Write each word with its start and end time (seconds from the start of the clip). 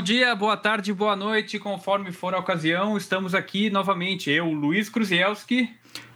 Bom 0.00 0.04
dia, 0.04 0.34
boa 0.34 0.56
tarde, 0.56 0.94
boa 0.94 1.14
noite, 1.14 1.58
conforme 1.58 2.10
for 2.10 2.32
a 2.32 2.38
ocasião, 2.38 2.96
estamos 2.96 3.34
aqui 3.34 3.68
novamente, 3.68 4.30
eu, 4.30 4.50
Luiz 4.50 4.88
Kruzielski. 4.88 5.68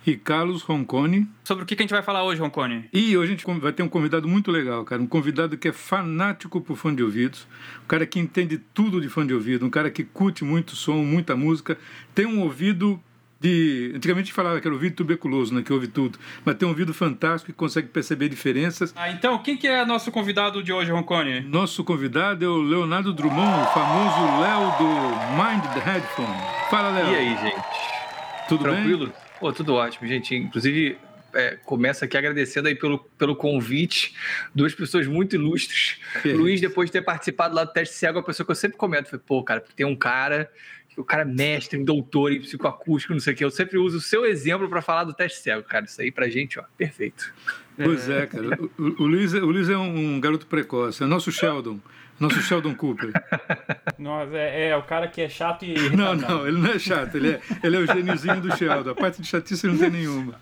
E 0.07 0.17
Carlos 0.17 0.63
Roncone. 0.63 1.29
Sobre 1.45 1.65
o 1.65 1.67
que 1.67 1.75
a 1.75 1.77
gente 1.77 1.91
vai 1.91 2.03
falar 2.03 2.25
hoje, 2.25 2.41
Roncone? 2.41 2.89
E 2.91 3.15
hoje 3.15 3.35
a 3.35 3.37
gente 3.37 3.61
vai 3.61 3.75
ter 3.75 3.83
um 3.83 3.89
convidado 3.89 4.27
muito 4.27 4.51
legal, 4.51 4.87
cara. 4.87 5.03
Um 5.03 5.07
convidado 5.07 5.59
que 5.59 5.69
é 5.69 5.73
fanático 5.73 6.63
por 6.63 6.79
fone 6.79 6.97
de 6.97 7.03
ouvidos. 7.03 7.47
Um 7.85 7.87
cara 7.87 8.07
que 8.07 8.19
entende 8.19 8.57
tudo 8.57 9.03
de 9.03 9.11
fone 9.11 9.29
de 9.29 9.35
ouvido. 9.35 9.67
Um 9.67 9.71
cara 9.71 9.91
que 9.91 10.03
curte 10.03 10.45
muito 10.45 10.75
som, 10.75 11.05
muita 11.05 11.37
música. 11.37 11.77
Tem 12.15 12.25
um 12.25 12.41
ouvido 12.41 12.99
de. 13.45 13.93
Antigamente 13.95 14.33
falava 14.33 14.59
que 14.61 14.67
era 14.67 14.75
ouvido 14.75 14.97
tuberculoso, 14.97 15.55
né? 15.55 15.63
Que 15.63 15.73
ouve 15.73 15.87
tudo. 15.87 16.19
Mas 16.45 16.57
tem 16.57 16.67
um 16.67 16.71
ouvido 16.71 16.95
fantástico 16.95 17.51
e 17.51 17.55
consegue 17.55 17.89
perceber 17.89 18.31
diferenças. 18.31 18.93
Ah, 18.97 19.11
então, 19.11 19.39
quem 19.39 19.57
que 19.57 19.69
é 19.69 19.85
nosso 19.85 20.11
convidado 20.11 20.63
de 20.63 20.73
hoje, 20.73 20.91
Roncone? 20.91 21.41
Nosso 21.43 21.85
convidado 21.85 22.45
é 22.45 22.49
o 22.49 22.57
Leonardo 22.57 23.13
Drummond, 23.13 23.63
o 23.63 23.67
famoso 23.67 24.41
Léo 24.41 24.79
do 24.79 24.89
Mind 25.37 25.63
the 25.75 25.81
Headphone. 25.81 26.71
Fala, 26.71 26.91
Léo. 26.91 27.13
E 27.13 27.17
aí, 27.17 27.37
gente? 27.37 28.49
Tudo 28.49 28.65
Tranquilo? 28.65 29.07
bem? 29.07 29.15
Pô, 29.39 29.53
tudo 29.53 29.75
ótimo, 29.75 30.09
gente. 30.09 30.35
Inclusive, 30.35 30.97
é, 31.35 31.59
começo 31.65 32.05
aqui 32.05 32.17
agradecendo 32.17 32.69
aí 32.69 32.75
pelo, 32.75 32.99
pelo 33.19 33.37
convite. 33.37 34.15
Duas 34.55 34.75
pessoas 34.75 35.07
muito 35.07 35.37
ilustres. 35.37 35.99
Que 36.23 36.33
Luiz, 36.33 36.61
depois 36.61 36.89
de 36.89 36.93
ter 36.93 37.03
participado 37.03 37.55
lá 37.55 37.65
do 37.65 37.73
teste 37.73 37.95
cego, 37.95 38.19
é 38.19 38.21
uma 38.21 38.27
pessoa 38.27 38.47
que 38.47 38.53
eu 38.53 38.57
sempre 38.57 38.79
comento. 38.79 39.11
Falei, 39.11 39.23
pô, 39.27 39.43
cara, 39.43 39.61
porque 39.61 39.75
tem 39.77 39.85
um 39.85 39.97
cara, 39.97 40.51
que 40.84 40.84
o 40.97 41.05
cara 41.05 41.23
é 41.23 41.25
mestre, 41.25 41.79
um 41.79 41.85
doutor 41.85 42.33
em 42.33 42.41
psicoacústico, 42.41 43.13
não 43.13 43.21
sei 43.21 43.35
o 43.35 43.37
quê. 43.37 43.45
Eu 43.45 43.51
sempre 43.51 43.79
uso 43.79 43.99
o 43.99 44.01
seu 44.01 44.25
exemplo 44.25 44.69
para 44.69 44.81
falar 44.83 45.05
do 45.05 45.13
teste 45.15 45.41
cego, 45.41 45.63
cara. 45.63 45.85
Isso 45.85 46.01
aí 46.01 46.11
pra 46.11 46.29
gente, 46.29 46.59
ó, 46.59 46.65
perfeito. 46.77 47.33
Pois 47.77 48.09
é, 48.09 48.27
cara. 48.27 48.59
O, 48.79 48.83
o- 49.03 49.07
Luiz, 49.07 49.35
é- 49.35 49.41
o 49.43 49.47
Luiz 49.47 49.69
é 49.69 49.77
um, 49.77 50.21
garoto 50.21 50.47
precoce. 50.47 51.03
É 51.03 51.07
nosso 51.07 51.33
Sheldon. 51.33 51.79
Nosso 52.21 52.41
Sheldon 52.43 52.75
Cooper. 52.77 53.11
Nossa, 53.99 54.37
é, 54.37 54.69
é 54.69 54.77
o 54.77 54.83
cara 54.85 55.09
que 55.09 55.21
é 55.21 55.29
chato 55.29 55.65
e. 55.65 55.75
Não, 55.97 56.15
não, 56.15 56.47
ele 56.47 56.59
não 56.59 56.71
é 56.71 56.79
chato. 56.79 57.17
Ele 57.17 57.31
é, 57.33 57.41
ele 57.63 57.75
é 57.77 57.79
o 57.81 57.87
gêniozinho 57.87 58.41
do 58.41 58.57
Sheldon. 58.57 58.91
A 58.91 58.95
parte 58.95 59.21
de 59.21 59.27
chatice 59.27 59.67
não 59.67 59.77
tem 59.77 59.91
nenhuma. 59.91 60.41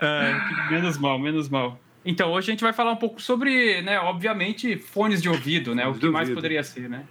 Ah, 0.00 0.68
menos 0.70 0.96
mal, 0.98 1.18
menos 1.18 1.48
mal. 1.48 1.78
Então, 2.06 2.32
hoje 2.32 2.50
a 2.50 2.52
gente 2.52 2.62
vai 2.62 2.72
falar 2.72 2.92
um 2.92 2.96
pouco 2.96 3.20
sobre, 3.20 3.80
né, 3.82 3.98
obviamente, 3.98 4.76
fones 4.76 5.22
de 5.22 5.28
ouvido, 5.28 5.74
né? 5.74 5.86
O 5.86 5.94
que 5.94 6.08
mais 6.08 6.28
poderia 6.30 6.62
ser, 6.62 6.88
né? 6.88 7.04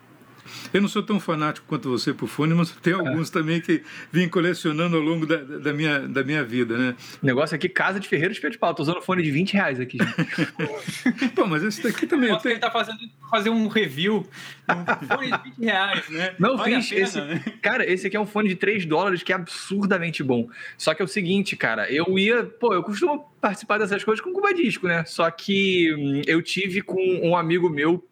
Eu 0.74 0.82
não 0.82 0.88
sou 0.88 1.04
tão 1.04 1.20
fanático 1.20 1.66
quanto 1.68 1.90
você 1.90 2.14
por 2.14 2.28
fone, 2.28 2.54
mas 2.54 2.72
tem 2.72 2.94
alguns 2.94 3.30
também 3.30 3.62
que 3.62 3.84
vim 4.12 4.28
colecionando 4.28 4.98
ao 4.98 5.02
longo 5.02 5.26
da, 5.26 5.38
da, 5.38 5.74
minha, 5.74 6.00
da 6.00 6.24
minha 6.24 6.44
vida, 6.44 6.78
né? 6.78 6.96
O 7.22 7.26
negócio 7.26 7.56
aqui, 7.56 7.70
casa 7.70 8.00
de 8.00 8.08
ferreiro 8.08 8.34
de 8.34 8.42
pé 8.42 8.50
de 8.50 8.58
pau. 8.58 8.74
Tô 8.74 8.84
usando 8.84 9.02
fone 9.02 9.24
de 9.24 9.32
20 9.32 9.54
reais 9.54 9.80
aqui, 9.80 9.98
gente. 9.98 11.32
Pô, 11.36 11.46
mas 11.46 11.64
esse 11.64 11.82
daqui 11.84 12.08
também 12.08 12.30
eu 12.30 12.38
tenho. 12.38 12.60
tá 12.60 12.72
fazendo 12.72 13.00
fazer 13.30 13.50
um 13.50 13.68
review 13.68 14.28
um 14.70 15.08
fone 15.08 15.32
de 15.32 15.44
20 15.44 15.66
reais, 15.66 16.10
né? 16.10 16.36
Não, 16.40 16.58
Vale 16.58 16.76
fiz. 16.76 16.90
pena, 16.90 17.02
esse, 17.04 17.22
né? 17.22 17.44
Cara, 17.62 17.90
esse 17.90 18.08
aqui 18.08 18.16
é 18.16 18.20
um 18.20 18.26
fone 18.26 18.50
de 18.50 18.56
3 18.56 18.86
dólares 18.86 19.24
que 19.24 19.32
é 19.32 19.36
absurdamente 19.36 20.24
bom. 20.24 20.48
Só 20.78 20.94
que 20.94 21.02
é 21.02 21.06
o 21.06 21.08
seguinte, 21.08 21.56
cara, 21.56 21.92
eu 21.92 22.18
ia. 22.18 22.44
Pô, 22.44 22.74
eu 22.74 22.84
costumo 22.84 23.34
participar 23.42 23.78
dessas 23.78 24.04
coisas 24.04 24.24
com 24.24 24.32
Cuba 24.32 24.54
Disco, 24.54 24.88
né? 24.88 25.04
Só 25.06 25.30
que 25.30 25.94
hum, 25.94 26.22
eu 26.26 26.42
tive 26.42 26.82
com 26.82 27.02
um 27.24 27.36
amigo 27.36 27.70
meu. 27.70 28.04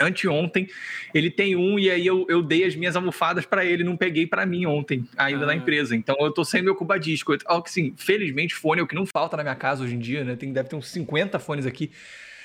Anteontem, 0.00 0.68
ele 1.12 1.30
tem 1.30 1.56
um 1.56 1.78
e 1.78 1.90
aí 1.90 2.06
eu, 2.06 2.26
eu 2.28 2.42
dei 2.42 2.64
as 2.64 2.74
minhas 2.74 2.96
almofadas 2.96 3.44
pra 3.46 3.64
ele, 3.64 3.84
não 3.84 3.96
peguei 3.96 4.26
pra 4.26 4.44
mim 4.46 4.66
ontem, 4.66 5.06
ainda 5.16 5.44
Ah. 5.44 5.46
na 5.46 5.54
empresa. 5.54 5.94
Então 5.96 6.16
eu 6.20 6.30
tô 6.32 6.44
sem 6.44 6.62
meu 6.62 6.74
Cuba 6.74 6.98
Disco. 6.98 7.32
Eu- 7.34 7.38
Ó, 7.46 7.60
que 7.60 7.70
sim, 7.70 7.94
felizmente 7.96 8.54
fone 8.54 8.80
é 8.80 8.84
o 8.84 8.86
que 8.86 8.94
não 8.94 9.06
falta 9.06 9.36
na 9.36 9.42
minha 9.42 9.54
casa 9.54 9.84
hoje 9.84 9.94
em 9.94 9.98
dia, 9.98 10.24
né? 10.24 10.36
Tem, 10.36 10.52
deve 10.52 10.68
ter 10.68 10.76
uns 10.76 10.88
50 10.88 11.38
fones 11.38 11.66
aqui. 11.66 11.90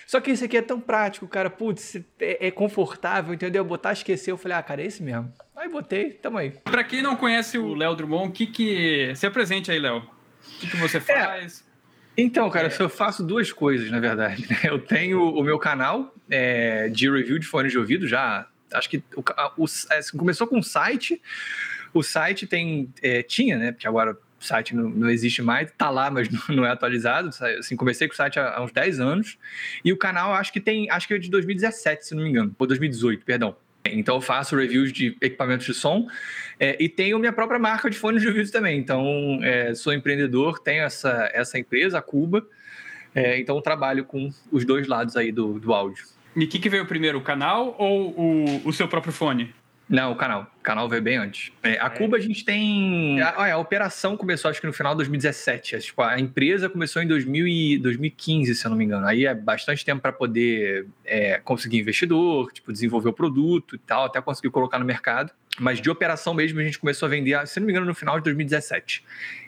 Só 0.08 0.20
que 0.20 0.32
esse 0.32 0.44
aqui 0.44 0.58
é 0.58 0.62
tão 0.64 0.80
prático, 0.80 1.28
cara. 1.28 1.52
Putz, 1.52 1.96
é, 2.20 2.48
é 2.48 2.52
confortável, 2.52 3.32
entendeu? 3.34 3.64
Botar, 3.64 3.94
esquecer. 3.94 4.32
Eu 4.32 4.38
falei, 4.38 4.58
ah, 4.58 4.64
cara, 4.64 4.82
é 4.82 4.86
esse 4.88 5.04
mesmo. 5.04 5.32
Aí 5.56 5.70
botei, 5.70 6.12
tamo 6.12 6.38
aí. 6.40 6.52
Pra 6.64 6.84
quem 6.84 7.02
não 7.04 7.16
conhece 7.16 7.58
o 7.60 7.76
Léo 7.76 7.94
Drummond, 7.96 8.30
o 8.30 8.32
que 8.32 8.48
que... 8.48 9.14
Se 9.16 9.28
apresente 9.28 9.70
aí, 9.70 9.78
Léo. 9.78 9.98
O 9.98 10.60
que, 10.62 10.68
que 10.72 10.78
você 10.78 11.00
faz? 11.00 11.64
Então, 12.22 12.50
cara, 12.50 12.74
eu 12.80 12.90
faço 12.90 13.24
duas 13.24 13.52
coisas, 13.52 13.90
na 13.92 14.00
verdade. 14.00 14.46
né? 14.50 14.58
Eu 14.64 14.80
tenho 14.80 15.22
o 15.22 15.44
meu 15.44 15.58
canal 15.60 16.14
é, 16.30 16.90
de 16.90 17.10
review 17.10 17.40
de 17.40 17.46
fones 17.46 17.72
de 17.72 17.78
ouvido, 17.78 18.08
já. 18.08 18.48
Acho 18.74 18.90
que 18.90 18.98
o, 19.16 19.24
o- 19.58 19.66
é, 19.92 20.00
começou 20.18 20.46
com 20.48 20.58
um 20.58 20.64
site. 20.64 21.22
O 21.94 22.04
site 22.04 22.46
tem. 22.46 22.92
é, 23.02 23.24
tinha, 23.24 23.58
né? 23.58 23.72
Porque 23.72 23.88
agora 23.88 24.12
o 24.40 24.44
site 24.44 24.76
não, 24.76 24.90
não 24.90 25.10
existe 25.10 25.42
mais, 25.42 25.72
tá 25.78 25.90
lá, 25.90 26.10
mas 26.12 26.30
não, 26.30 26.42
não 26.58 26.66
é 26.66 26.70
atualizado. 26.72 27.30
Assim, 27.60 27.76
comecei 27.76 28.08
com 28.08 28.14
o 28.14 28.18
site 28.18 28.40
há, 28.40 28.56
há 28.58 28.64
uns 28.64 28.72
10 28.72 29.00
anos. 29.00 29.38
E 29.84 29.92
o 29.92 29.98
canal 29.98 30.34
acho 30.34 30.52
que 30.54 30.60
tem. 30.60 30.90
Acho 30.92 31.08
que 31.08 31.14
é 31.14 31.18
de 31.18 31.30
2017, 31.30 32.06
se 32.06 32.16
não 32.16 32.24
me 32.24 32.30
engano. 32.30 32.56
Ou 32.60 32.68
2018, 32.68 33.26
perdão. 33.26 33.56
Então 33.94 34.16
eu 34.16 34.22
faço 34.22 34.56
reviews 34.56 34.92
de 34.92 35.16
equipamentos 35.22 35.66
de 35.66 35.74
som 35.74 36.08
é, 36.60 36.78
e 36.80 36.90
tenho 36.90 37.18
minha 37.20 37.34
própria 37.34 37.60
marca 37.60 37.90
de 37.90 37.98
fones 37.98 38.22
de 38.22 38.28
ouvido 38.28 38.52
também. 38.52 38.78
Então 38.78 39.40
é, 39.42 39.74
sou 39.74 39.94
empreendedor, 39.94 40.60
tenho 40.60 40.84
essa, 40.84 41.30
essa 41.34 41.58
empresa, 41.58 42.00
a 42.00 42.02
Cuba. 42.02 42.46
É, 43.16 43.40
então 43.40 43.60
trabalho 43.62 44.06
com 44.06 44.30
os 44.52 44.66
dois 44.66 44.88
lados 44.88 45.16
aí 45.16 45.32
do, 45.32 45.60
do 45.60 45.74
áudio. 45.74 46.06
E 46.36 46.44
o 46.44 46.48
que, 46.48 46.60
que 46.60 46.70
veio 46.70 46.86
primeiro, 46.86 47.18
o 47.18 47.22
canal 47.22 47.76
ou 47.80 48.12
o, 48.12 48.68
o 48.68 48.74
seu 48.74 48.88
próprio 48.88 49.12
fone? 49.12 49.54
Não, 49.90 50.12
o 50.12 50.16
canal. 50.16 50.48
O 50.60 50.62
canal 50.62 50.88
veio 50.88 51.02
bem 51.02 51.18
antes. 51.18 51.52
É, 51.64 51.80
a 51.80 51.90
Cuba 51.90 52.18
a 52.18 52.20
gente 52.20 52.46
tem. 52.46 53.20
A, 53.22 53.34
olha, 53.40 53.54
a 53.56 53.58
operação 53.58 54.16
começou 54.16 54.52
acho 54.52 54.62
que 54.62 54.68
no 54.68 54.74
final 54.74 54.94
de 54.94 54.98
2017. 54.98 55.76
É, 55.76 55.80
tipo, 55.80 56.02
a 56.04 56.20
empresa 56.20 56.70
começou 56.70 57.02
em 57.02 57.08
2000 57.08 57.48
e 57.48 57.78
2015, 57.80 58.54
se 58.54 58.66
eu 58.66 58.70
não 58.70 58.78
me 58.78 58.86
engano. 58.86 59.08
Aí 59.08 59.26
é 59.26 59.34
bastante 59.34 59.84
tempo 59.84 60.00
para 60.00 60.14
poder 60.14 60.86
é, 61.04 61.40
conseguir 61.40 61.80
investidor, 61.80 62.52
tipo, 62.52 62.72
desenvolver 62.72 63.10
o 63.10 63.14
produto 63.14 63.76
e 63.76 63.80
tal, 63.80 64.06
até 64.06 64.22
conseguir 64.22 64.52
colocar 64.52 64.78
no 64.78 64.86
mercado. 64.86 65.32
Mas 65.60 65.82
de 65.82 65.90
operação 65.90 66.34
mesmo 66.34 66.60
a 66.60 66.64
gente 66.64 66.80
começou 66.80 67.06
a 67.06 67.10
vender, 67.10 67.46
se 67.48 67.60
não 67.60 67.68
me 67.68 67.74
engano, 67.74 67.86
no 67.86 67.96
final 67.96 68.18
de 68.18 68.24
2017. 68.24 69.04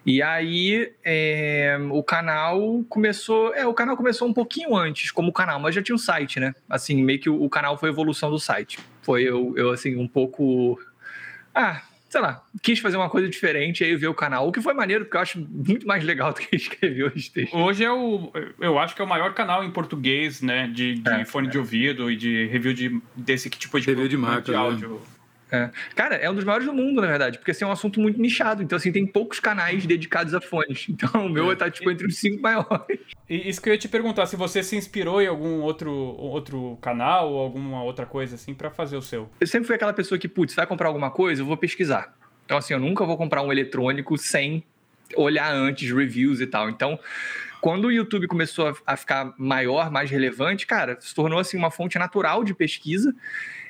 E 0.05 0.21
aí 0.21 0.91
é, 1.03 1.77
o 1.91 2.03
canal 2.03 2.83
começou. 2.89 3.53
É, 3.53 3.65
o 3.65 3.73
canal 3.73 3.95
começou 3.95 4.27
um 4.27 4.33
pouquinho 4.33 4.75
antes, 4.75 5.11
como 5.11 5.31
canal, 5.31 5.59
mas 5.59 5.75
já 5.75 5.81
tinha 5.81 5.95
um 5.95 5.99
site, 5.99 6.39
né? 6.39 6.53
Assim, 6.69 7.01
meio 7.03 7.19
que 7.19 7.29
o, 7.29 7.43
o 7.43 7.49
canal 7.49 7.77
foi 7.77 7.89
a 7.89 7.91
evolução 7.91 8.29
do 8.29 8.39
site. 8.39 8.79
Foi 9.01 9.23
eu, 9.23 9.53
eu 9.57 9.71
assim, 9.71 9.95
um 9.95 10.07
pouco. 10.07 10.79
Ah, 11.53 11.81
sei 12.11 12.19
lá, 12.19 12.43
quis 12.61 12.79
fazer 12.79 12.97
uma 12.97 13.09
coisa 13.09 13.29
diferente, 13.29 13.85
aí 13.85 13.95
ver 13.95 14.09
o 14.09 14.13
canal, 14.13 14.45
o 14.45 14.51
que 14.51 14.61
foi 14.61 14.73
maneiro, 14.73 15.05
porque 15.05 15.15
eu 15.15 15.21
acho 15.21 15.39
muito 15.39 15.87
mais 15.87 16.03
legal 16.03 16.33
do 16.35 16.41
que 16.41 16.53
escrever 16.53 17.05
os 17.15 17.29
textos. 17.29 17.57
Hoje 17.57 17.85
é 17.85 17.91
o, 17.91 18.29
eu 18.59 18.77
acho 18.77 18.93
que 18.93 19.01
é 19.01 19.05
o 19.05 19.07
maior 19.07 19.33
canal 19.33 19.63
em 19.63 19.71
português, 19.71 20.41
né, 20.41 20.67
de, 20.67 20.95
de 20.95 21.09
É, 21.09 21.23
fone 21.23 21.47
de 21.47 21.57
ouvido 21.57 22.11
e 22.11 22.17
de 22.17 22.47
review 22.47 22.73
de, 22.73 23.01
desse 23.15 23.49
tipo 23.49 23.79
de, 23.79 23.85
Review 23.87 24.09
de 24.09 24.17
marca, 24.17 24.51
né? 24.51 24.89
Áudio. 25.51 25.71
Cara, 25.95 26.15
é 26.15 26.29
um 26.29 26.35
dos 26.35 26.43
maiores 26.43 26.65
do 26.67 26.73
mundo, 26.73 27.01
na 27.01 27.07
verdade, 27.07 27.37
porque 27.37 27.51
assim, 27.51 27.63
é 27.63 27.67
um 27.67 27.71
assunto 27.71 27.99
muito 27.99 28.19
nichado. 28.21 28.61
Então, 28.63 28.75
assim, 28.77 28.91
tem 28.91 29.05
poucos 29.05 29.39
canais 29.39 29.85
dedicados 29.85 30.33
a 30.33 30.41
fones. 30.41 30.87
Então, 30.89 31.25
o 31.25 31.29
meu 31.29 31.51
É. 31.51 31.55
tá, 31.55 31.69
tipo, 31.69 31.89
entre 31.91 32.07
os 32.07 32.17
cinco 32.17 32.41
maiores. 32.41 32.99
E 33.29 33.49
isso 33.49 33.61
que 33.61 33.69
eu 33.69 33.73
ia 33.73 33.79
te 33.79 33.87
perguntar, 33.87 34.25
se 34.25 34.35
você 34.35 34.61
se 34.63 34.75
inspirou 34.75 35.21
em 35.21 35.27
algum 35.27 35.61
outro, 35.61 35.91
outro 35.91 36.77
canal 36.81 37.31
ou 37.31 37.39
alguma 37.39 37.83
outra 37.83 38.05
coisa 38.05 38.35
assim 38.35 38.53
pra 38.53 38.69
fazer 38.69 38.97
o 38.97 39.01
seu. 39.01 39.29
Eu 39.39 39.47
sempre 39.47 39.67
fui 39.67 39.75
aquela 39.75 39.93
pessoa 39.93 40.17
que, 40.19 40.27
putz, 40.27 40.53
vai 40.53 40.67
comprar 40.67 40.87
alguma 40.87 41.09
coisa, 41.11 41.41
eu 41.41 41.45
vou 41.45 41.57
pesquisar. 41.57 42.13
Então, 42.45 42.57
assim, 42.57 42.73
eu 42.73 42.79
nunca 42.79 43.05
vou 43.05 43.17
comprar 43.17 43.41
um 43.41 43.51
eletrônico 43.51 44.17
sem 44.17 44.63
olhar 45.15 45.51
antes 45.53 45.89
reviews 45.91 46.41
e 46.41 46.47
tal. 46.47 46.69
Então, 46.69 46.99
quando 47.61 47.85
o 47.85 47.91
YouTube 47.91 48.27
começou 48.27 48.67
a, 48.69 48.93
a 48.93 48.97
ficar 48.97 49.33
maior, 49.37 49.91
mais 49.91 50.09
relevante, 50.09 50.65
cara, 50.65 50.97
se 50.99 51.13
tornou, 51.13 51.39
assim, 51.39 51.57
uma 51.57 51.71
fonte 51.71 51.97
natural 51.99 52.43
de 52.43 52.53
pesquisa. 52.53 53.15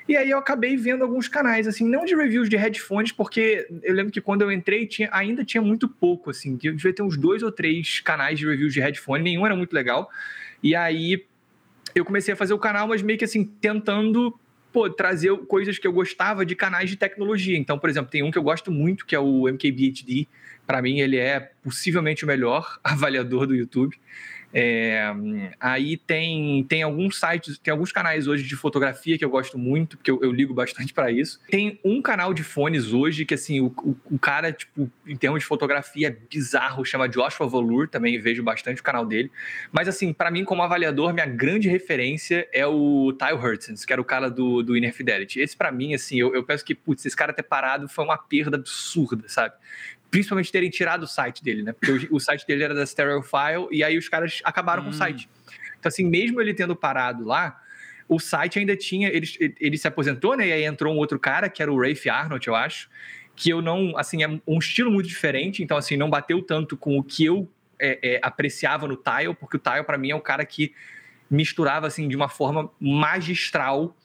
E 0.08 0.18
aí 0.18 0.30
eu 0.30 0.38
acabei 0.38 0.76
vendo 0.76 1.04
alguns 1.04 1.28
canais, 1.28 1.68
assim, 1.68 1.88
não 1.88 2.06
de 2.06 2.16
reviews 2.16 2.50
de 2.50 2.58
headphones, 2.58 3.12
porque 3.12 3.68
eu 3.84 3.94
lembro 3.94 4.12
que 4.12 4.20
quando 4.20 4.42
eu 4.42 4.52
entrei 4.52 4.86
tinha, 4.86 5.10
ainda 5.12 5.46
tinha 5.46 5.62
muito 5.62 5.88
pouco, 5.88 6.30
assim, 6.32 6.58
eu 6.64 6.76
devia 6.76 6.94
ter 6.94 7.04
uns 7.04 7.18
dois 7.18 7.44
ou 7.44 7.52
três 7.52 8.00
canais 8.00 8.40
de 8.40 8.46
reviews 8.46 8.74
de 8.74 8.80
headphone, 8.80 9.24
nenhum 9.24 9.46
era 9.46 9.56
muito 9.56 9.74
legal. 9.74 10.10
E 10.62 10.76
aí 10.76 11.26
eu 11.94 12.04
comecei 12.04 12.34
a 12.34 12.38
fazer 12.38 12.54
o 12.54 12.60
canal, 12.60 12.88
mas 12.88 13.02
meio 13.02 13.18
que 13.18 13.26
assim, 13.26 13.44
tentando 13.44 14.38
pô, 14.72 14.90
trazer 14.90 15.36
coisas 15.48 15.78
que 15.78 15.86
eu 15.86 15.92
gostava 15.92 16.46
de 16.46 16.56
canais 16.56 16.90
de 16.90 16.96
tecnologia. 16.96 17.58
Então, 17.58 17.78
por 17.78 17.90
exemplo, 17.90 18.10
tem 18.10 18.24
um 18.24 18.32
que 18.32 18.38
eu 18.38 18.44
gosto 18.44 18.72
muito, 18.72 19.06
que 19.06 19.16
é 19.16 19.20
o 19.20 19.48
MKBHD. 19.48 20.28
Para 20.66 20.82
mim, 20.82 21.00
ele 21.00 21.18
é 21.18 21.52
possivelmente 21.64 22.24
o 22.24 22.28
melhor 22.28 22.80
avaliador 22.84 23.46
do 23.46 23.56
YouTube. 23.56 23.98
É, 24.54 25.14
aí 25.60 25.98
tem, 25.98 26.64
tem 26.66 26.84
alguns 26.84 27.20
sites, 27.20 27.58
tem 27.58 27.72
alguns 27.72 27.92
canais 27.92 28.28
hoje 28.28 28.44
de 28.44 28.56
fotografia 28.56 29.18
que 29.18 29.24
eu 29.24 29.30
gosto 29.30 29.58
muito, 29.58 29.98
porque 29.98 30.12
eu, 30.12 30.20
eu 30.22 30.32
ligo 30.32 30.54
bastante 30.54 30.94
para 30.94 31.12
isso. 31.12 31.40
Tem 31.50 31.80
um 31.84 32.02
canal 32.02 32.34
de 32.34 32.44
fones 32.44 32.92
hoje 32.92 33.26
que, 33.26 33.34
assim, 33.34 33.62
o, 33.62 33.68
o, 33.68 33.96
o, 34.12 34.20
cara, 34.20 34.52
tipo, 34.52 34.92
em 35.08 35.16
termos 35.16 35.42
de 35.42 35.46
fotografia, 35.46 36.08
é 36.08 36.12
bizarro, 36.12 36.84
chama 36.84 37.08
Joshua 37.08 37.48
Volur, 37.48 37.88
também 37.88 38.20
vejo 38.20 38.44
bastante 38.44 38.82
o 38.82 38.84
canal 38.84 39.06
dele. 39.06 39.32
Mas, 39.72 39.88
assim, 39.88 40.12
para 40.14 40.30
mim, 40.30 40.44
como 40.44 40.62
avaliador, 40.62 41.14
minha 41.14 41.26
grande 41.26 41.70
referência 41.70 42.48
é 42.52 42.66
o 42.66 43.14
Tyle 43.14 43.38
Hurtons, 43.38 43.86
que 43.86 43.94
era 43.94 44.02
o 44.02 44.06
cara 44.06 44.30
do, 44.30 44.62
do 44.62 44.76
Inner 44.76 44.94
Fidelity. 44.94 45.40
Esse, 45.40 45.56
para 45.56 45.72
mim, 45.72 45.94
assim, 45.94 46.20
eu, 46.20 46.36
eu 46.36 46.44
penso 46.44 46.66
que, 46.66 46.76
putz, 46.76 47.06
esse 47.06 47.16
cara 47.16 47.32
ter 47.32 47.44
parado 47.44 47.88
foi 47.88 48.04
uma 48.04 48.18
perda 48.18 48.58
absurda, 48.58 49.24
sabe? 49.28 49.54
Principalmente 50.12 50.52
terem 50.52 50.70
tirado 50.70 51.04
o 51.04 51.08
site 51.08 51.42
dele, 51.42 51.64
né? 51.64 51.72
Porque 51.72 52.08
o, 52.12 52.18
o 52.18 52.20
site 52.20 52.46
dele 52.46 52.64
era 52.66 52.76
da 52.76 52.86
Stereophile 52.86 53.68
e 53.72 53.84
aí 53.84 53.98
os 53.98 54.10
caras 54.10 54.42
acabaram 54.44 54.84
hum. 54.84 54.86
com 54.86 54.92
o 54.92 54.94
site. 54.94 55.30
Então, 55.80 55.88
assim, 55.90 56.06
mesmo 56.06 56.40
ele 56.40 56.54
tendo 56.54 56.76
parado 56.76 57.24
lá, 57.24 57.60
o 58.08 58.20
site 58.20 58.60
ainda 58.60 58.76
tinha. 58.76 59.08
Ele, 59.08 59.26
ele 59.60 59.78
se 59.78 59.88
aposentou, 59.88 60.36
né? 60.36 60.50
E 60.50 60.52
aí 60.52 60.66
entrou 60.66 60.94
um 60.94 60.98
outro 60.98 61.18
cara, 61.18 61.50
que 61.50 61.64
era 61.64 61.72
o 61.72 61.82
Rafe 61.82 62.10
Arnold, 62.10 62.46
eu 62.46 62.54
acho. 62.54 62.90
Que 63.36 63.50
eu 63.50 63.62
não. 63.62 63.98
Assim, 63.98 64.22
é 64.22 64.28
um 64.46 64.60
estilo 64.60 64.92
muito 64.92 65.08
diferente. 65.08 65.64
Então, 65.64 65.78
assim, 65.78 65.96
não 65.96 66.10
bateu 66.10 66.42
tanto 66.44 66.76
com 66.76 67.00
o 67.00 67.04
que 67.04 67.24
eu 67.24 67.50
é, 67.80 68.16
é, 68.16 68.20
apreciava 68.22 68.86
no 68.86 68.98
Tile, 68.98 69.34
porque 69.34 69.56
o 69.56 69.60
Tile, 69.60 69.84
para 69.84 69.98
mim, 69.98 70.12
é 70.12 70.16
o 70.16 70.20
cara 70.20 70.46
que 70.46 70.74
misturava, 71.30 71.88
assim, 71.88 72.10
de 72.10 72.16
uma 72.16 72.28
forma 72.28 72.70
magistral 72.80 73.96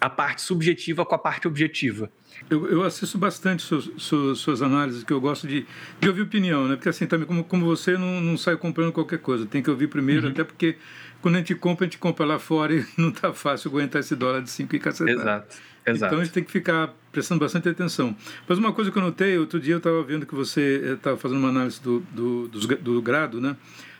a 0.00 0.10
parte 0.10 0.42
subjetiva 0.42 1.04
com 1.04 1.14
a 1.14 1.18
parte 1.18 1.48
objetiva. 1.48 2.10
Eu, 2.50 2.68
eu 2.68 2.82
assisto 2.84 3.16
bastante 3.16 3.62
suas, 3.62 3.90
suas, 3.96 4.38
suas, 4.38 4.62
análises, 4.62 5.02
que 5.02 5.12
eu 5.12 5.20
gosto 5.20 5.46
de, 5.46 5.66
de 5.98 6.08
ouvir 6.08 6.22
opinião, 6.22 6.68
né? 6.68 6.76
Porque 6.76 6.88
assim, 6.88 7.06
também 7.06 7.26
como, 7.26 7.42
como 7.42 7.64
você 7.64 7.96
não, 7.96 8.20
não 8.20 8.36
sai 8.36 8.56
comprando 8.56 8.92
qualquer 8.92 9.18
coisa, 9.18 9.46
tem 9.46 9.62
que 9.62 9.70
ouvir 9.70 9.88
primeiro, 9.88 10.26
uhum. 10.26 10.32
até 10.32 10.44
porque 10.44 10.76
quando 11.22 11.36
a 11.36 11.38
gente 11.38 11.54
compra, 11.54 11.86
a 11.86 11.88
gente 11.88 11.98
compra 11.98 12.26
lá 12.26 12.38
fora 12.38 12.74
e 12.74 12.84
não 12.98 13.10
tá 13.10 13.32
fácil 13.32 13.70
aguentar 13.70 14.00
esse 14.00 14.14
dólar 14.14 14.42
de 14.42 14.50
5 14.50 14.76
e 14.76 14.78
cacetada. 14.78 15.20
Exato, 15.20 15.56
exato. 15.86 16.04
Então 16.04 16.20
a 16.20 16.24
gente 16.24 16.34
tem 16.34 16.44
que 16.44 16.52
ficar 16.52 16.94
prestando 17.10 17.40
bastante 17.40 17.68
atenção. 17.68 18.14
Mas 18.46 18.58
uma 18.58 18.72
coisa 18.72 18.90
que 18.90 18.98
eu 18.98 19.02
notei, 19.02 19.38
outro 19.38 19.58
dia 19.58 19.74
eu 19.74 19.78
estava 19.78 20.02
vendo 20.02 20.26
que 20.26 20.34
você 20.34 20.94
estava 20.94 21.16
eh, 21.16 21.18
fazendo 21.18 21.38
uma 21.38 21.48
análise 21.48 21.80
do, 21.80 22.00
do, 22.12 22.48
do, 22.48 22.76
do 22.76 23.02
grado, 23.02 23.40
né? 23.40 23.56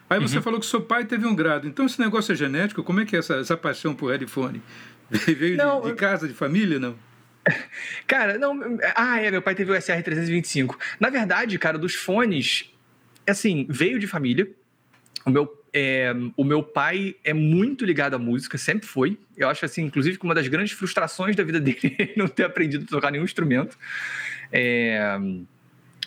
Aí 0.09 0.21
você 0.21 0.37
uhum. 0.37 0.43
falou 0.43 0.61
que 0.61 0.67
seu 0.67 0.81
pai 0.81 1.05
teve 1.05 1.27
um 1.27 1.35
grado. 1.35 1.67
Então 1.67 1.85
esse 1.85 1.99
negócio 1.99 2.33
é 2.33 2.37
genético? 2.37 2.83
Como 2.85 3.01
é 3.01 3.05
que 3.05 3.17
é 3.17 3.19
essa, 3.19 3.37
essa 3.37 3.57
paixão 3.57 3.93
por 3.93 4.13
headphone? 4.13 4.63
Veio 5.27 5.57
não, 5.57 5.81
de, 5.81 5.89
de, 5.89 5.95
casa, 5.95 6.27
de 6.27 6.35
família, 6.35 6.79
não? 6.79 6.97
Cara, 8.07 8.39
não. 8.39 8.79
Ah, 8.95 9.21
é, 9.21 9.31
meu 9.31 9.43
pai 9.43 9.55
teve 9.55 9.71
o 9.71 9.75
SR325. 9.75 10.77
Na 10.99 11.11
verdade, 11.11 11.59
cara, 11.59 11.79
dos 11.79 11.95
fones, 11.95 12.73
assim, 13.27 13.67
veio 13.69 13.99
de 13.99 14.07
família. 14.07 14.51
O 15.25 15.31
meu, 15.31 15.65
é, 15.73 16.13
o 16.37 16.45
meu 16.45 16.63
pai 16.63 17.17
é 17.25 17.33
muito 17.33 17.85
ligado 17.85 18.15
à 18.15 18.19
música, 18.19 18.57
sempre 18.59 18.87
foi. 18.87 19.19
Eu 19.37 19.49
acho, 19.49 19.65
assim, 19.65 19.83
inclusive, 19.83 20.19
que 20.19 20.25
uma 20.25 20.35
das 20.35 20.49
grandes 20.49 20.73
frustrações 20.73 21.37
da 21.37 21.45
vida 21.45 21.59
dele 21.61 21.97
é 21.99 22.13
não 22.17 22.29
ter 22.29 22.45
aprendido 22.45 22.85
a 22.85 22.89
tocar 22.89 23.11
nenhum 23.11 23.25
instrumento. 23.25 23.77
É, 24.53 25.17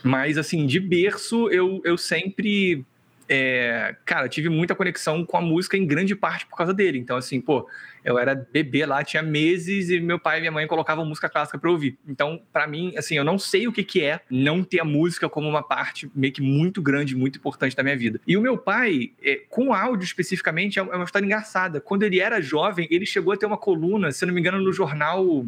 mas, 0.03 0.37
assim, 0.37 0.65
de 0.65 0.79
berço, 0.79 1.49
eu, 1.49 1.81
eu 1.83 1.97
sempre 1.97 2.85
é, 3.29 3.95
cara, 4.03 4.27
tive 4.27 4.49
muita 4.49 4.73
conexão 4.73 5.23
com 5.23 5.37
a 5.37 5.41
música 5.41 5.77
em 5.77 5.85
grande 5.85 6.15
parte 6.15 6.47
por 6.47 6.57
causa 6.57 6.73
dele. 6.73 6.97
Então, 6.97 7.15
assim, 7.15 7.39
pô, 7.39 7.69
eu 8.03 8.17
era 8.17 8.33
bebê 8.33 8.87
lá, 8.87 9.03
tinha 9.03 9.21
meses 9.21 9.91
e 9.91 9.99
meu 9.99 10.17
pai 10.17 10.37
e 10.37 10.41
minha 10.41 10.51
mãe 10.51 10.65
colocavam 10.65 11.05
música 11.05 11.29
clássica 11.29 11.59
para 11.59 11.69
ouvir. 11.69 11.95
Então, 12.07 12.41
para 12.51 12.65
mim, 12.65 12.93
assim, 12.97 13.15
eu 13.15 13.23
não 13.23 13.37
sei 13.37 13.67
o 13.67 13.71
que, 13.71 13.83
que 13.83 14.03
é 14.03 14.21
não 14.31 14.63
ter 14.63 14.79
a 14.79 14.85
música 14.85 15.29
como 15.29 15.47
uma 15.47 15.61
parte 15.61 16.09
meio 16.15 16.33
que 16.33 16.41
muito 16.41 16.81
grande, 16.81 17.15
muito 17.15 17.37
importante 17.37 17.75
da 17.75 17.83
minha 17.83 17.95
vida. 17.95 18.19
E 18.25 18.35
o 18.35 18.41
meu 18.41 18.57
pai, 18.57 19.11
é, 19.21 19.41
com 19.47 19.73
áudio 19.73 20.05
especificamente, 20.05 20.79
é 20.79 20.81
uma 20.81 21.03
história 21.03 21.25
engraçada. 21.25 21.79
Quando 21.79 22.01
ele 22.01 22.19
era 22.19 22.41
jovem, 22.41 22.87
ele 22.89 23.05
chegou 23.05 23.33
a 23.33 23.37
ter 23.37 23.45
uma 23.45 23.57
coluna, 23.57 24.11
se 24.11 24.25
não 24.25 24.33
me 24.33 24.39
engano, 24.39 24.59
no 24.59 24.73
jornal 24.73 25.45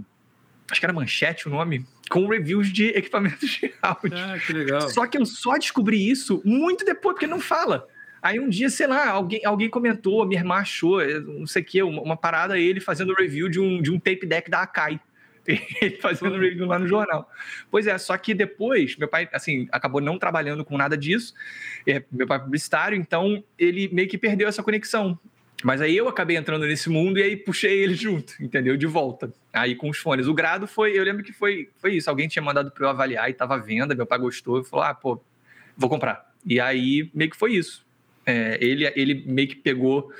acho 0.72 0.80
que 0.80 0.86
era 0.86 0.94
Manchete 0.94 1.48
o 1.48 1.52
nome, 1.52 1.86
com 2.10 2.28
reviews 2.28 2.72
de 2.72 2.88
equipamentos 2.88 3.50
de 3.50 3.74
áudio. 3.82 4.18
Ah, 4.18 4.40
que 4.40 4.54
legal. 4.54 4.90
Só 4.90 5.06
que 5.06 5.18
eu 5.18 5.26
só 5.26 5.58
descobri 5.58 6.10
isso 6.10 6.42
muito 6.46 6.86
depois, 6.86 7.14
porque 7.14 7.28
não 7.28 7.40
fala. 7.40 7.88
Aí 8.22 8.40
um 8.40 8.48
dia, 8.48 8.70
sei 8.70 8.88
lá, 8.88 9.10
alguém, 9.10 9.44
alguém 9.46 9.70
comentou, 9.70 10.26
minha 10.26 10.40
irmã 10.40 10.56
achou, 10.56 11.04
não 11.22 11.48
sei 11.48 11.62
o 11.62 11.66
que, 11.66 11.84
uma, 11.84 12.02
uma, 12.02 12.18
parada 12.18 12.58
ele 12.58 12.80
fazendo 12.80 13.14
review 13.14 13.50
de 13.50 13.60
um, 13.60 13.82
de 13.82 13.92
um 13.92 14.00
tape 14.00 14.26
deck 14.28 14.50
da 14.50 14.62
Akai. 14.62 15.00
Ele 15.82 15.98
fazendo 15.98 16.38
review 16.38 16.68
lá 16.68 16.78
no 16.78 16.88
jornal. 16.88 17.28
Pois 17.72 17.88
é, 17.88 17.98
só 17.98 18.16
que 18.16 18.32
depois, 18.32 18.96
meu 18.96 19.08
pai, 19.08 19.28
assim, 19.34 19.68
acabou 19.72 20.00
não 20.00 20.20
trabalhando 20.20 20.64
com 20.64 20.78
nada 20.78 20.96
disso. 20.96 21.34
É, 21.88 22.04
meu 22.12 22.28
pai 22.28 22.38
é 22.38 22.42
publicitário, 22.42 22.96
então 22.96 23.44
ele 23.58 23.90
meio 23.92 24.08
que 24.08 24.20
perdeu 24.20 24.48
essa 24.48 24.62
conexão. 24.62 25.20
Mas 25.64 25.82
aí 25.82 25.96
eu 25.96 26.08
acabei 26.08 26.38
entrando 26.38 26.66
nesse 26.66 26.90
mundo 26.90 27.20
e 27.20 27.24
aí 27.24 27.36
puxei 27.36 27.84
ele 27.84 27.94
junto, 27.94 28.34
entendeu? 28.40 28.76
De 28.76 28.88
volta. 28.88 29.34
Aí 29.54 29.76
com 29.76 29.90
os 29.90 29.98
fones. 29.98 30.28
O 30.28 30.34
grado 30.34 30.68
foi, 30.68 30.98
eu 30.98 31.04
lembro 31.04 31.24
que 31.24 31.34
foi, 31.34 31.70
foi 31.78 31.96
isso. 31.96 32.10
Alguém 32.10 32.28
tinha 32.28 32.42
mandado 32.42 32.72
para 32.72 32.86
eu 32.86 32.90
avaliar 32.90 33.30
e 33.30 33.34
tava 33.34 33.56
à 33.56 33.58
venda, 33.58 33.96
meu 33.96 34.06
pai 34.06 34.20
gostou 34.20 34.62
e 34.62 34.64
falou: 34.64 34.86
ah, 34.86 34.94
pô, 34.94 35.22
vou 35.78 35.90
comprar. 35.90 36.32
E 36.46 36.60
aí 36.60 37.10
meio 37.14 37.30
que 37.30 37.38
foi 37.38 37.54
isso. 37.54 37.86
É, 38.26 38.58
ele, 38.62 38.92
ele 38.96 39.24
meio 39.26 39.48
que 39.48 39.56
pegou, 39.56 40.12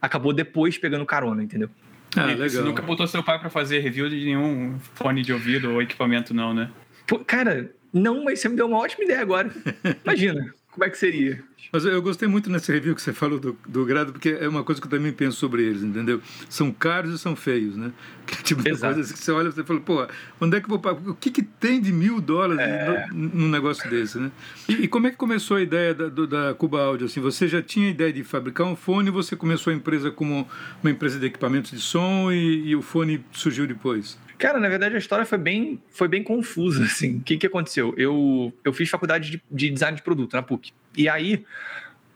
acabou 0.00 0.32
depois 0.32 0.78
pegando 0.78 1.04
carona, 1.06 1.42
entendeu? 1.42 1.68
Ah, 2.16 2.24
legal. 2.24 2.48
Você 2.48 2.60
nunca 2.62 2.82
botou 2.82 3.06
seu 3.06 3.22
pai 3.22 3.38
para 3.38 3.50
fazer 3.50 3.80
review 3.80 4.08
de 4.08 4.24
nenhum 4.24 4.78
fone 4.94 5.22
de 5.22 5.32
ouvido 5.32 5.72
ou 5.72 5.82
equipamento, 5.82 6.32
não, 6.32 6.54
né? 6.54 6.70
Pô, 7.06 7.18
cara, 7.18 7.72
não, 7.92 8.24
mas 8.24 8.40
você 8.40 8.48
me 8.48 8.56
deu 8.56 8.66
uma 8.66 8.78
ótima 8.78 9.04
ideia 9.04 9.20
agora. 9.20 9.50
Imagina 10.04 10.54
como 10.78 10.84
é 10.84 10.90
que 10.90 10.96
seria. 10.96 11.42
Mas 11.72 11.84
eu 11.84 12.00
gostei 12.00 12.28
muito 12.28 12.48
nesse 12.48 12.72
review 12.72 12.94
que 12.94 13.02
você 13.02 13.12
falou 13.12 13.40
do, 13.40 13.58
do 13.66 13.84
grado, 13.84 14.12
porque 14.12 14.30
é 14.30 14.48
uma 14.48 14.62
coisa 14.62 14.80
que 14.80 14.86
eu 14.86 14.90
também 14.90 15.12
penso 15.12 15.36
sobre 15.36 15.64
eles, 15.64 15.82
entendeu? 15.82 16.22
São 16.48 16.70
caros 16.72 17.12
e 17.12 17.18
são 17.18 17.34
feios, 17.34 17.76
né? 17.76 17.90
Que 18.28 18.42
tipo 18.42 18.62
de 18.62 18.78
coisas 18.78 19.10
que 19.10 19.18
você 19.18 19.32
olha 19.32 19.48
e 19.48 19.52
você 19.52 19.64
fala, 19.64 19.80
pô, 19.80 20.06
onde 20.38 20.56
é 20.56 20.60
que 20.60 20.66
eu 20.66 20.68
vou 20.68 20.78
pagar? 20.78 21.00
O 21.08 21.14
que, 21.14 21.30
que 21.30 21.42
tem 21.42 21.80
de 21.80 21.90
mil 21.90 22.20
dólares 22.20 22.60
é... 22.60 23.06
num 23.10 23.48
negócio 23.48 23.88
desse, 23.88 24.18
né? 24.18 24.30
E, 24.68 24.84
e, 24.84 24.88
como 24.88 25.06
é 25.06 25.10
que 25.10 25.16
começou 25.16 25.56
a 25.56 25.62
ideia 25.62 25.94
da, 25.94 26.08
do, 26.08 26.26
da 26.26 26.54
Cuba 26.54 26.80
Audio? 26.82 27.06
Assim, 27.06 27.20
você 27.20 27.48
já 27.48 27.62
tinha 27.62 27.88
a 27.88 27.90
ideia 27.90 28.12
de 28.12 28.22
fabricar 28.22 28.66
um 28.66 28.76
fone, 28.76 29.10
você 29.10 29.34
começou 29.34 29.72
a 29.72 29.76
empresa 29.76 30.10
como 30.10 30.46
uma 30.82 30.90
empresa 30.90 31.18
de 31.18 31.24
equipamentos 31.24 31.70
de 31.70 31.80
som 31.80 32.30
e, 32.30 32.68
e 32.68 32.76
o 32.76 32.82
fone 32.82 33.24
surgiu 33.32 33.66
depois? 33.66 34.18
Cara, 34.38 34.60
na 34.60 34.68
verdade 34.68 34.94
a 34.94 34.98
história 34.98 35.26
foi 35.26 35.38
bem, 35.38 35.82
foi 35.90 36.06
bem 36.08 36.22
confusa, 36.22 36.84
assim. 36.86 37.16
O 37.16 37.20
que, 37.22 37.36
que 37.36 37.46
aconteceu? 37.46 37.92
Eu, 37.96 38.52
eu 38.64 38.72
fiz 38.72 38.88
faculdade 38.88 39.30
de, 39.30 39.42
de 39.50 39.70
design 39.70 39.96
de 39.96 40.02
produto 40.02 40.34
na 40.34 40.42
PUC. 40.42 40.72
E 40.96 41.08
aí, 41.08 41.44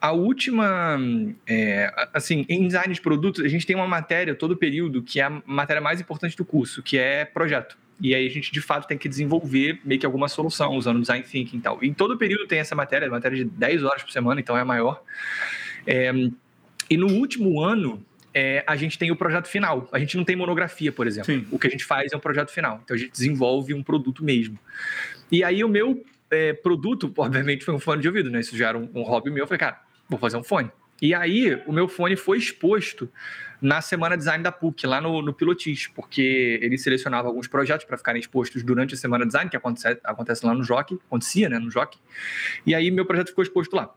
a 0.00 0.12
última, 0.12 0.98
é, 1.46 1.92
assim, 2.12 2.46
em 2.48 2.66
design 2.66 2.94
de 2.94 3.00
produtos, 3.00 3.44
a 3.44 3.48
gente 3.48 3.66
tem 3.66 3.76
uma 3.76 3.86
matéria 3.86 4.34
todo 4.34 4.56
período 4.56 5.02
que 5.02 5.20
é 5.20 5.24
a 5.24 5.42
matéria 5.44 5.80
mais 5.80 6.00
importante 6.00 6.36
do 6.36 6.44
curso, 6.44 6.82
que 6.82 6.96
é 6.96 7.24
projeto. 7.24 7.76
E 8.00 8.14
aí 8.14 8.26
a 8.26 8.30
gente, 8.30 8.50
de 8.50 8.60
fato, 8.60 8.88
tem 8.88 8.98
que 8.98 9.08
desenvolver 9.08 9.80
meio 9.84 10.00
que 10.00 10.06
alguma 10.06 10.26
solução 10.26 10.74
usando 10.76 11.00
design 11.00 11.24
thinking 11.24 11.58
e 11.58 11.60
tal. 11.60 11.78
E 11.82 11.88
em 11.88 11.94
todo 11.94 12.18
período 12.18 12.48
tem 12.48 12.58
essa 12.58 12.74
matéria, 12.74 13.08
matéria 13.08 13.38
de 13.38 13.44
10 13.44 13.84
horas 13.84 14.02
por 14.02 14.10
semana, 14.10 14.40
então 14.40 14.56
é 14.56 14.64
maior. 14.64 15.02
É, 15.86 16.12
e 16.90 16.96
no 16.96 17.06
último 17.06 17.60
ano, 17.60 18.04
é, 18.34 18.64
a 18.66 18.76
gente 18.76 18.98
tem 18.98 19.10
o 19.10 19.16
projeto 19.16 19.46
final. 19.46 19.88
A 19.92 19.98
gente 19.98 20.16
não 20.16 20.24
tem 20.24 20.36
monografia, 20.36 20.90
por 20.90 21.06
exemplo. 21.06 21.32
Sim. 21.32 21.46
O 21.50 21.58
que 21.58 21.66
a 21.66 21.70
gente 21.70 21.84
faz 21.84 22.12
é 22.12 22.16
um 22.16 22.20
projeto 22.20 22.50
final. 22.50 22.80
Então 22.84 22.94
a 22.94 22.98
gente 22.98 23.12
desenvolve 23.12 23.74
um 23.74 23.82
produto 23.82 24.24
mesmo. 24.24 24.58
E 25.30 25.44
aí 25.44 25.62
o 25.62 25.68
meu 25.68 26.04
é, 26.30 26.52
produto, 26.52 27.12
obviamente, 27.16 27.64
foi 27.64 27.74
um 27.74 27.78
fone 27.78 28.00
de 28.00 28.08
ouvido, 28.08 28.30
né? 28.30 28.40
Isso 28.40 28.56
já 28.56 28.68
era 28.68 28.78
um, 28.78 28.88
um 28.94 29.02
hobby 29.02 29.30
meu. 29.30 29.44
Eu 29.44 29.46
falei, 29.46 29.58
cara, 29.58 29.80
vou 30.08 30.18
fazer 30.18 30.36
um 30.36 30.44
fone. 30.44 30.70
E 31.00 31.14
aí 31.14 31.60
o 31.66 31.72
meu 31.72 31.88
fone 31.88 32.16
foi 32.16 32.38
exposto 32.38 33.10
na 33.60 33.80
Semana 33.80 34.16
Design 34.16 34.42
da 34.42 34.50
PUC, 34.50 34.86
lá 34.86 35.00
no, 35.00 35.22
no 35.22 35.32
Pilotis, 35.32 35.86
porque 35.86 36.58
ele 36.60 36.76
selecionava 36.76 37.28
alguns 37.28 37.46
projetos 37.46 37.84
para 37.84 37.96
ficarem 37.96 38.20
expostos 38.20 38.62
durante 38.62 38.94
a 38.94 38.96
Semana 38.96 39.24
Design, 39.24 39.48
que 39.48 39.56
acontece, 39.56 40.00
acontece 40.02 40.44
lá 40.44 40.52
no 40.54 40.64
Jockey, 40.64 40.98
acontecia, 41.06 41.48
né, 41.48 41.58
no 41.58 41.70
Jockey. 41.70 41.98
E 42.66 42.74
aí 42.74 42.90
meu 42.90 43.06
projeto 43.06 43.28
ficou 43.28 43.42
exposto 43.42 43.74
lá. 43.74 43.94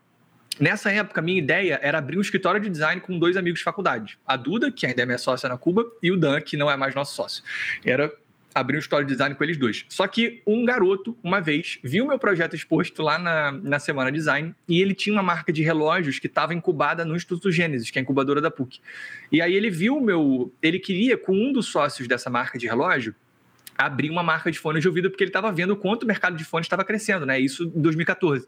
Nessa 0.59 0.91
época, 0.91 1.21
minha 1.21 1.38
ideia 1.38 1.79
era 1.81 1.97
abrir 1.97 2.17
um 2.17 2.21
escritório 2.21 2.62
de 2.62 2.69
design 2.69 3.01
com 3.01 3.19
dois 3.19 3.35
amigos 3.35 3.59
de 3.59 3.63
faculdade. 3.63 4.17
A 4.25 4.38
Duda, 4.38 4.71
que 4.71 4.85
ainda 4.85 5.01
é 5.01 5.05
minha 5.05 5.17
sócia 5.17 5.50
na 5.50 5.57
Cuba, 5.57 5.85
e 6.01 6.12
o 6.12 6.17
Dan, 6.17 6.39
que 6.41 6.55
não 6.55 6.71
é 6.71 6.77
mais 6.77 6.95
nosso 6.95 7.13
sócio. 7.13 7.43
Era 7.83 8.12
abrir 8.53 8.77
um 8.77 8.79
escritório 8.79 9.05
de 9.05 9.12
design 9.12 9.35
com 9.35 9.43
eles 9.43 9.57
dois. 9.57 9.85
Só 9.89 10.07
que 10.07 10.41
um 10.47 10.63
garoto, 10.63 11.17
uma 11.21 11.41
vez, 11.41 11.77
viu 11.83 12.07
meu 12.07 12.17
projeto 12.17 12.55
exposto 12.55 13.03
lá 13.03 13.19
na, 13.19 13.51
na 13.51 13.79
Semana 13.79 14.09
Design 14.09 14.55
e 14.65 14.81
ele 14.81 14.95
tinha 14.95 15.13
uma 15.13 15.21
marca 15.21 15.51
de 15.51 15.62
relógios 15.62 16.19
que 16.19 16.27
estava 16.27 16.53
incubada 16.53 17.03
no 17.03 17.17
Instituto 17.17 17.51
Gênesis, 17.51 17.91
que 17.91 18.00
é 18.00 18.01
a 18.01 18.03
incubadora 18.03 18.39
da 18.39 18.50
PUC. 18.50 18.79
E 19.29 19.41
aí 19.41 19.53
ele 19.53 19.69
viu 19.69 19.97
o 19.97 20.01
meu... 20.01 20.53
Ele 20.62 20.79
queria, 20.79 21.17
com 21.17 21.33
um 21.33 21.51
dos 21.51 21.65
sócios 21.65 22.07
dessa 22.07 22.29
marca 22.29 22.57
de 22.57 22.65
relógio, 22.65 23.13
abrir 23.77 24.09
uma 24.09 24.24
marca 24.24 24.50
de 24.50 24.57
fone 24.57 24.79
de 24.79 24.88
ouvido, 24.88 25.09
porque 25.09 25.25
ele 25.25 25.29
estava 25.29 25.51
vendo 25.51 25.71
o 25.71 25.75
quanto 25.75 26.03
o 26.03 26.07
mercado 26.07 26.38
de 26.38 26.45
fones 26.45 26.65
estava 26.65 26.85
crescendo, 26.85 27.25
né? 27.25 27.38
Isso 27.38 27.65
em 27.75 27.81
2014. 27.81 28.47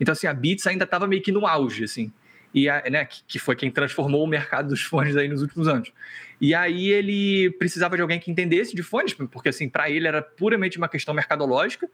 Então, 0.00 0.12
assim, 0.12 0.26
a 0.26 0.34
Beats 0.34 0.66
ainda 0.66 0.84
estava 0.84 1.06
meio 1.06 1.22
que 1.22 1.32
no 1.32 1.46
auge, 1.46 1.84
assim. 1.84 2.12
E 2.54 2.68
a, 2.68 2.82
né, 2.90 3.06
que, 3.06 3.38
foi 3.38 3.56
quem 3.56 3.70
transformou 3.70 4.22
o 4.22 4.26
mercado 4.26 4.68
dos 4.68 4.82
fones 4.82 5.16
aí 5.16 5.28
nos 5.28 5.42
últimos 5.42 5.68
anos. 5.68 5.92
E 6.40 6.54
aí 6.54 6.88
ele 6.88 7.50
precisava 7.52 7.96
de 7.96 8.02
alguém 8.02 8.18
que 8.18 8.30
entendesse 8.30 8.74
de 8.74 8.82
fones, 8.82 9.14
porque 9.14 9.48
assim, 9.48 9.68
para 9.68 9.88
ele 9.88 10.06
era 10.06 10.20
puramente 10.20 10.76
uma 10.76 10.88
questão 10.88 11.14
mercadológica 11.14 11.88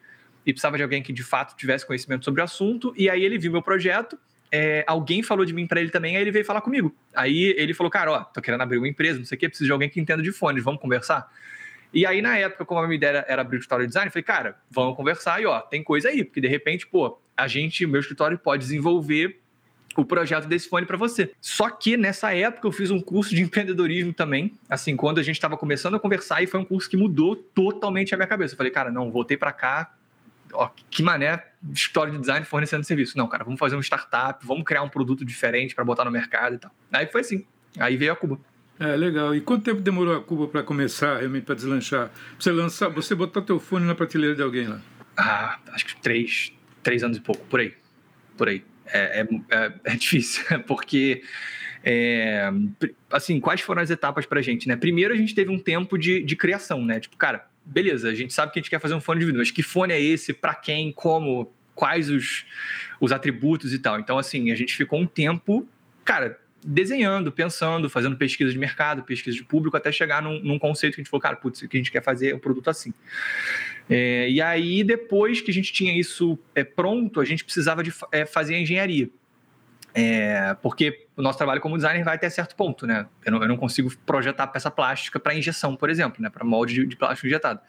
e 0.45 0.52
precisava 0.52 0.76
de 0.76 0.83
alguém 0.83 1.02
que 1.02 1.12
de 1.12 1.23
fato 1.23 1.57
tivesse 1.57 1.87
conhecimento 1.87 2.25
sobre 2.25 2.40
o 2.40 2.45
assunto. 2.45 2.93
E 2.97 3.09
aí 3.09 3.23
ele 3.23 3.38
viu 3.38 3.52
meu 3.52 3.62
projeto, 3.62 4.19
é, 4.50 4.85
alguém 4.87 5.23
falou 5.23 5.45
de 5.45 5.52
mim 5.52 5.67
para 5.67 5.81
ele 5.81 5.90
também, 5.90 6.17
aí 6.17 6.23
ele 6.23 6.31
veio 6.31 6.45
falar 6.45 6.61
comigo. 6.61 6.95
Aí 7.14 7.55
ele 7.57 7.75
falou, 7.75 7.90
cara, 7.90 8.11
ó, 8.12 8.25
tô 8.25 8.40
querendo 8.40 8.62
abrir 8.62 8.78
uma 8.78 8.88
empresa, 8.88 9.19
não 9.19 9.26
sei 9.26 9.37
o 9.37 9.38
quê, 9.38 9.49
preciso 9.49 9.67
de 9.67 9.73
alguém 9.73 9.88
que 9.88 10.00
entenda 10.00 10.23
de 10.23 10.33
fones, 10.33 10.64
vamos 10.64 10.81
conversar? 10.81 11.31
E 11.93 12.05
aí, 12.05 12.21
na 12.21 12.37
época, 12.37 12.64
como 12.64 12.81
a 12.81 12.87
minha 12.87 12.97
ideia 12.97 13.25
era 13.28 13.43
abrir 13.43 13.59
o 13.59 13.61
de 13.61 13.87
design, 13.87 14.09
eu 14.09 14.12
falei, 14.12 14.23
cara, 14.23 14.57
vamos 14.71 14.97
conversar 14.97 15.40
e 15.40 15.47
ó, 15.47 15.61
tem 15.61 15.83
coisa 15.83 16.09
aí, 16.09 16.25
porque 16.25 16.40
de 16.40 16.49
repente, 16.49 16.87
pô, 16.87 17.19
a 17.38 17.47
gente, 17.47 17.87
meu 17.87 18.00
escritório 18.00 18.37
pode 18.37 18.64
desenvolver 18.64 19.40
o 19.97 20.04
projeto 20.04 20.47
desse 20.47 20.68
fone 20.68 20.85
para 20.87 20.97
você. 20.97 21.33
Só 21.40 21.71
que 21.71 21.97
nessa 21.97 22.35
época 22.35 22.66
eu 22.66 22.73
fiz 22.73 22.90
um 22.90 23.00
curso 23.00 23.35
de 23.35 23.42
empreendedorismo 23.42 24.12
também, 24.12 24.52
assim, 24.68 24.97
quando 24.97 25.18
a 25.18 25.23
gente 25.23 25.37
estava 25.37 25.57
começando 25.57 25.95
a 25.95 26.00
conversar, 26.00 26.42
e 26.42 26.47
foi 26.47 26.61
um 26.61 26.64
curso 26.64 26.88
que 26.90 26.97
mudou 26.97 27.37
totalmente 27.37 28.14
a 28.14 28.16
minha 28.16 28.26
cabeça. 28.26 28.54
Eu 28.54 28.57
falei, 28.57 28.73
cara, 28.73 28.90
não, 28.90 29.11
voltei 29.11 29.37
para 29.37 29.52
cá, 29.52 29.95
ó, 30.52 30.68
que 30.90 31.02
mané 31.02 31.45
história 31.73 32.12
de 32.12 32.18
design 32.18 32.45
fornecendo 32.45 32.85
serviço. 32.85 33.16
Não, 33.16 33.26
cara, 33.26 33.45
vamos 33.45 33.59
fazer 33.59 33.76
um 33.76 33.80
startup, 33.80 34.45
vamos 34.47 34.64
criar 34.64 34.83
um 34.83 34.88
produto 34.88 35.25
diferente 35.25 35.75
para 35.75 35.85
botar 35.85 36.04
no 36.04 36.11
mercado 36.11 36.57
e 36.57 36.59
tal. 36.59 36.71
Aí 36.92 37.07
foi 37.07 37.21
assim, 37.21 37.45
aí 37.78 37.97
veio 37.97 38.12
a 38.12 38.16
Cuba. 38.16 38.38
É, 38.80 38.95
legal. 38.95 39.35
E 39.35 39.40
quanto 39.40 39.64
tempo 39.64 39.80
demorou 39.80 40.16
a 40.16 40.21
Cuba 40.21 40.47
para 40.47 40.62
começar, 40.62 41.18
realmente, 41.18 41.45
para 41.45 41.57
deslanchar? 41.57 42.11
Você 42.38 42.52
lançar, 42.52 42.88
você 42.88 43.14
botar 43.14 43.42
teu 43.42 43.59
fone 43.59 43.85
na 43.85 43.95
prateleira 43.95 44.37
de 44.37 44.42
alguém 44.42 44.68
lá? 44.68 44.80
Ah, 45.16 45.59
acho 45.73 45.87
que 45.87 45.97
três, 46.00 46.52
três 46.88 47.04
anos 47.04 47.18
e 47.18 47.21
pouco, 47.21 47.45
por 47.45 47.61
aí. 47.61 47.75
Por 48.35 48.49
aí. 48.49 48.64
É, 48.87 49.21
é, 49.21 49.28
é, 49.50 49.73
é 49.85 49.97
difícil, 49.97 50.42
porque... 50.66 51.23
É, 51.85 52.50
assim, 53.12 53.38
quais 53.38 53.61
foram 53.61 53.80
as 53.80 53.88
etapas 53.88 54.26
pra 54.26 54.42
gente, 54.42 54.66
né? 54.66 54.75
Primeiro, 54.75 55.14
a 55.14 55.16
gente 55.16 55.35
teve 55.35 55.50
um 55.50 55.59
tempo 55.59 55.97
de, 55.97 56.23
de 56.25 56.35
criação, 56.35 56.85
né? 56.85 56.99
Tipo, 56.99 57.16
cara, 57.16 57.47
beleza, 57.64 58.09
a 58.09 58.14
gente 58.14 58.35
sabe 58.35 58.52
que 58.52 58.59
a 58.59 58.62
gente 58.62 58.68
quer 58.68 58.80
fazer 58.80 58.95
um 58.95 59.00
fone 59.00 59.21
de 59.21 59.26
vídeo, 59.26 59.38
mas 59.38 59.50
que 59.50 59.62
fone 59.62 59.92
é 59.92 60.00
esse, 60.00 60.33
para 60.33 60.54
quem, 60.54 60.90
como, 60.90 61.52
quais 61.75 62.11
os, 62.11 62.45
os 63.00 63.12
atributos 63.12 63.73
e 63.73 63.78
tal. 63.78 64.00
Então, 64.00 64.18
assim, 64.18 64.50
a 64.50 64.57
gente 64.57 64.75
ficou 64.75 64.99
um 64.99 65.07
tempo, 65.07 65.68
cara, 66.04 66.38
desenhando, 66.64 67.30
pensando, 67.30 67.88
fazendo 67.88 68.16
pesquisa 68.16 68.50
de 68.50 68.59
mercado, 68.59 69.02
pesquisa 69.04 69.37
de 69.37 69.45
público, 69.45 69.76
até 69.76 69.92
chegar 69.92 70.21
num, 70.21 70.40
num 70.40 70.59
conceito 70.59 70.95
que 70.95 71.00
a 71.00 71.04
gente 71.04 71.11
falou, 71.11 71.23
cara, 71.23 71.37
putz, 71.37 71.62
o 71.62 71.68
que 71.68 71.76
a 71.76 71.80
gente 71.80 71.92
quer 71.92 72.02
fazer 72.02 72.30
é 72.30 72.35
um 72.35 72.40
produto 72.40 72.68
assim. 72.68 72.92
É, 73.88 74.28
e 74.28 74.40
aí, 74.40 74.85
depois 74.85 75.40
que 75.40 75.50
a 75.50 75.54
gente 75.54 75.73
tinha 75.73 75.99
isso 75.99 76.38
é, 76.54 76.62
pronto, 76.62 77.21
a 77.21 77.25
gente 77.25 77.45
precisava 77.45 77.83
de 77.83 77.92
é, 78.12 78.26
fazer 78.26 78.54
a 78.54 78.61
engenharia. 78.61 79.09
É, 79.95 80.54
porque 80.62 81.07
o 81.16 81.23
nosso 81.23 81.38
trabalho 81.38 81.61
como 81.61 81.76
designer 81.76 82.04
vai 82.04 82.14
até 82.14 82.28
certo 82.28 82.54
ponto, 82.54 82.87
né? 82.87 83.07
Eu 83.25 83.33
não, 83.33 83.42
eu 83.42 83.49
não 83.49 83.57
consigo 83.57 83.90
projetar 84.04 84.47
peça 84.49 84.71
plástica 84.71 85.18
para 85.18 85.35
injeção, 85.35 85.75
por 85.75 85.88
exemplo, 85.88 86.23
né? 86.23 86.28
Para 86.28 86.45
molde 86.45 86.75
de, 86.75 86.87
de, 86.87 86.97
plástico 86.97 87.26
injetado. 87.26 87.61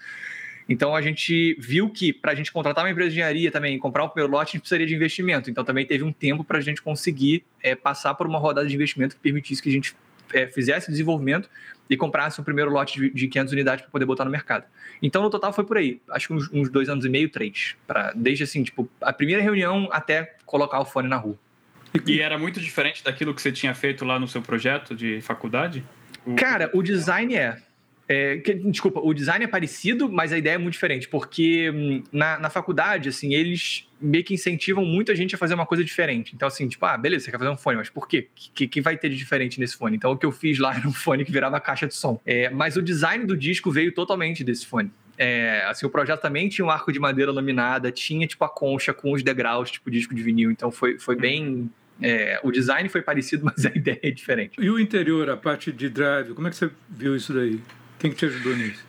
Então 0.67 0.95
a 0.95 1.01
gente 1.01 1.55
viu 1.59 1.89
que 1.89 2.13
para 2.13 2.33
a 2.33 2.35
gente 2.35 2.51
contratar 2.51 2.83
uma 2.83 2.91
empresa 2.91 3.09
de 3.09 3.15
engenharia 3.15 3.49
também, 3.49 3.79
comprar 3.79 4.03
o 4.03 4.09
primeiro 4.09 4.31
lote, 4.31 4.49
a 4.49 4.51
gente 4.51 4.61
precisaria 4.61 4.85
de 4.85 4.93
investimento. 4.93 5.49
Então 5.49 5.63
também 5.63 5.85
teve 5.85 6.03
um 6.03 6.11
tempo 6.11 6.43
para 6.43 6.59
a 6.59 6.61
gente 6.61 6.81
conseguir 6.81 7.43
é, 7.63 7.73
passar 7.73 8.13
por 8.13 8.27
uma 8.27 8.37
rodada 8.37 8.67
de 8.67 8.75
investimento 8.75 9.15
que 9.15 9.21
permitisse 9.21 9.63
que 9.63 9.69
a 9.69 9.71
gente 9.71 9.95
é, 10.33 10.45
fizesse 10.45 10.91
desenvolvimento 10.91 11.49
e 11.89 11.97
comprasse 11.97 12.39
o 12.39 12.43
primeiro 12.43 12.71
lote 12.71 12.99
de, 12.99 13.09
de 13.09 13.27
500 13.27 13.53
unidades 13.53 13.81
para 13.83 13.91
poder 13.91 14.05
botar 14.05 14.25
no 14.25 14.31
mercado. 14.31 14.65
Então 15.01 15.21
no 15.23 15.29
total 15.29 15.51
foi 15.51 15.63
por 15.63 15.77
aí, 15.77 16.01
acho 16.11 16.27
que 16.27 16.33
uns, 16.33 16.49
uns 16.51 16.69
dois 16.69 16.87
anos 16.87 17.03
e 17.05 17.09
meio, 17.09 17.29
três, 17.29 17.75
para 17.87 18.11
desde 18.15 18.43
assim 18.43 18.63
tipo 18.63 18.89
a 19.01 19.11
primeira 19.11 19.41
reunião 19.41 19.89
até 19.91 20.35
colocar 20.45 20.79
o 20.79 20.85
fone 20.85 21.07
na 21.07 21.17
rua. 21.17 21.37
E 22.05 22.21
era 22.21 22.37
muito 22.37 22.59
diferente 22.59 23.03
daquilo 23.03 23.33
que 23.33 23.41
você 23.41 23.51
tinha 23.51 23.73
feito 23.73 24.05
lá 24.05 24.19
no 24.19 24.27
seu 24.27 24.41
projeto 24.41 24.95
de 24.95 25.21
faculdade? 25.21 25.83
Cara, 26.37 26.69
o 26.73 26.83
design 26.83 27.35
é. 27.35 27.57
É 28.11 28.37
que, 28.37 28.55
desculpa, 28.55 28.99
o 28.99 29.13
design 29.13 29.45
é 29.45 29.47
parecido, 29.47 30.11
mas 30.11 30.33
a 30.33 30.37
ideia 30.37 30.55
é 30.55 30.57
muito 30.57 30.73
diferente, 30.73 31.07
porque 31.07 31.69
hum, 31.69 32.03
na, 32.11 32.39
na 32.39 32.49
faculdade, 32.49 33.07
assim, 33.07 33.35
eles 33.35 33.87
meio 34.01 34.23
que 34.23 34.33
incentivam 34.33 34.83
muito 34.83 35.11
a 35.11 35.15
gente 35.15 35.35
a 35.35 35.37
fazer 35.37 35.53
uma 35.53 35.65
coisa 35.65 35.83
diferente. 35.83 36.33
Então, 36.33 36.47
assim, 36.47 36.67
tipo, 36.67 36.83
ah, 36.87 36.97
beleza, 36.97 37.25
você 37.25 37.31
quer 37.31 37.37
fazer 37.37 37.51
um 37.51 37.57
fone, 37.57 37.77
mas 37.77 37.87
por 37.87 38.07
quê? 38.07 38.27
O 38.31 38.53
que, 38.55 38.67
que 38.67 38.81
vai 38.81 38.97
ter 38.97 39.09
de 39.09 39.15
diferente 39.15 39.59
nesse 39.59 39.77
fone? 39.77 39.95
Então, 39.95 40.11
o 40.11 40.17
que 40.17 40.25
eu 40.25 40.31
fiz 40.31 40.57
lá 40.57 40.73
era 40.75 40.87
um 40.87 40.91
fone 40.91 41.23
que 41.23 41.31
virava 41.31 41.59
caixa 41.59 41.85
de 41.85 41.93
som. 41.93 42.19
É, 42.25 42.49
mas 42.49 42.75
o 42.77 42.81
design 42.81 43.25
do 43.25 43.37
disco 43.37 43.69
veio 43.69 43.91
totalmente 43.91 44.43
desse 44.43 44.65
fone. 44.65 44.91
É, 45.15 45.63
assim, 45.67 45.85
o 45.85 45.89
projeto 45.89 46.19
também 46.19 46.49
tinha 46.49 46.65
um 46.65 46.71
arco 46.71 46.91
de 46.91 46.99
madeira 46.99 47.31
laminada, 47.31 47.91
tinha, 47.91 48.25
tipo, 48.25 48.43
a 48.43 48.49
concha 48.49 48.91
com 48.91 49.11
os 49.11 49.21
degraus, 49.21 49.69
tipo, 49.69 49.91
disco 49.91 50.15
de 50.15 50.23
vinil. 50.23 50.49
Então, 50.49 50.71
foi, 50.71 50.97
foi 50.97 51.15
bem 51.15 51.69
é, 52.01 52.39
o 52.43 52.51
design 52.51 52.89
foi 52.89 53.03
parecido, 53.03 53.45
mas 53.55 53.65
a 53.67 53.69
ideia 53.69 53.99
é 54.01 54.09
diferente. 54.09 54.53
E 54.59 54.67
o 54.67 54.79
interior, 54.79 55.29
a 55.29 55.37
parte 55.37 55.71
de 55.71 55.89
drive, 55.89 56.33
como 56.33 56.47
é 56.47 56.49
que 56.49 56.55
você 56.55 56.71
viu 56.89 57.15
isso 57.15 57.33
daí? 57.33 57.59
Quem 57.99 58.11
que 58.11 58.17
te 58.17 58.25
ajudou 58.25 58.55
nisso? 58.55 58.87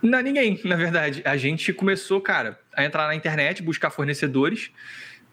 Não, 0.00 0.20
ninguém, 0.22 0.58
na 0.64 0.76
verdade. 0.76 1.20
A 1.24 1.36
gente 1.36 1.72
começou, 1.72 2.20
cara, 2.20 2.58
a 2.72 2.84
entrar 2.84 3.06
na 3.06 3.14
internet, 3.14 3.62
buscar 3.62 3.90
fornecedores, 3.90 4.70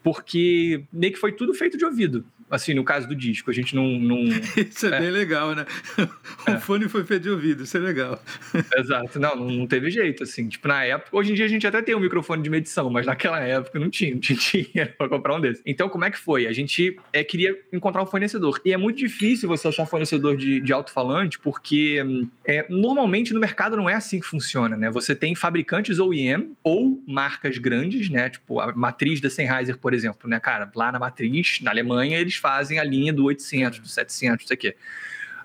porque 0.03 0.83
meio 0.91 1.13
que 1.13 1.19
foi 1.19 1.31
tudo 1.31 1.53
feito 1.53 1.77
de 1.77 1.85
ouvido 1.85 2.25
assim, 2.49 2.73
no 2.73 2.83
caso 2.83 3.07
do 3.07 3.15
disco, 3.15 3.51
a 3.51 3.53
gente 3.53 3.75
não. 3.75 3.87
não 3.87 4.17
isso 4.57 4.87
é, 4.87 4.97
é, 4.97 4.99
bem 4.99 5.11
legal, 5.11 5.53
né? 5.53 5.65
O 6.47 6.51
é. 6.51 6.59
fone 6.59 6.87
foi 6.87 7.03
feito 7.03 7.23
de 7.23 7.29
ouvido, 7.29 7.63
isso 7.63 7.75
é 7.77 7.79
legal. 7.79 8.21
Exato, 8.75 9.19
não, 9.19 9.35
não 9.35 9.67
teve 9.67 9.89
jeito, 9.89 10.23
assim. 10.23 10.47
Tipo, 10.47 10.67
na 10.67 10.83
época, 10.83 11.15
hoje 11.15 11.31
em 11.31 11.35
dia 11.35 11.45
a 11.45 11.49
gente 11.49 11.65
até 11.67 11.81
tem 11.81 11.95
um 11.95 11.99
microfone 11.99 12.41
de 12.41 12.49
medição, 12.49 12.89
mas 12.89 13.05
naquela 13.05 13.39
época 13.39 13.79
não 13.79 13.89
tinha, 13.89 14.13
não 14.13 14.19
tinha 14.19 14.37
dinheiro 14.37 14.93
pra 14.97 15.09
comprar 15.09 15.35
um 15.35 15.41
desse. 15.41 15.61
Então, 15.65 15.89
como 15.89 16.05
é 16.05 16.11
que 16.11 16.17
foi? 16.17 16.47
A 16.47 16.53
gente 16.53 16.97
é, 17.11 17.23
queria 17.23 17.57
encontrar 17.71 18.01
um 18.01 18.05
fornecedor. 18.05 18.59
E 18.63 18.73
é 18.73 18.77
muito 18.77 18.97
difícil 18.97 19.47
você 19.47 19.67
achar 19.67 19.83
um 19.83 19.87
fornecedor 19.87 20.37
de, 20.37 20.61
de 20.61 20.73
alto-falante, 20.73 21.39
porque 21.39 22.01
é, 22.45 22.65
normalmente 22.69 23.33
no 23.33 23.39
mercado 23.39 23.75
não 23.75 23.89
é 23.89 23.93
assim 23.93 24.19
que 24.19 24.25
funciona, 24.25 24.77
né? 24.77 24.89
Você 24.91 25.15
tem 25.15 25.35
fabricantes 25.35 25.99
OEM 25.99 26.55
ou 26.63 27.01
marcas 27.07 27.57
grandes, 27.57 28.09
né? 28.09 28.29
Tipo, 28.29 28.59
a 28.59 28.73
matriz 28.73 29.19
da 29.19 29.29
Sennheiser, 29.29 29.77
por 29.77 29.86
exemplo, 29.93 30.29
né, 30.29 30.39
cara? 30.39 30.69
Lá 30.75 30.91
na 30.91 30.99
matriz, 30.99 31.59
na 31.61 31.71
Alemanha, 31.71 32.19
eles 32.19 32.35
fazem 32.35 32.79
a 32.79 32.83
linha 32.83 33.13
do 33.13 33.25
800, 33.25 33.79
do 33.79 33.87
700, 33.87 34.45
isso 34.45 34.53
aqui. 34.53 34.75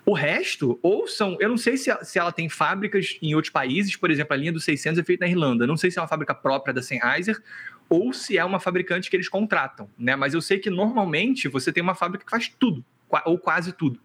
O 0.05 0.13
resto, 0.13 0.77
ou 0.83 1.07
são. 1.07 1.37
Eu 1.39 1.47
não 1.47 1.57
sei 1.57 1.77
se, 1.77 1.89
se 2.03 2.19
ela 2.19 2.31
tem 2.31 2.49
fábricas 2.49 3.17
em 3.21 3.35
outros 3.35 3.51
países, 3.51 3.95
por 3.95 4.11
exemplo, 4.11 4.33
a 4.33 4.37
linha 4.37 4.51
do 4.51 4.59
600 4.59 4.99
é 4.99 5.03
feita 5.03 5.25
na 5.25 5.31
Irlanda. 5.31 5.65
Não 5.65 5.77
sei 5.77 5.89
se 5.89 5.97
é 5.97 6.01
uma 6.01 6.07
fábrica 6.07 6.35
própria 6.35 6.73
da 6.73 6.81
Sennheiser 6.81 7.41
ou 7.89 8.11
se 8.11 8.37
é 8.37 8.43
uma 8.43 8.59
fabricante 8.59 9.09
que 9.09 9.15
eles 9.15 9.29
contratam, 9.29 9.89
né? 9.97 10.15
Mas 10.15 10.33
eu 10.33 10.41
sei 10.41 10.59
que 10.59 10.69
normalmente 10.69 11.47
você 11.47 11.71
tem 11.71 11.81
uma 11.81 11.95
fábrica 11.95 12.25
que 12.25 12.31
faz 12.31 12.51
tudo, 12.59 12.83
ou 13.25 13.37
quase 13.37 13.71
tudo. 13.71 13.99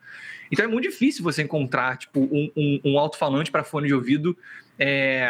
Então 0.53 0.65
é 0.65 0.69
muito 0.69 0.89
difícil 0.89 1.25
você 1.25 1.43
encontrar 1.43 1.97
tipo, 1.97 2.21
um, 2.21 2.51
um, 2.57 2.81
um 2.85 2.99
alto-falante 2.99 3.51
para 3.51 3.65
fone 3.65 3.89
de 3.89 3.95
ouvido. 3.95 4.37
É, 4.79 5.29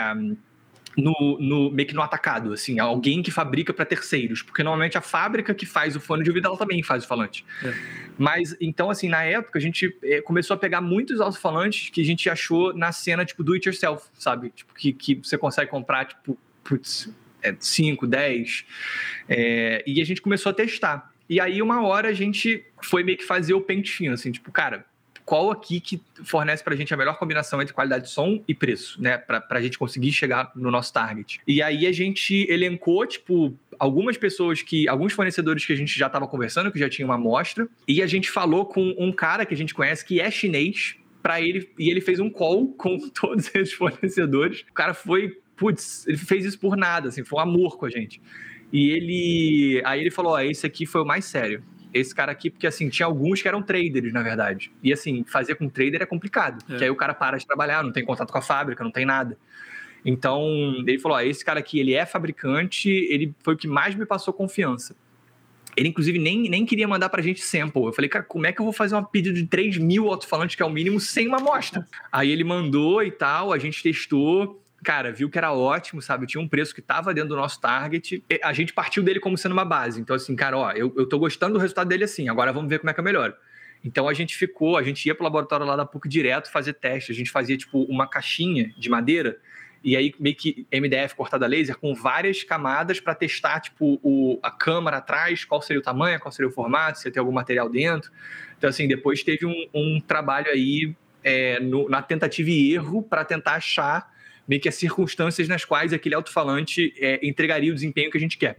no, 0.99 1.39
no, 1.41 1.71
meio 1.71 1.89
que 1.89 1.95
no 1.95 2.03
atacado, 2.03 2.53
assim, 2.53 2.81
alguém 2.81 3.23
que 3.23 3.31
fabrica 3.31 3.73
para 3.73 3.85
terceiros, 3.85 4.43
porque 4.43 4.65
normalmente 4.65 4.99
a 4.99 5.01
fábrica 5.01 5.55
que 5.55 5.65
faz 5.65 5.95
o 5.95 6.01
fone 6.01 6.25
de 6.25 6.31
ouvido, 6.31 6.49
ela 6.49 6.57
também 6.57 6.83
faz 6.83 7.05
o 7.05 7.07
falante. 7.07 7.47
É. 7.65 7.73
Mas, 8.19 8.57
então, 8.61 8.91
assim, 8.91 9.09
na 9.09 9.23
época, 9.23 9.61
a 9.61 9.63
gente 9.63 9.97
é, 10.03 10.21
começou 10.21 10.55
a 10.55 10.59
pegar 10.59 10.81
muitos 10.81 11.21
alto-falantes 11.21 11.89
que 11.91 12.01
a 12.01 12.05
gente 12.05 12.29
achou 12.29 12.75
na 12.75 12.91
cena, 12.91 13.25
tipo, 13.25 13.45
do 13.45 13.53
it 13.53 13.69
yourself, 13.69 14.09
sabe? 14.19 14.51
Tipo, 14.51 14.75
que, 14.75 14.93
que 14.93 15.15
você 15.15 15.39
consegue 15.39 15.71
comprar, 15.71 16.05
tipo, 16.05 16.37
putz, 16.65 17.09
5, 17.61 18.05
é, 18.05 18.09
10, 18.09 18.65
é, 19.29 19.85
e 19.87 20.03
a 20.03 20.05
gente 20.05 20.21
começou 20.21 20.51
a 20.51 20.53
testar. 20.53 21.13
E 21.31 21.41
aí, 21.41 21.63
uma 21.63 21.81
hora, 21.87 22.09
a 22.09 22.13
gente 22.13 22.67
foi 22.83 23.05
meio 23.05 23.17
que 23.17 23.25
fazer 23.25 23.55
o 23.55 23.61
pente 23.61 23.93
fino, 23.93 24.15
assim, 24.15 24.33
tipo, 24.33 24.51
cara, 24.51 24.85
qual 25.29 25.51
aqui 25.51 25.79
que 25.79 26.01
fornece 26.25 26.65
para 26.65 26.73
a 26.73 26.77
gente 26.77 26.95
a 26.95 26.97
melhor 26.97 27.19
combinação 27.19 27.61
entre 27.61 27.75
qualidade 27.75 28.05
de 28.05 28.11
som 28.11 28.43
e 28.49 28.55
preço, 28.55 29.01
né? 29.01 29.19
Para 29.19 29.45
a 29.51 29.61
gente 29.61 29.77
conseguir 29.77 30.11
chegar 30.11 30.51
no 30.57 30.71
nosso 30.71 30.91
target. 30.91 31.39
E 31.47 31.61
aí 31.61 31.87
a 31.87 31.93
gente 31.93 32.51
elencou, 32.51 33.07
tipo, 33.07 33.55
algumas 33.79 34.17
pessoas 34.17 34.63
que. 34.63 34.89
alguns 34.89 35.13
fornecedores 35.13 35.67
que 35.67 35.73
a 35.75 35.77
gente 35.77 35.99
já 35.99 36.07
estava 36.07 36.27
conversando, 36.27 36.73
que 36.73 36.79
já 36.79 36.89
tinha 36.89 37.05
uma 37.05 37.17
amostra, 37.17 37.69
e 37.87 38.01
a 38.01 38.07
gente 38.07 38.31
falou 38.31 38.65
com 38.65 38.95
um 38.99 39.13
cara 39.13 39.45
que 39.45 39.53
a 39.53 39.57
gente 39.57 39.75
conhece 39.75 40.03
que 40.03 40.19
é 40.19 40.31
chinês. 40.31 40.97
Para 41.21 41.43
ele, 41.43 41.69
e 41.79 41.91
ele 41.91 42.01
fez 42.01 42.21
um 42.21 42.31
call 42.31 42.69
com 42.79 42.97
todos 43.11 43.55
esses 43.55 43.75
fornecedores. 43.75 44.65
O 44.71 44.73
cara 44.73 44.95
foi, 44.95 45.37
putz, 45.57 46.07
ele 46.07 46.17
fez 46.17 46.47
isso 46.47 46.59
por 46.59 46.75
nada, 46.75 47.09
assim, 47.09 47.23
foi 47.23 47.39
um 47.39 47.43
amor 47.43 47.77
com 47.77 47.85
a 47.85 47.91
gente. 47.91 48.19
E 48.73 48.89
ele. 48.89 49.83
Aí 49.85 50.01
ele 50.01 50.11
falou: 50.11 50.33
Ó, 50.33 50.41
esse 50.41 50.65
aqui 50.65 50.87
foi 50.87 51.03
o 51.03 51.05
mais 51.05 51.27
sério 51.27 51.63
esse 51.93 52.15
cara 52.15 52.33
aqui, 52.33 52.51
porque 52.51 52.67
assim, 52.67 52.89
tinha 52.89 53.07
alguns 53.07 53.41
que 53.41 53.49
eram 53.49 53.63
traders, 53.63 54.13
na 54.13 54.23
verdade. 54.23 54.71
E 54.83 54.93
assim, 54.93 55.25
fazer 55.25 55.55
com 55.55 55.69
trader 55.69 56.03
é 56.03 56.07
complicado. 56.07 56.63
É. 56.63 56.67
Porque 56.67 56.85
aí 56.85 56.91
o 56.91 56.97
cara 56.97 57.15
para 57.15 57.37
de 57.37 57.47
trabalhar, 57.47 57.83
não 57.83 57.93
tem 57.93 58.05
contato 58.05 58.31
com 58.31 58.39
a 58.39 58.43
fábrica, 58.43 58.85
não 58.85 58.91
tem 58.91 59.07
nada. 59.07 59.37
Então, 60.05 60.43
ele 60.87 60.99
falou: 60.99 61.19
ó, 61.19 61.21
esse 61.21 61.45
cara 61.45 61.59
aqui, 61.59 61.79
ele 61.79 61.95
é 61.95 62.07
fabricante, 62.07 62.89
ele 62.89 63.35
foi 63.43 63.55
o 63.55 63.57
que 63.57 63.69
mais 63.69 63.95
me 63.95 64.07
passou 64.07 64.33
confiança. 64.33 64.95
Ele, 65.77 65.89
inclusive, 65.89 66.19
nem, 66.19 66.49
nem 66.49 66.67
queria 66.67 66.89
mandar 66.89 67.09
pra 67.09 67.23
gente 67.23 67.41
sample. 67.41 67.85
Eu 67.85 67.93
falei, 67.93 68.09
cara, 68.09 68.25
como 68.25 68.47
é 68.47 68.53
que 68.53 68.61
eu 68.61 68.65
vou 68.65 68.73
fazer 68.73 68.97
um 68.97 69.05
pedido 69.05 69.37
de 69.37 69.47
3 69.47 69.79
mil 69.79 70.09
alto-falantes, 70.09 70.57
que 70.57 70.63
é 70.63 70.67
o 70.67 70.71
mínimo, 70.71 70.99
sem 70.99 71.29
uma 71.29 71.39
amostra? 71.39 71.87
Aí 72.11 72.31
ele 72.31 72.43
mandou 72.43 73.03
e 73.03 73.13
tal, 73.13 73.53
a 73.53 73.59
gente 73.59 73.83
testou 73.83 74.61
cara, 74.83 75.13
viu 75.13 75.29
que 75.29 75.39
era 75.39 75.53
ótimo, 75.53 76.01
sabe? 76.01 76.27
Tinha 76.27 76.41
um 76.41 76.49
preço 76.49 76.75
que 76.75 76.81
estava 76.81 77.13
dentro 77.13 77.31
do 77.31 77.37
nosso 77.37 77.61
target. 77.61 78.25
A 78.43 78.53
gente 78.53 78.73
partiu 78.73 79.03
dele 79.03 79.21
como 79.21 79.37
sendo 79.37 79.53
uma 79.53 79.65
base. 79.65 80.01
Então, 80.01 80.15
assim, 80.15 80.35
cara, 80.37 80.57
ó, 80.57 80.73
eu, 80.73 80.93
eu 80.97 81.09
tô 81.09 81.19
gostando 81.19 81.55
do 81.55 81.59
resultado 81.59 81.89
dele 81.89 82.05
assim, 82.05 82.29
agora 82.29 82.53
vamos 82.53 82.69
ver 82.69 82.79
como 82.79 82.91
é 82.91 82.95
que 82.95 83.01
é 83.01 83.03
melhor. 83.03 83.37
Então 83.85 84.09
a 84.09 84.15
gente 84.15 84.37
ficou, 84.37 84.77
a 84.77 84.83
gente 84.83 85.07
ia 85.07 85.15
pro 85.15 85.25
laboratório 85.25 85.65
lá 85.65 85.77
da 85.77 85.87
PUC 85.87 86.09
direto 86.09 86.51
fazer 86.51 86.75
teste. 86.75 87.13
A 87.13 87.15
gente 87.15 87.31
fazia, 87.31 87.57
tipo, 87.57 87.83
uma 87.85 88.09
caixinha 88.09 88.73
de 88.77 88.89
madeira 88.89 89.39
e 89.83 89.97
aí 89.97 90.13
meio 90.19 90.35
que 90.35 90.67
MDF 90.73 91.15
cortada 91.15 91.47
a 91.47 91.49
laser 91.49 91.77
com 91.79 91.95
várias 91.95 92.43
camadas 92.43 92.99
para 92.99 93.15
testar, 93.15 93.61
tipo, 93.61 94.01
o, 94.03 94.39
a 94.43 94.51
câmara 94.51 94.97
atrás, 94.97 95.45
qual 95.45 95.63
seria 95.63 95.81
o 95.81 95.83
tamanho, 95.83 96.19
qual 96.19 96.33
seria 96.33 96.49
o 96.49 96.53
formato, 96.53 96.99
se 96.99 97.09
ia 97.09 97.13
ter 97.13 97.21
algum 97.21 97.33
material 97.33 97.69
dentro. 97.69 98.11
Então, 98.57 98.69
assim, 98.69 98.89
depois 98.89 99.23
teve 99.23 99.47
um, 99.47 99.69
um 99.73 100.01
trabalho 100.01 100.51
aí 100.51 100.95
é, 101.23 101.61
no, 101.61 101.89
na 101.89 102.03
tentativa 102.03 102.51
e 102.51 102.75
erro 102.75 103.03
para 103.03 103.25
tentar 103.25 103.55
achar 103.55 104.13
meio 104.49 104.61
que 104.61 104.69
as 104.69 104.75
circunstâncias 104.75 105.47
nas 105.47 105.65
quais 105.65 105.93
aquele 105.93 106.15
alto-falante 106.15 106.95
é, 106.97 107.21
entregaria 107.23 107.71
o 107.71 107.75
desempenho 107.75 108.11
que 108.11 108.17
a 108.17 108.21
gente 108.21 108.39
quer. 108.39 108.59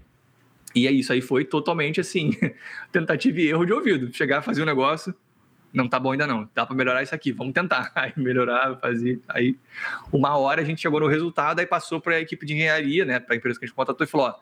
E 0.76 0.88
é 0.88 0.92
isso 0.92 1.12
aí 1.12 1.20
foi 1.20 1.44
totalmente 1.44 2.00
assim, 2.00 2.32
tentativa 2.92 3.42
e 3.42 3.48
erro 3.48 3.66
de 3.66 3.74
ouvido. 3.74 4.14
Chegar 4.14 4.38
a 4.38 4.42
fazer 4.44 4.62
um 4.62 4.66
negócio, 4.66 5.16
não 5.74 5.90
tá 5.90 6.00
bom 6.00 6.12
ainda 6.12 6.28
não, 6.28 6.48
dá 6.54 6.64
para 6.64 6.76
melhorar 6.76 7.02
isso 7.02 7.16
aqui, 7.16 7.32
vamos 7.32 7.54
tentar. 7.54 7.92
Aí 7.96 8.14
melhorar, 8.16 8.78
fazer. 8.78 9.20
Aí 9.28 9.56
uma 10.14 10.38
hora 10.38 10.62
a 10.62 10.66
gente 10.66 10.80
chegou 10.82 11.00
no 11.00 11.08
resultado, 11.08 11.60
aí 11.60 11.66
passou 11.66 12.00
para 12.00 12.16
a 12.16 12.22
equipe 12.22 12.46
de 12.46 12.54
engenharia, 12.54 13.04
né, 13.04 13.20
para 13.20 13.36
a 13.36 13.38
empresa 13.38 13.58
que 13.58 13.66
a 13.66 13.68
gente 13.68 13.76
contratou 13.76 14.06
e 14.06 14.08
falou: 14.08 14.28
ó, 14.28 14.36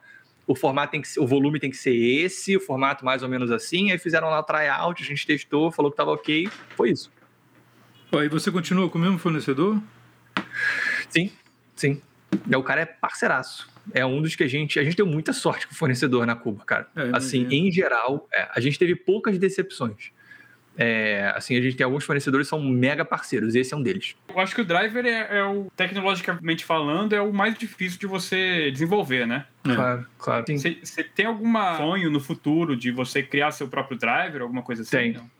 o 0.46 0.56
formato 0.56 0.92
tem 0.92 1.02
que 1.02 1.08
ser, 1.08 1.20
o 1.20 1.28
volume 1.28 1.60
tem 1.60 1.70
que 1.70 1.78
ser 1.78 1.96
esse, 1.96 2.56
o 2.56 2.60
formato 2.60 3.04
mais 3.04 3.24
ou 3.24 3.30
menos 3.30 3.52
assim. 3.52 3.92
Aí 3.92 3.98
fizeram 3.98 4.30
lá 4.30 4.40
o 4.40 4.44
tryout, 4.44 5.02
a 5.02 5.06
gente 5.06 5.26
testou, 5.26 5.72
falou 5.72 5.92
que 5.92 5.98
tava 5.98 6.12
ok, 6.12 6.50
foi 6.76 6.92
isso. 6.92 7.12
E 8.14 8.30
você 8.30 8.50
continua 8.50 8.90
com 8.90 8.98
o 8.98 9.02
mesmo 9.02 9.18
fornecedor? 9.18 9.82
Sim, 11.10 11.32
sim. 11.76 12.02
O 12.54 12.64
cara 12.64 12.82
é 12.82 12.86
parceiraço. 12.86 13.70
É 13.94 14.06
um 14.06 14.22
dos 14.22 14.36
que 14.36 14.44
a 14.44 14.48
gente. 14.48 14.80
A 14.80 14.84
gente 14.84 14.98
deu 14.98 15.06
muita 15.06 15.32
sorte 15.32 15.68
com 15.68 15.74
o 15.74 15.78
fornecedor 15.78 16.26
na 16.26 16.36
Cuba, 16.36 16.64
cara. 16.66 16.88
É, 16.96 17.10
assim, 17.14 17.48
em 17.50 17.72
geral, 17.72 18.28
é, 18.34 18.48
a 18.54 18.60
gente 18.60 18.78
teve 18.78 18.96
poucas 18.96 19.38
decepções. 19.40 20.12
É, 20.80 21.34
assim, 21.36 21.58
a 21.58 21.62
gente 21.62 21.76
tem 21.76 21.84
alguns 21.84 22.04
fornecedores 22.04 22.46
que 22.46 22.50
são 22.50 22.62
mega 22.62 23.04
parceiros, 23.04 23.56
e 23.56 23.60
esse 23.60 23.74
é 23.74 23.78
um 23.78 23.82
deles. 23.82 24.16
Eu 24.30 24.40
acho 24.40 24.54
que 24.54 24.62
o 24.62 24.66
driver 24.66 25.04
é, 25.08 25.40
é 25.40 25.44
o, 25.44 25.72
tecnologicamente 25.76 26.64
falando, 26.64 27.14
é 27.14 27.22
o 27.22 27.34
mais 27.34 27.58
difícil 27.58 27.98
de 27.98 28.06
você 28.06 28.70
desenvolver, 28.70 29.26
né? 29.26 29.48
É. 29.68 29.74
Claro, 29.74 30.08
claro. 30.20 30.46
Você 30.48 31.04
tem 31.04 31.26
algum 31.26 31.52
sonho 31.78 32.12
no 32.12 32.20
futuro 32.20 32.76
de 32.76 32.92
você 32.92 33.24
criar 33.24 33.50
seu 33.52 33.68
próprio 33.68 33.98
driver, 33.98 34.44
alguma 34.44 34.62
coisa 34.62 34.84
assim? 34.84 34.98
Tem. 34.98 35.14
Não? 35.14 35.37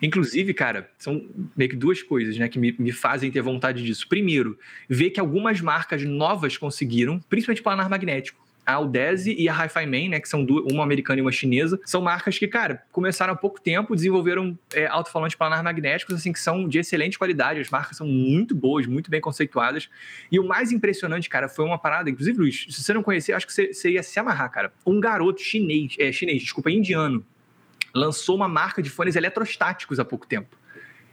Inclusive, 0.00 0.52
cara, 0.54 0.90
são 0.98 1.24
meio 1.56 1.70
que 1.70 1.76
duas 1.76 2.02
coisas 2.02 2.36
né, 2.36 2.48
que 2.48 2.58
me, 2.58 2.74
me 2.78 2.92
fazem 2.92 3.30
ter 3.30 3.40
vontade 3.40 3.82
disso. 3.84 4.08
Primeiro, 4.08 4.58
ver 4.88 5.10
que 5.10 5.20
algumas 5.20 5.60
marcas 5.60 6.02
novas 6.04 6.56
conseguiram, 6.56 7.20
principalmente 7.28 7.62
planar 7.62 7.88
magnético. 7.88 8.42
A 8.64 8.74
Audeze 8.74 9.34
e 9.36 9.48
a 9.48 9.52
Hi-Fi 9.52 9.86
Man, 9.86 10.10
né, 10.10 10.20
que 10.20 10.28
são 10.28 10.44
duas, 10.44 10.72
uma 10.72 10.84
americana 10.84 11.18
e 11.18 11.22
uma 11.22 11.32
chinesa, 11.32 11.80
são 11.84 12.00
marcas 12.00 12.38
que, 12.38 12.46
cara, 12.46 12.84
começaram 12.92 13.32
há 13.32 13.36
pouco 13.36 13.60
tempo, 13.60 13.94
desenvolveram 13.94 14.56
é, 14.72 14.86
alto-falantes 14.86 15.36
planar 15.36 15.64
magnéticos, 15.64 16.14
assim, 16.14 16.32
que 16.32 16.38
são 16.38 16.68
de 16.68 16.78
excelente 16.78 17.18
qualidade. 17.18 17.60
As 17.60 17.68
marcas 17.70 17.96
são 17.96 18.06
muito 18.06 18.54
boas, 18.54 18.86
muito 18.86 19.10
bem 19.10 19.20
conceituadas. 19.20 19.88
E 20.30 20.38
o 20.38 20.46
mais 20.46 20.70
impressionante, 20.70 21.28
cara, 21.28 21.48
foi 21.48 21.64
uma 21.64 21.76
parada, 21.76 22.08
inclusive, 22.08 22.38
Luiz, 22.38 22.66
se 22.70 22.82
você 22.82 22.94
não 22.94 23.02
conhecer, 23.02 23.32
acho 23.32 23.46
que 23.46 23.52
você, 23.52 23.72
você 23.72 23.90
ia 23.90 24.02
se 24.02 24.18
amarrar, 24.20 24.50
cara. 24.50 24.72
Um 24.86 25.00
garoto 25.00 25.40
chinês, 25.40 25.96
é, 25.98 26.12
chinês, 26.12 26.42
desculpa, 26.42 26.70
indiano, 26.70 27.24
lançou 27.94 28.36
uma 28.36 28.48
marca 28.48 28.82
de 28.82 28.90
fones 28.90 29.16
eletrostáticos 29.16 29.98
há 29.98 30.04
pouco 30.04 30.26
tempo. 30.26 30.56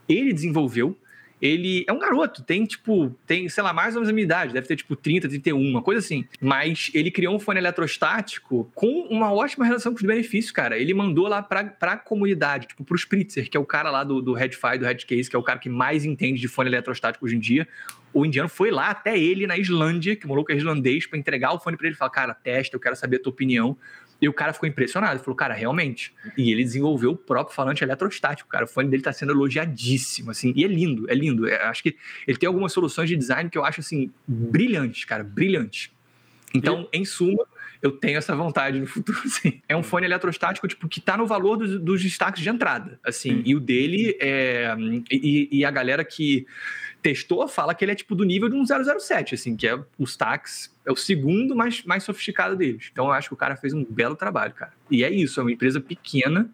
Ele 0.08 0.34
desenvolveu, 0.34 0.98
ele 1.42 1.86
é 1.88 1.94
um 1.94 2.00
garoto, 2.00 2.44
tem 2.44 2.66
tipo, 2.66 3.16
tem, 3.26 3.48
sei 3.48 3.64
lá, 3.64 3.72
mais 3.72 3.96
ou 3.96 4.02
menos 4.02 4.10
a 4.10 4.14
minha 4.14 4.26
idade, 4.26 4.54
deve 4.54 4.68
ter 4.68 4.76
tipo 4.76 4.96
30, 4.96 5.30
31, 5.30 5.58
uma 5.58 5.82
coisa 5.82 6.00
assim. 6.00 6.26
Mas 6.42 6.92
ele 6.94 7.10
criou 7.10 7.36
um 7.36 7.40
fone 7.40 7.60
eletrostático 7.60 8.70
com 8.76 9.08
uma 9.10 9.32
ótima 9.32 9.66
relação 9.66 9.94
com 9.94 9.98
os 9.98 10.06
benefícios, 10.06 10.52
cara. 10.52 10.78
Ele 10.78 10.94
mandou 10.94 11.28
lá 11.28 11.42
pra, 11.42 11.64
pra 11.64 11.98
comunidade, 11.98 12.68
tipo, 12.68 12.84
pro 12.84 12.98
Spritzer, 12.98 13.50
que 13.50 13.56
é 13.56 13.60
o 13.60 13.66
cara 13.66 13.90
lá 13.90 14.04
do, 14.04 14.22
do 14.22 14.34
Headfy, 14.34 14.78
do 14.78 14.86
Headcase, 14.86 15.30
que 15.30 15.36
é 15.36 15.40
o 15.40 15.44
cara 15.44 15.60
que 15.60 15.70
mais 15.70 16.04
entende 16.04 16.42
de 16.42 16.48
fone 16.48 16.70
eletrostático 16.70 17.26
hoje 17.26 17.38
em 17.38 17.40
dia. 17.40 17.68
O 18.14 18.26
indiano 18.26 18.50
foi 18.50 18.72
lá 18.72 18.90
até 18.90 19.18
ele 19.18 19.48
na 19.48 19.58
Islândia, 19.58 20.16
que 20.16 20.26
o 20.26 20.30
maluco 20.30 20.52
é 20.52 20.56
islandês, 20.56 21.06
para 21.06 21.18
entregar 21.18 21.54
o 21.54 21.60
fone 21.60 21.78
para 21.78 21.88
ele 21.88 21.96
e 21.96 21.98
falar: 21.98 22.12
Cara, 22.12 22.34
testa, 22.34 22.76
eu 22.76 22.80
quero 22.80 22.96
saber 22.96 23.18
a 23.18 23.20
tua 23.22 23.32
opinião. 23.32 23.78
E 24.22 24.28
o 24.28 24.34
cara 24.34 24.52
ficou 24.52 24.68
impressionado, 24.68 25.20
falou, 25.22 25.36
cara, 25.36 25.54
realmente. 25.54 26.14
E 26.38 26.52
ele 26.52 26.64
desenvolveu 26.64 27.12
o 27.12 27.16
próprio 27.16 27.56
falante 27.56 27.84
eletrostático, 27.84 28.50
cara. 28.50 28.66
O 28.66 28.68
fone 28.68 28.90
dele 28.90 29.02
tá 29.02 29.14
sendo 29.14 29.32
elogiadíssimo, 29.32 30.32
assim. 30.32 30.52
E 30.56 30.66
é 30.66 30.68
lindo, 30.68 31.10
é 31.10 31.16
lindo. 31.16 31.48
É, 31.48 31.64
acho 31.64 31.82
que 31.84 31.96
ele 32.28 32.38
tem 32.38 32.48
algumas 32.48 32.74
soluções 32.74 33.08
de 33.08 33.16
design 33.16 33.50
que 33.50 33.58
eu 33.58 33.64
acho, 33.64 33.80
assim, 33.80 34.12
brilhantes, 34.28 35.06
cara, 35.06 35.24
brilhantes. 35.24 35.90
Então, 36.54 36.90
e... 36.92 36.98
em 36.98 37.06
suma, 37.06 37.46
eu 37.82 37.92
tenho 37.92 38.18
essa 38.18 38.36
vontade 38.36 38.80
no 38.80 38.88
futuro, 38.88 39.18
sim. 39.30 39.62
É 39.70 39.76
um 39.76 39.84
fone 39.84 40.06
eletrostático, 40.06 40.68
tipo, 40.68 40.88
que 40.90 41.00
tá 41.00 41.16
no 41.16 41.26
valor 41.26 41.56
dos, 41.56 41.80
dos 41.80 42.04
destaques 42.04 42.44
de 42.44 42.50
entrada, 42.50 43.00
assim. 43.06 43.42
E 43.46 43.56
o 43.56 43.60
dele 43.60 44.18
é... 44.20 44.76
E, 45.10 45.48
e 45.50 45.66
a 45.66 45.72
galera 45.72 46.04
que 46.04 46.46
testou 47.02 47.48
fala 47.48 47.74
que 47.74 47.84
ele 47.84 47.92
é 47.92 47.96
tipo 47.96 48.16
do 48.16 48.24
nível 48.24 48.50
de 48.50 48.56
um 48.56 48.64
007, 48.66 49.36
assim, 49.36 49.56
que 49.56 49.68
é 49.68 49.80
os 49.98 50.16
tax, 50.16 50.76
é 50.86 50.92
o 50.92 50.96
segundo 50.96 51.56
mais, 51.56 51.84
mais 51.84 52.04
sofisticado 52.04 52.56
deles. 52.56 52.90
Então 52.92 53.06
eu 53.06 53.12
acho 53.12 53.30
que 53.30 53.34
o 53.34 53.38
cara 53.38 53.56
fez 53.56 53.74
um 53.74 53.86
belo 53.86 54.16
trabalho, 54.16 54.54
cara. 54.54 54.74
E 54.90 55.04
é 55.04 55.10
isso, 55.10 55.40
é 55.40 55.44
uma 55.44 55.52
empresa 55.52 55.80
pequena, 55.80 56.50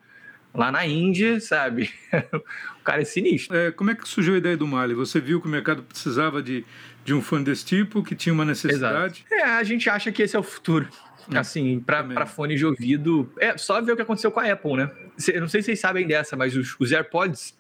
lá 0.54 0.72
na 0.72 0.86
Índia, 0.86 1.40
sabe? 1.40 1.90
o 2.80 2.84
cara 2.84 3.02
é 3.02 3.06
sinistro. 3.06 3.56
É, 3.56 3.72
como 3.72 3.92
é 3.92 3.96
que 3.96 4.08
surgiu 4.08 4.36
a 4.36 4.38
ideia 4.38 4.56
do 4.56 4.68
Mali? 4.68 4.94
Você 4.94 5.20
viu 5.20 5.42
que 5.42 5.48
o 5.48 5.50
mercado 5.50 5.84
precisava 5.84 6.42
de, 6.42 6.66
de 7.04 7.14
um 7.14 7.22
fone 7.22 7.44
desse 7.44 7.66
tipo, 7.66 8.04
que 8.04 8.16
tinha 8.16 8.34
uma 8.34 8.46
necessidade? 8.46 9.26
Exato. 9.30 9.50
É, 9.50 9.58
a 9.58 9.64
gente 9.64 9.90
acha 9.90 10.12
que 10.12 10.24
esse 10.24 10.36
é 10.36 10.40
o 10.40 10.44
futuro. 10.44 10.88
Hum, 11.28 11.38
assim, 11.38 11.80
para 11.80 12.26
fone 12.26 12.56
de 12.56 12.66
ouvido. 12.66 13.32
É 13.40 13.58
só 13.58 13.82
ver 13.82 13.94
o 13.94 13.96
que 13.96 14.02
aconteceu 14.02 14.32
com 14.32 14.40
a 14.40 14.52
Apple, 14.52 14.76
né? 14.76 14.92
Eu 15.28 15.42
não 15.42 15.48
sei 15.48 15.62
se 15.62 15.68
vocês 15.68 15.80
sabem 15.80 16.08
dessa, 16.08 16.36
mas 16.36 16.56
os, 16.56 16.76
os 16.80 16.92
AirPods, 16.92 17.58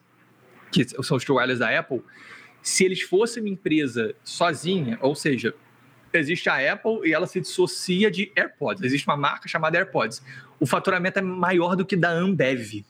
que 0.71 0.85
são 1.03 1.17
os 1.17 1.27
wireless 1.27 1.59
da 1.59 1.77
Apple, 1.77 2.01
se 2.65 2.83
eles 2.83 3.03
fossem 3.03 3.43
uma 3.43 3.49
empresa 3.49 4.15
sozinha, 4.23 4.97
ou 4.99 5.13
seja, 5.13 5.53
existe 6.11 6.49
a 6.49 6.73
Apple 6.73 7.07
e 7.07 7.13
ela 7.13 7.27
se 7.27 7.39
dissocia 7.39 8.09
de 8.09 8.31
AirPods. 8.35 8.83
Existe 8.83 9.07
uma 9.07 9.15
marca 9.15 9.47
chamada 9.47 9.77
AirPods. 9.77 10.23
O 10.59 10.65
faturamento 10.65 11.19
é 11.19 11.21
maior 11.21 11.75
do 11.75 11.85
que 11.85 11.95
da 11.95 12.09
Ambev. 12.09 12.83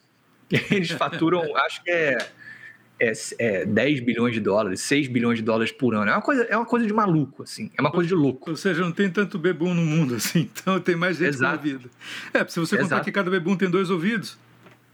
Eles 0.72 0.92
faturam, 0.92 1.58
acho 1.58 1.84
que 1.84 1.92
é, 1.92 2.18
é, 2.98 3.12
é 3.38 3.66
10 3.66 4.00
bilhões 4.00 4.34
de 4.34 4.40
dólares, 4.40 4.80
6 4.80 5.10
bilhões 5.10 5.40
de 5.40 5.44
dólares 5.44 5.74
por 5.74 5.94
ano. 5.94 6.10
É 6.10 6.14
uma 6.14 6.22
coisa, 6.22 6.44
é 6.44 6.56
uma 6.56 6.66
coisa 6.66 6.88
de 6.88 6.94
maluco, 6.94 7.44
assim. 7.44 7.70
É 7.78 7.82
uma 7.82 7.92
coisa 7.92 8.08
de 8.08 8.16
louco. 8.16 8.52
Ou 8.52 8.56
seja, 8.56 8.82
não 8.82 8.94
tem 8.94 9.10
tanto 9.10 9.38
bebum 9.38 9.74
no 9.74 9.82
mundo 9.82 10.16
assim, 10.16 10.50
então 10.56 10.80
tem 10.80 10.96
mais 10.96 11.18
gente 11.18 11.36
Exato. 11.36 11.58
com 11.58 11.68
ouvido. 11.68 11.92
É, 12.34 12.48
se 12.48 12.58
você 12.62 12.78
contar 12.78 13.02
que 13.02 13.12
cada 13.12 13.30
bebum 13.30 13.58
tem 13.58 13.70
dois 13.70 13.90
ouvidos. 13.90 14.38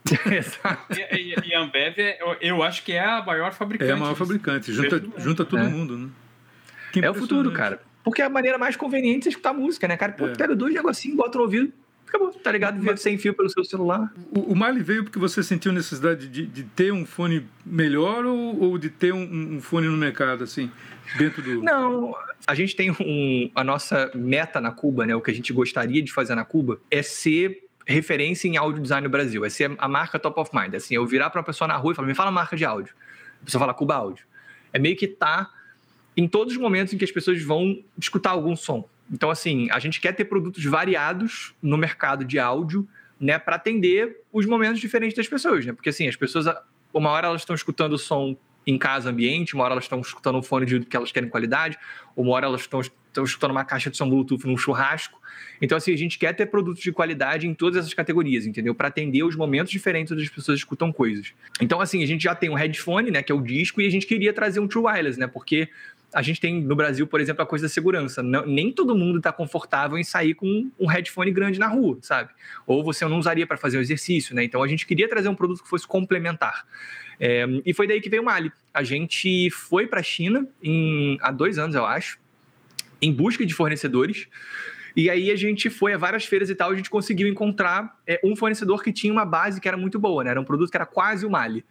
Exato. 0.32 1.00
E, 1.12 1.36
e, 1.46 1.54
a 1.54 1.62
Ambev, 1.62 1.96
eu, 1.98 2.38
eu, 2.42 2.64
acho 2.64 2.84
que 2.84 2.92
é 2.92 3.04
a 3.04 3.24
maior 3.24 3.54
fabricante. 3.54 3.92
É 3.92 3.94
a 3.94 3.98
maior 3.98 4.16
fabricante, 4.16 4.74
junta, 4.74 5.04
junta 5.18 5.46
todo 5.46 5.60
é. 5.60 5.68
mundo, 5.68 5.98
né? 5.98 6.10
é 7.02 7.10
o 7.10 7.14
futuro, 7.14 7.52
cara. 7.52 7.82
Porque 8.04 8.22
é 8.22 8.26
a 8.26 8.30
maneira 8.30 8.58
mais 8.58 8.76
conveniente 8.76 9.24
de 9.24 9.30
escutar 9.30 9.54
música, 9.54 9.88
né, 9.88 9.96
cara? 9.96 10.12
Pô, 10.14 10.28
é. 10.28 10.36
pega 10.36 10.56
dois 10.56 10.74
negocinhos, 10.74 11.16
bota 11.16 11.38
no 11.38 11.44
ouvido, 11.44 11.72
acabou, 12.08 12.32
tá 12.32 12.52
ligado? 12.52 12.82
Mas, 12.84 13.02
sem 13.02 13.18
fio 13.18 13.34
pelo 13.34 13.50
seu 13.50 13.64
celular. 13.64 14.12
O, 14.32 14.54
o 14.54 14.56
Mali 14.56 14.82
veio 14.82 15.04
porque 15.04 15.20
você 15.20 15.44
sentiu 15.44 15.72
necessidade 15.72 16.28
de, 16.28 16.46
de 16.46 16.64
ter 16.64 16.92
um 16.92 17.06
fone 17.06 17.46
melhor 17.66 18.26
ou, 18.26 18.60
ou 18.60 18.78
de 18.78 18.90
ter 18.90 19.14
um, 19.14 19.56
um, 19.56 19.62
fone 19.62 19.88
no 19.88 19.98
mercado, 19.98 20.44
assim, 20.44 20.72
dentro 21.18 21.42
do. 21.42 21.62
Não, 21.62 22.16
a 22.48 22.56
gente 22.56 22.76
tem 22.76 22.92
um. 22.92 23.52
A 23.54 23.64
nossa 23.64 24.12
meta 24.16 24.60
na 24.60 24.72
Cuba, 24.72 25.06
né? 25.06 25.16
O 25.16 25.22
que 25.22 25.30
a 25.30 25.34
gente 25.34 25.54
gostaria 25.54 26.02
de 26.02 26.12
fazer 26.12 26.34
na 26.34 26.44
Cuba 26.44 26.80
é 26.90 27.04
ser 27.04 27.61
referência 27.86 28.48
em 28.48 28.58
áudio 28.58 28.82
design 28.82 29.06
no 29.06 29.10
Brasil. 29.10 29.44
Essa 29.46 29.65
é 29.65 29.70
a 29.78 29.88
marca 29.88 30.20
top 30.20 30.39
of 30.39 30.56
mind. 30.56 30.74
Assim, 30.76 30.96
eu 30.96 31.06
virar 31.06 31.30
para 31.30 31.39
uma 31.39 31.46
pessoa 31.46 31.67
na 31.67 31.76
rua 31.76 31.94
e 31.94 31.96
falar, 31.96 32.08
me 32.08 32.15
fala 32.15 32.32
marca 32.32 32.56
de 32.56 32.65
áudio. 32.65 32.94
A 33.41 33.46
pessoa 33.46 33.60
fala 33.60 33.74
Cuba 33.74 33.96
Áudio. 33.96 34.26
É 34.72 34.80
meio 34.80 34.96
que 34.96 35.08
tá 35.08 35.50
em 36.15 36.28
todos 36.28 36.54
os 36.54 36.60
momentos 36.60 36.94
em 36.94 36.98
que 36.98 37.04
as 37.04 37.12
pessoas 37.12 37.41
vão 37.44 37.84
escutar 37.98 38.32
algum 38.32 38.56
som. 38.56 38.88
Então, 39.12 39.30
assim, 39.30 39.67
a 39.72 39.80
gente 39.80 40.00
quer 40.00 40.13
ter 40.13 40.26
produtos 40.26 40.63
variados 40.63 41.54
no 41.62 41.78
mercado 41.78 42.24
de 42.24 42.39
áudio, 42.39 42.88
né, 43.20 43.38
para 43.38 43.56
atender 43.56 44.22
os 44.32 44.46
momentos 44.46 44.80
diferentes 44.80 45.15
das 45.15 45.28
pessoas, 45.28 45.65
né? 45.65 45.74
Porque 45.74 45.89
assim, 45.89 46.08
as 46.08 46.15
pessoas, 46.15 46.46
uma 46.94 47.10
hora 47.12 47.28
elas 47.28 47.41
estão 47.41 47.56
escutando 47.56 47.94
o 47.94 47.98
som 47.98 48.36
em 48.65 48.78
casa 48.78 49.10
ambiente, 49.10 49.54
uma 49.54 49.63
hora 49.63 49.74
elas 49.74 49.84
estão 49.84 50.00
escutando 50.00 50.38
um 50.38 50.41
fone 50.41 50.65
de 50.65 50.80
que 50.82 50.96
elas 50.96 51.12
querem 51.12 51.30
qualidade, 51.30 51.78
uma 52.15 52.32
hora 52.32 52.48
elas 52.48 52.62
estão, 52.62 52.82
estão 53.12 53.24
escutando 53.24 53.52
uma 53.52 53.63
caixa 53.63 53.89
de 53.89 53.97
som 53.97 54.10
Bluetooth 54.10 54.45
num 54.47 54.58
churrasco. 54.58 55.19
Então, 55.62 55.78
assim, 55.78 55.93
a 55.93 55.97
gente 55.97 56.17
quer 56.17 56.34
ter 56.34 56.47
produtos 56.47 56.82
de 56.82 56.91
qualidade 56.91 57.47
em 57.47 57.54
todas 57.54 57.80
essas 57.80 57.93
categorias, 57.93 58.45
entendeu? 58.45 58.74
Para 58.74 58.88
atender 58.88 59.24
os 59.24 59.36
momentos 59.36 59.71
diferentes 59.71 60.12
onde 60.12 60.24
as 60.24 60.30
pessoas 60.30 60.60
escutam 60.60 60.91
coisas. 60.91 61.34
Então, 61.62 61.80
assim, 61.80 62.02
a 62.02 62.08
gente 62.08 62.24
já 62.24 62.34
tem 62.34 62.50
um 62.50 62.56
headphone, 62.56 63.12
né, 63.12 63.21
que 63.21 63.32
é 63.32 63.36
o 63.36 63.41
disco, 63.41 63.82
e 63.82 63.88
a 63.88 63.89
gente 63.91 64.08
queria 64.08 64.34
trazer 64.34 64.60
um 64.60 64.67
True 64.67 64.86
Wireless, 64.86 65.19
né? 65.19 65.28
Porque 65.28 65.69
a 66.13 66.21
gente 66.21 66.41
tem 66.41 66.62
no 66.62 66.76
Brasil, 66.76 67.08
por 67.08 67.21
exemplo, 67.21 67.41
a 67.41 67.45
coisa 67.45 67.65
da 67.65 67.69
segurança. 67.69 68.21
Não, 68.21 68.45
nem 68.45 68.71
todo 68.71 68.95
mundo 68.95 69.17
está 69.17 69.32
confortável 69.32 69.97
em 69.97 70.04
sair 70.04 70.34
com 70.34 70.69
um 70.80 70.88
headphone 70.88 71.32
grande 71.32 71.60
na 71.60 71.67
rua, 71.67 71.97
sabe? 72.02 72.32
Ou 72.67 72.84
você 72.84 73.06
não 73.06 73.17
usaria 73.17 73.47
para 73.47 73.58
fazer 73.58 73.78
o 73.78 73.82
exercício, 73.82 74.36
né? 74.36 74.43
Então 74.43 74.62
a 74.62 74.67
gente 74.67 74.86
queria 74.86 75.08
trazer 75.08 75.30
um 75.30 75.36
produto 75.36 75.63
que 75.63 75.69
fosse 75.69 75.88
complementar. 75.88 76.65
É, 77.19 77.45
e 77.65 77.74
foi 77.74 77.88
daí 77.88 78.02
que 78.02 78.10
veio 78.10 78.24
o 78.24 78.26
Mali. 78.26 78.52
A 78.74 78.84
gente 78.84 79.50
foi 79.52 79.88
para 79.88 80.00
a 80.00 80.04
China 80.04 80.47
em, 80.62 81.17
há 81.21 81.32
dois 81.32 81.58
anos, 81.58 81.76
eu 81.76 81.86
acho, 81.86 82.19
em 83.02 83.12
busca 83.12 83.46
de 83.46 83.54
fornecedores. 83.54 84.28
E 84.96 85.10
aí 85.10 85.32
a 85.32 85.36
gente 85.36 85.70
foi 85.70 85.94
a 85.94 85.98
várias 85.98 86.26
feiras 86.26 86.50
e 86.50 86.56
tal, 86.56 86.72
a 86.72 86.76
gente 86.76 86.90
conseguiu 86.90 87.28
encontrar 87.28 87.98
é, 88.06 88.20
um 88.24 88.36
fornecedor 88.36 88.84
que 88.84 88.92
tinha 88.92 89.12
uma 89.12 89.26
base 89.26 89.62
que 89.62 89.68
era 89.68 89.78
muito 89.78 89.98
boa, 89.98 90.24
né? 90.24 90.32
Era 90.32 90.42
um 90.42 90.44
produto 90.44 90.70
que 90.70 90.78
era 90.78 90.86
quase 90.86 91.26
o 91.26 91.30
Mali. 91.30 91.64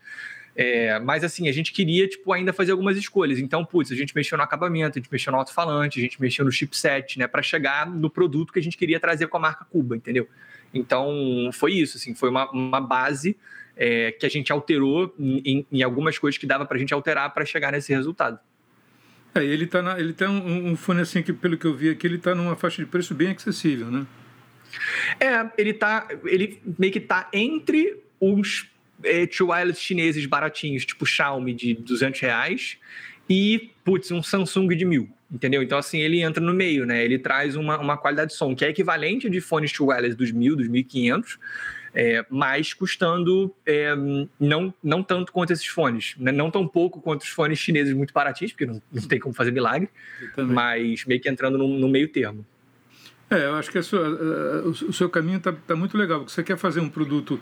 É, 0.56 0.98
mas 0.98 1.22
assim, 1.22 1.48
a 1.48 1.52
gente 1.52 1.72
queria, 1.72 2.08
tipo, 2.08 2.32
ainda 2.32 2.52
fazer 2.52 2.72
algumas 2.72 2.96
escolhas. 2.96 3.38
Então, 3.38 3.64
putz, 3.64 3.92
a 3.92 3.94
gente 3.94 4.14
mexeu 4.14 4.36
no 4.36 4.44
acabamento, 4.44 4.98
a 4.98 5.00
gente 5.00 5.10
mexeu 5.10 5.32
no 5.32 5.38
alto-falante, 5.38 5.98
a 5.98 6.02
gente 6.02 6.20
mexeu 6.20 6.44
no 6.44 6.50
chipset, 6.50 7.18
né? 7.18 7.26
para 7.26 7.42
chegar 7.42 7.88
no 7.88 8.10
produto 8.10 8.52
que 8.52 8.58
a 8.58 8.62
gente 8.62 8.76
queria 8.76 8.98
trazer 8.98 9.28
com 9.28 9.36
a 9.36 9.40
marca 9.40 9.64
Cuba, 9.64 9.96
entendeu? 9.96 10.28
Então, 10.72 11.50
foi 11.52 11.74
isso, 11.74 11.96
assim, 11.96 12.14
foi 12.14 12.30
uma, 12.30 12.50
uma 12.50 12.80
base 12.80 13.36
é, 13.76 14.12
que 14.12 14.26
a 14.26 14.28
gente 14.28 14.52
alterou 14.52 15.14
em, 15.18 15.66
em, 15.70 15.82
algumas 15.82 16.18
coisas 16.18 16.38
que 16.38 16.46
dava 16.46 16.66
pra 16.66 16.78
gente 16.78 16.92
alterar 16.92 17.32
para 17.32 17.44
chegar 17.44 17.72
nesse 17.72 17.92
resultado. 17.92 18.38
É, 19.34 19.44
ele 19.44 19.66
tá 19.66 19.80
na, 19.80 19.98
ele 19.98 20.12
tem 20.12 20.28
um, 20.28 20.70
um 20.70 20.76
fone 20.76 21.00
assim 21.00 21.22
que, 21.22 21.32
pelo 21.32 21.56
que 21.56 21.66
eu 21.66 21.74
vi 21.74 21.90
aqui, 21.90 22.06
ele 22.06 22.18
tá 22.18 22.34
numa 22.34 22.56
faixa 22.56 22.82
de 22.82 22.88
preço 22.88 23.14
bem 23.14 23.30
acessível, 23.30 23.90
né? 23.90 24.06
É, 25.18 25.48
ele 25.58 25.72
tá, 25.72 26.08
ele 26.24 26.60
meio 26.78 26.92
que 26.92 27.00
tá 27.00 27.28
entre 27.32 27.96
os 28.20 28.68
é, 29.04 29.28
wireless 29.40 29.80
chineses 29.80 30.26
baratinhos, 30.26 30.84
tipo 30.84 31.06
Xiaomi 31.06 31.54
de 31.54 31.74
200 31.74 32.20
reais, 32.20 32.78
e, 33.28 33.70
putz, 33.84 34.10
um 34.10 34.22
Samsung 34.22 34.68
de 34.68 34.84
mil, 34.84 35.08
entendeu? 35.30 35.62
Então, 35.62 35.78
assim, 35.78 36.00
ele 36.00 36.20
entra 36.20 36.42
no 36.42 36.52
meio, 36.52 36.84
né? 36.84 37.04
Ele 37.04 37.18
traz 37.18 37.54
uma, 37.54 37.78
uma 37.78 37.96
qualidade 37.96 38.32
de 38.32 38.36
som 38.36 38.54
que 38.54 38.64
é 38.64 38.68
equivalente 38.68 39.30
de 39.30 39.40
fones 39.40 39.78
wireless 39.78 40.16
dos 40.16 40.32
mil, 40.32 40.56
dos 40.56 40.66
1500, 40.66 41.38
é, 41.94 42.24
mas 42.28 42.72
custando 42.72 43.54
é, 43.66 43.94
não, 44.38 44.72
não 44.82 45.02
tanto 45.02 45.32
quanto 45.32 45.52
esses 45.52 45.66
fones, 45.66 46.14
né? 46.18 46.32
não 46.32 46.50
tão 46.50 46.66
pouco 46.66 47.00
quanto 47.00 47.22
os 47.22 47.28
fones 47.28 47.58
chineses 47.58 47.94
muito 47.94 48.12
baratinhos, 48.12 48.52
porque 48.52 48.66
não, 48.66 48.80
não 48.92 49.02
tem 49.02 49.18
como 49.18 49.34
fazer 49.34 49.50
milagre, 49.50 49.88
mas 50.36 51.04
meio 51.04 51.20
que 51.20 51.28
entrando 51.28 51.58
no, 51.58 51.68
no 51.68 51.88
meio 51.88 52.08
termo. 52.08 52.44
É, 53.30 53.44
eu 53.44 53.54
acho 53.54 53.70
que 53.70 53.80
sua, 53.80 54.08
o 54.64 54.92
seu 54.92 55.08
caminho 55.08 55.38
está 55.38 55.52
tá 55.52 55.76
muito 55.76 55.96
legal, 55.96 56.18
porque 56.18 56.32
você 56.32 56.42
quer 56.42 56.56
fazer 56.56 56.80
um 56.80 56.88
produto 56.88 57.40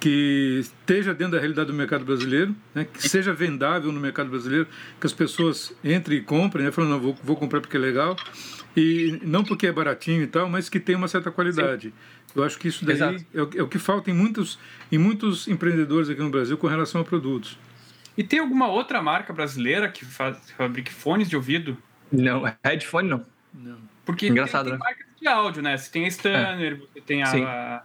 que 0.00 0.58
esteja 0.60 1.14
dentro 1.14 1.34
da 1.34 1.38
realidade 1.38 1.68
do 1.68 1.74
mercado 1.74 2.04
brasileiro, 2.04 2.56
né, 2.74 2.84
que 2.84 3.08
seja 3.08 3.32
vendável 3.32 3.92
no 3.92 4.00
mercado 4.00 4.28
brasileiro, 4.28 4.66
que 5.00 5.06
as 5.06 5.12
pessoas 5.12 5.72
entrem 5.84 6.18
e 6.18 6.22
comprem, 6.22 6.64
né, 6.64 6.72
falando, 6.72 6.90
não, 6.90 7.00
vou, 7.00 7.16
vou 7.22 7.36
comprar 7.36 7.60
porque 7.60 7.76
é 7.76 7.80
legal, 7.80 8.16
e 8.76 9.20
não 9.22 9.44
porque 9.44 9.68
é 9.68 9.72
baratinho 9.72 10.22
e 10.22 10.26
tal, 10.26 10.48
mas 10.48 10.68
que 10.68 10.80
tem 10.80 10.96
uma 10.96 11.06
certa 11.06 11.30
qualidade. 11.30 11.90
Sim. 11.90 11.94
Eu 12.34 12.42
acho 12.42 12.58
que 12.58 12.66
isso 12.66 12.84
daí 12.84 13.24
é 13.32 13.40
o, 13.40 13.50
é 13.58 13.62
o, 13.62 13.68
que 13.68 13.78
falta 13.78 14.10
em 14.10 14.14
muitos, 14.14 14.58
em 14.90 14.98
muitos 14.98 15.46
empreendedores 15.46 16.10
aqui 16.10 16.20
no 16.20 16.30
Brasil 16.30 16.58
com 16.58 16.66
relação 16.66 17.00
a 17.00 17.04
produtos. 17.04 17.56
E 18.16 18.24
tem 18.24 18.40
alguma 18.40 18.66
outra 18.66 19.00
marca 19.00 19.32
brasileira 19.32 19.88
que 19.88 20.04
faz, 20.04 20.36
fabrique 20.56 20.92
fones 20.92 21.28
de 21.28 21.36
ouvido? 21.36 21.78
Não, 22.10 22.42
headphone 22.64 23.08
não. 23.08 23.24
Não. 23.54 23.78
Porque 24.04 24.26
Engraçado, 24.26 24.70
tem, 24.70 24.72
tem 24.72 24.80
né? 24.80 24.84
marcas 24.84 25.07
de 25.20 25.28
áudio, 25.28 25.62
né? 25.62 25.76
Você 25.76 25.90
tem 25.90 26.04
a 26.04 26.08
Stanner, 26.08 26.72
é. 26.72 26.76
você 26.76 27.00
tem 27.00 27.22
a, 27.22 27.82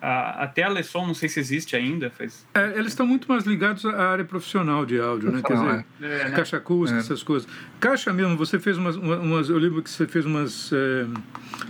a, 0.00 0.42
até 0.42 0.64
a 0.64 0.68
Lesson, 0.68 1.06
não 1.06 1.14
sei 1.14 1.28
se 1.28 1.38
existe 1.38 1.76
ainda. 1.76 2.10
Faz... 2.10 2.46
É, 2.54 2.78
eles 2.78 2.88
estão 2.88 3.06
muito 3.06 3.28
mais 3.28 3.44
ligados 3.44 3.84
à 3.86 4.10
área 4.10 4.24
profissional 4.24 4.84
de 4.84 4.98
áudio, 4.98 5.30
né? 5.30 5.42
Quer 5.46 5.54
dizer, 5.54 5.86
é, 6.00 6.28
né? 6.28 6.30
caixa 6.30 6.56
acústica, 6.56 6.98
é. 6.98 7.00
essas 7.00 7.22
coisas. 7.22 7.48
Caixa 7.78 8.12
mesmo, 8.12 8.36
você 8.36 8.58
fez 8.58 8.76
umas, 8.76 8.96
umas. 8.96 9.48
Eu 9.48 9.58
lembro 9.58 9.82
que 9.82 9.90
você 9.90 10.06
fez 10.06 10.26
umas, 10.26 10.72
é, 10.72 11.06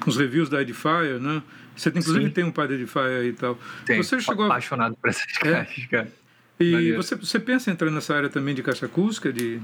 uns 0.07 0.17
reviews 0.17 0.49
da 0.49 0.63
Edifier, 0.63 1.21
né? 1.21 1.43
Você 1.77 1.91
tem, 1.91 2.01
inclusive 2.01 2.27
Sim. 2.27 2.33
tem 2.33 2.45
um 2.45 2.51
par 2.51 2.69
de 2.69 2.75
Edifier 2.75 3.21
aí 3.21 3.29
e 3.29 3.33
tal. 3.33 3.59
Tem, 3.85 4.03
você 4.03 4.21
chegou 4.21 4.47
apaixonado 4.47 4.97
por 4.97 5.11
essas 5.11 5.27
é? 5.43 5.53
caixas, 5.53 5.87
cara. 5.87 6.13
E 6.61 6.93
você, 6.93 7.17
você 7.17 7.41
pensa 7.41 7.71
em 7.71 7.73
entrar 7.73 7.91
nessa 7.91 8.15
área 8.15 8.29
também 8.29 8.55
de 8.55 8.63
caixa 8.63 8.87
acústica? 8.87 9.33
De... 9.33 9.61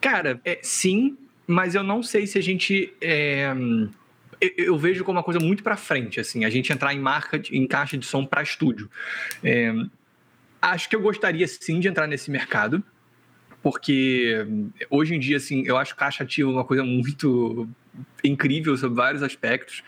Cara, 0.00 0.40
é, 0.44 0.60
sim, 0.62 1.16
mas 1.46 1.74
eu 1.74 1.82
não 1.82 2.02
sei 2.02 2.26
se 2.26 2.38
a 2.38 2.42
gente. 2.42 2.92
Eu, 4.40 4.50
eu, 4.56 4.78
vejo 4.78 5.04
como 5.04 5.18
uma 5.18 5.24
coisa 5.24 5.38
muito 5.38 5.62
para 5.62 5.76
frente, 5.76 6.18
assim, 6.18 6.44
a 6.44 6.50
gente 6.50 6.72
entrar 6.72 6.94
em 6.94 6.98
marca, 6.98 7.38
de, 7.38 7.56
em 7.56 7.66
caixa 7.66 7.98
de 7.98 8.06
som 8.06 8.24
para 8.24 8.42
estúdio. 8.42 8.90
É, 9.44 9.72
acho 10.60 10.88
que 10.88 10.96
eu 10.96 11.00
gostaria 11.00 11.46
sim 11.46 11.78
de 11.80 11.88
entrar 11.88 12.06
nesse 12.06 12.30
mercado, 12.30 12.82
porque 13.62 14.46
hoje 14.88 15.14
em 15.14 15.18
dia, 15.18 15.36
assim, 15.36 15.62
eu 15.66 15.76
acho 15.76 15.94
caixa 15.94 16.24
ativa 16.24 16.50
uma 16.50 16.64
coisa 16.64 16.82
muito 16.82 17.68
incrível 18.24 18.76
sobre 18.76 18.96
vários 18.96 19.22
aspectos, 19.22 19.82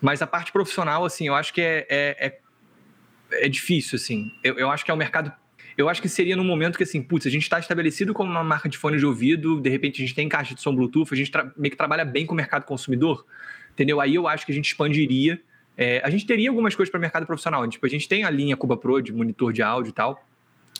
mas 0.00 0.20
a 0.20 0.26
parte 0.26 0.52
profissional, 0.52 1.04
assim, 1.04 1.26
eu 1.26 1.34
acho 1.34 1.52
que 1.52 1.60
é, 1.60 1.86
é, 1.88 2.26
é, 2.26 3.46
é 3.46 3.48
difícil, 3.48 3.96
assim. 3.96 4.30
Eu, 4.42 4.58
eu 4.58 4.70
acho 4.70 4.84
que 4.84 4.90
é 4.90 4.94
um 4.94 4.98
mercado 4.98 5.32
eu 5.80 5.88
acho 5.88 6.02
que 6.02 6.08
seria 6.08 6.36
num 6.36 6.44
momento 6.44 6.76
que, 6.76 6.82
assim, 6.82 7.02
putz, 7.02 7.26
a 7.26 7.30
gente 7.30 7.44
está 7.44 7.58
estabelecido 7.58 8.12
como 8.12 8.30
uma 8.30 8.44
marca 8.44 8.68
de 8.68 8.76
fone 8.76 8.98
de 8.98 9.06
ouvido, 9.06 9.60
de 9.60 9.70
repente 9.70 10.02
a 10.02 10.04
gente 10.04 10.14
tem 10.14 10.28
caixa 10.28 10.54
de 10.54 10.60
som 10.60 10.74
Bluetooth, 10.74 11.08
a 11.10 11.16
gente 11.16 11.32
meio 11.56 11.70
que 11.70 11.76
trabalha 11.76 12.04
bem 12.04 12.26
com 12.26 12.34
o 12.34 12.36
mercado 12.36 12.64
consumidor, 12.64 13.24
entendeu? 13.72 14.00
Aí 14.00 14.14
eu 14.14 14.26
acho 14.28 14.44
que 14.46 14.52
a 14.52 14.54
gente 14.54 14.66
expandiria. 14.66 15.40
É, 15.76 16.00
a 16.04 16.10
gente 16.10 16.26
teria 16.26 16.50
algumas 16.50 16.74
coisas 16.74 16.90
para 16.90 16.98
o 16.98 17.00
mercado 17.00 17.26
profissional. 17.26 17.66
Tipo, 17.68 17.86
a 17.86 17.88
gente 17.88 18.08
tem 18.08 18.24
a 18.24 18.30
linha 18.30 18.56
Cuba 18.56 18.76
Pro 18.76 19.00
de 19.00 19.12
monitor 19.12 19.52
de 19.52 19.62
áudio 19.62 19.90
e 19.90 19.94
tal, 19.94 20.26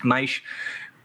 mas 0.03 0.43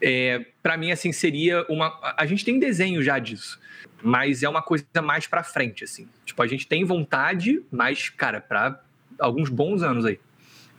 é, 0.01 0.45
para 0.61 0.77
mim, 0.77 0.91
assim, 0.91 1.11
seria 1.11 1.65
uma. 1.69 1.97
A 2.17 2.25
gente 2.25 2.43
tem 2.43 2.59
desenho 2.59 3.01
já 3.01 3.17
disso, 3.19 3.59
mas 4.03 4.43
é 4.43 4.49
uma 4.49 4.61
coisa 4.61 4.85
mais 5.03 5.27
para 5.27 5.43
frente, 5.43 5.83
assim. 5.83 6.07
Tipo, 6.25 6.41
a 6.43 6.47
gente 6.47 6.67
tem 6.67 6.83
vontade, 6.83 7.61
mas, 7.71 8.09
cara, 8.09 8.41
para 8.41 8.81
alguns 9.19 9.49
bons 9.49 9.81
anos 9.81 10.05
aí. 10.05 10.19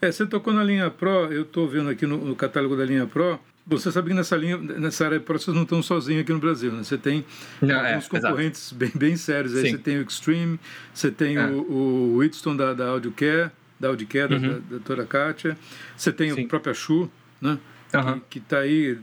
É, 0.00 0.12
você 0.12 0.26
tocou 0.26 0.52
na 0.52 0.62
linha 0.62 0.90
Pro, 0.90 1.32
eu 1.32 1.42
estou 1.42 1.66
vendo 1.66 1.88
aqui 1.88 2.06
no, 2.06 2.18
no, 2.18 2.36
catálogo 2.36 2.76
da 2.76 2.84
linha 2.84 3.06
Pro. 3.06 3.40
Você 3.66 3.90
sabe 3.90 4.10
que 4.10 4.14
nessa 4.14 4.36
linha, 4.36 4.56
nessa 4.56 5.06
área 5.06 5.20
vocês 5.26 5.54
não 5.54 5.64
estão 5.64 5.82
sozinhos 5.82 6.22
aqui 6.22 6.32
no 6.32 6.38
Brasil, 6.38 6.70
né? 6.70 6.84
Você 6.84 6.96
tem 6.96 7.24
não, 7.60 7.74
é, 7.74 7.94
alguns 7.94 8.06
é, 8.06 8.08
concorrentes 8.08 8.72
bem, 8.72 8.92
bem 8.94 9.16
sérios. 9.16 9.56
Aí 9.56 9.62
Sim. 9.62 9.70
você 9.72 9.78
tem 9.78 9.98
o 9.98 10.02
Extreme, 10.02 10.60
você 10.94 11.10
tem 11.10 11.36
é. 11.36 11.46
o, 11.46 11.62
o 11.72 12.16
Whitstone 12.18 12.56
da, 12.56 12.72
da 12.72 12.86
Audiocare, 12.90 13.50
da 13.80 13.88
Audiocare, 13.88 14.34
uhum. 14.34 14.40
da, 14.40 14.48
da 14.48 14.60
doutora 14.70 15.04
Kátia. 15.04 15.58
Você 15.96 16.12
tem 16.12 16.32
Sim. 16.32 16.44
o 16.44 16.48
próprio 16.48 16.74
Shu, 16.74 17.10
né? 17.40 17.58
Uhum. 17.92 18.20
Que 18.30 18.38
está 18.38 18.58
aí 18.58 18.98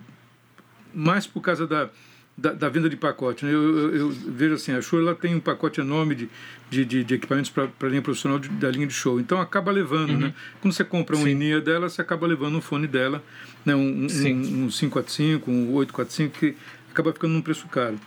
mais 0.94 1.28
por 1.28 1.42
causa 1.42 1.68
da, 1.68 1.90
da, 2.38 2.52
da, 2.52 2.70
venda 2.70 2.90
de 2.90 2.98
pacote. 2.98 3.46
Né? 3.46 3.54
Eu, 3.54 3.62
eu, 3.62 3.96
eu, 3.96 4.10
vejo 4.10 4.56
assim, 4.56 4.72
a 4.72 4.82
Show 4.82 5.00
ela 5.00 5.16
tem 5.16 5.36
um 5.36 5.40
pacote 5.40 5.80
enorme 5.80 6.16
de, 6.16 6.30
de, 6.70 6.86
de, 6.86 7.04
de 7.04 7.14
equipamentos 7.14 7.52
para 7.52 7.70
a 7.82 7.88
linha 7.88 8.02
profissional 8.02 8.40
de, 8.40 8.50
da 8.50 8.70
linha 8.70 8.88
de 8.88 8.94
show. 8.94 9.20
Então 9.20 9.40
acaba 9.40 9.72
levando, 9.72 10.12
uhum. 10.12 10.20
né? 10.20 10.34
Quando 10.62 10.74
você 10.74 10.84
compra 10.84 11.16
um 11.16 11.28
INEA 11.28 11.62
dela, 11.62 11.90
você 11.90 12.02
acaba 12.02 12.26
levando 12.26 12.58
um 12.58 12.62
fone 12.62 12.88
dela, 12.88 13.24
né? 13.66 13.76
um, 13.76 13.80
um, 13.80 14.66
um 14.66 14.70
545, 14.70 15.52
um 15.52 15.74
845, 15.74 16.40
que 16.40 16.56
acaba 16.92 17.14
ficando 17.14 17.34
num 17.34 17.42
preço 17.42 17.68
caro. 17.68 18.00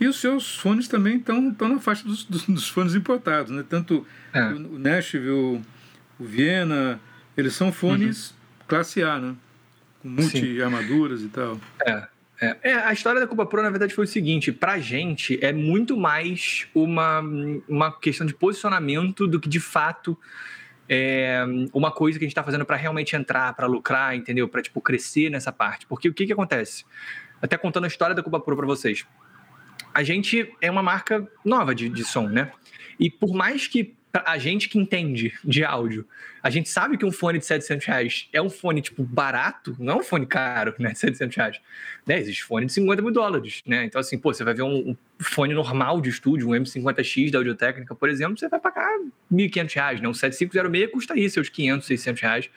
E 0.00 0.06
os 0.06 0.20
seus 0.20 0.56
fones 0.56 0.88
também 0.88 1.18
estão 1.18 1.54
na 1.60 1.78
faixa 1.78 2.04
dos, 2.04 2.24
dos, 2.24 2.44
dos, 2.46 2.68
fones 2.68 2.94
importados, 2.94 3.52
né? 3.52 3.64
Tanto 3.68 4.06
é. 4.32 4.42
o, 4.46 4.78
Nashville, 4.78 5.30
o, 5.30 5.62
o 6.18 6.24
Viena, 6.24 7.00
eles 7.36 7.54
são 7.54 7.72
fones 7.72 8.30
uhum. 8.30 8.36
classe 8.66 9.02
A, 9.02 9.18
né? 9.18 9.34
Com 10.00 10.08
multi-armaduras 10.08 11.22
e 11.22 11.28
tal. 11.28 11.60
É. 11.86 12.11
É, 12.42 12.70
é, 12.70 12.74
a 12.74 12.92
história 12.92 13.20
da 13.20 13.26
Copa 13.28 13.46
Pro, 13.46 13.62
na 13.62 13.70
verdade, 13.70 13.94
foi 13.94 14.04
o 14.04 14.08
seguinte: 14.08 14.50
pra 14.50 14.80
gente 14.80 15.38
é 15.40 15.52
muito 15.52 15.96
mais 15.96 16.66
uma, 16.74 17.20
uma 17.68 18.00
questão 18.00 18.26
de 18.26 18.34
posicionamento 18.34 19.28
do 19.28 19.38
que 19.38 19.48
de 19.48 19.60
fato 19.60 20.18
é 20.88 21.44
uma 21.72 21.92
coisa 21.92 22.18
que 22.18 22.24
a 22.24 22.26
gente 22.26 22.32
está 22.32 22.42
fazendo 22.42 22.66
para 22.66 22.76
realmente 22.76 23.14
entrar, 23.14 23.54
para 23.54 23.68
lucrar, 23.68 24.16
entendeu? 24.16 24.48
Para 24.48 24.60
tipo, 24.60 24.80
crescer 24.80 25.30
nessa 25.30 25.52
parte. 25.52 25.86
Porque 25.86 26.08
o 26.08 26.12
que, 26.12 26.26
que 26.26 26.32
acontece? 26.32 26.84
Até 27.40 27.56
contando 27.56 27.84
a 27.84 27.86
história 27.86 28.14
da 28.14 28.24
Copa 28.24 28.40
Pro 28.40 28.56
para 28.56 28.66
vocês. 28.66 29.06
A 29.94 30.02
gente 30.02 30.52
é 30.60 30.68
uma 30.68 30.82
marca 30.82 31.28
nova 31.44 31.72
de, 31.72 31.88
de 31.88 32.02
som, 32.02 32.26
né? 32.26 32.50
E 32.98 33.08
por 33.08 33.32
mais 33.32 33.68
que 33.68 33.94
a 34.12 34.36
gente 34.38 34.68
que 34.68 34.78
entende 34.78 35.32
de 35.42 35.64
áudio, 35.64 36.06
a 36.42 36.50
gente 36.50 36.68
sabe 36.68 36.98
que 36.98 37.04
um 37.04 37.12
fone 37.12 37.38
de 37.38 37.46
700 37.46 37.86
reais 37.86 38.28
é 38.32 38.42
um 38.42 38.50
fone, 38.50 38.82
tipo, 38.82 39.02
barato, 39.02 39.74
não 39.78 39.94
é 39.94 39.96
um 39.96 40.02
fone 40.02 40.26
caro, 40.26 40.74
né, 40.78 40.92
700 40.94 41.36
reais. 41.36 41.60
Né, 42.06 42.18
existe 42.18 42.44
fone 42.44 42.66
de 42.66 42.72
50 42.72 43.00
mil 43.00 43.12
dólares, 43.12 43.62
né, 43.66 43.84
então 43.84 44.00
assim, 44.00 44.18
pô, 44.18 44.34
você 44.34 44.44
vai 44.44 44.52
ver 44.52 44.62
um, 44.62 44.90
um 44.90 44.96
fone 45.20 45.54
normal 45.54 46.00
de 46.00 46.10
estúdio, 46.10 46.48
um 46.48 46.52
M50X 46.52 47.30
da 47.30 47.38
Audiotécnica, 47.38 47.94
por 47.94 48.08
exemplo, 48.08 48.36
você 48.36 48.48
vai 48.48 48.60
pagar 48.60 48.90
1.500 49.32 49.74
reais, 49.74 50.00
né, 50.00 50.08
um 50.08 50.14
7506 50.14 50.90
custa 50.90 51.14
aí 51.14 51.30
seus 51.30 51.48
500, 51.48 51.86
600 51.86 52.22
reais. 52.22 52.50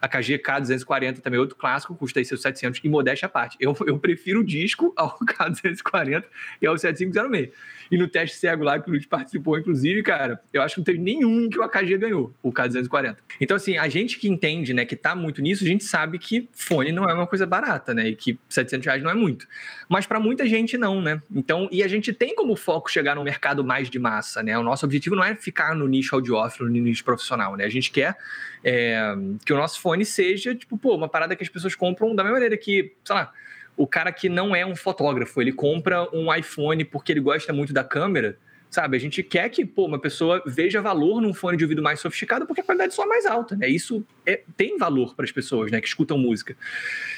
A 0.00 0.08
KG 0.08 0.40
K240 0.40 1.20
também 1.20 1.38
é 1.38 1.40
outro 1.40 1.54
clássico, 1.54 1.94
custa 1.94 2.18
aí 2.18 2.24
seus 2.24 2.42
700 2.42 2.80
e 2.82 2.88
modéstia 2.88 3.26
à 3.26 3.28
parte. 3.28 3.56
Eu, 3.60 3.76
eu 3.86 4.00
prefiro 4.00 4.40
o 4.40 4.44
disco 4.44 4.92
ao 4.96 5.16
K240 5.24 6.24
e 6.60 6.66
ao 6.66 6.76
7506. 6.76 7.50
E 7.92 7.98
no 7.98 8.08
teste 8.08 8.38
cego 8.38 8.64
lá 8.64 8.80
que 8.80 8.88
o 8.88 8.92
Luiz 8.92 9.04
participou, 9.04 9.58
inclusive, 9.58 10.02
cara, 10.02 10.40
eu 10.50 10.62
acho 10.62 10.76
que 10.76 10.80
não 10.80 10.84
teve 10.86 10.98
nenhum 10.98 11.50
que 11.50 11.58
o 11.58 11.62
AKG 11.62 11.98
ganhou, 11.98 12.32
o 12.42 12.50
K240. 12.50 13.18
Então, 13.38 13.54
assim, 13.54 13.76
a 13.76 13.86
gente 13.86 14.18
que 14.18 14.26
entende, 14.26 14.72
né, 14.72 14.86
que 14.86 14.96
tá 14.96 15.14
muito 15.14 15.42
nisso, 15.42 15.62
a 15.62 15.66
gente 15.66 15.84
sabe 15.84 16.18
que 16.18 16.48
fone 16.52 16.90
não 16.90 17.04
é 17.04 17.12
uma 17.12 17.26
coisa 17.26 17.44
barata, 17.44 17.92
né, 17.92 18.08
e 18.08 18.16
que 18.16 18.38
700 18.48 18.86
reais 18.86 19.02
não 19.02 19.10
é 19.10 19.14
muito. 19.14 19.46
Mas 19.90 20.06
para 20.06 20.18
muita 20.18 20.46
gente 20.46 20.78
não, 20.78 21.02
né? 21.02 21.20
Então, 21.30 21.68
e 21.70 21.82
a 21.82 21.88
gente 21.88 22.14
tem 22.14 22.34
como 22.34 22.56
foco 22.56 22.90
chegar 22.90 23.14
no 23.14 23.22
mercado 23.22 23.62
mais 23.62 23.90
de 23.90 23.98
massa, 23.98 24.42
né? 24.42 24.56
O 24.56 24.62
nosso 24.62 24.86
objetivo 24.86 25.14
não 25.14 25.22
é 25.22 25.34
ficar 25.34 25.76
no 25.76 25.86
nicho 25.86 26.14
audiófilo, 26.14 26.70
no 26.70 26.74
nicho 26.74 27.04
profissional, 27.04 27.56
né? 27.56 27.66
A 27.66 27.68
gente 27.68 27.90
quer 27.90 28.16
é, 28.64 29.14
que 29.44 29.52
o 29.52 29.56
nosso 29.56 29.78
fone 29.78 30.06
seja, 30.06 30.54
tipo, 30.54 30.78
pô, 30.78 30.96
uma 30.96 31.10
parada 31.10 31.36
que 31.36 31.42
as 31.42 31.48
pessoas 31.50 31.74
compram 31.74 32.14
da 32.14 32.22
mesma 32.22 32.36
maneira 32.36 32.56
que, 32.56 32.94
sei 33.04 33.14
lá, 33.16 33.32
o 33.76 33.86
cara 33.86 34.12
que 34.12 34.28
não 34.28 34.54
é 34.54 34.64
um 34.64 34.76
fotógrafo, 34.76 35.40
ele 35.40 35.52
compra 35.52 36.08
um 36.14 36.32
iPhone 36.34 36.84
porque 36.84 37.12
ele 37.12 37.20
gosta 37.20 37.52
muito 37.52 37.72
da 37.72 37.82
câmera, 37.82 38.36
sabe? 38.70 38.96
A 38.96 39.00
gente 39.00 39.22
quer 39.22 39.48
que 39.48 39.64
pô, 39.64 39.86
uma 39.86 39.98
pessoa 39.98 40.42
veja 40.46 40.80
valor 40.80 41.20
num 41.20 41.34
fone 41.34 41.56
de 41.56 41.64
ouvido 41.64 41.82
mais 41.82 42.00
sofisticado 42.00 42.46
porque 42.46 42.60
a 42.60 42.64
qualidade 42.64 42.94
só 42.94 43.04
é 43.04 43.06
mais 43.06 43.26
alta, 43.26 43.56
né? 43.56 43.68
Isso 43.68 44.04
é, 44.26 44.42
tem 44.56 44.78
valor 44.78 45.14
para 45.14 45.24
as 45.24 45.32
pessoas, 45.32 45.70
né, 45.70 45.80
que 45.80 45.88
escutam 45.88 46.18
música. 46.18 46.56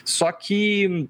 Só 0.04 0.30
que 0.32 1.08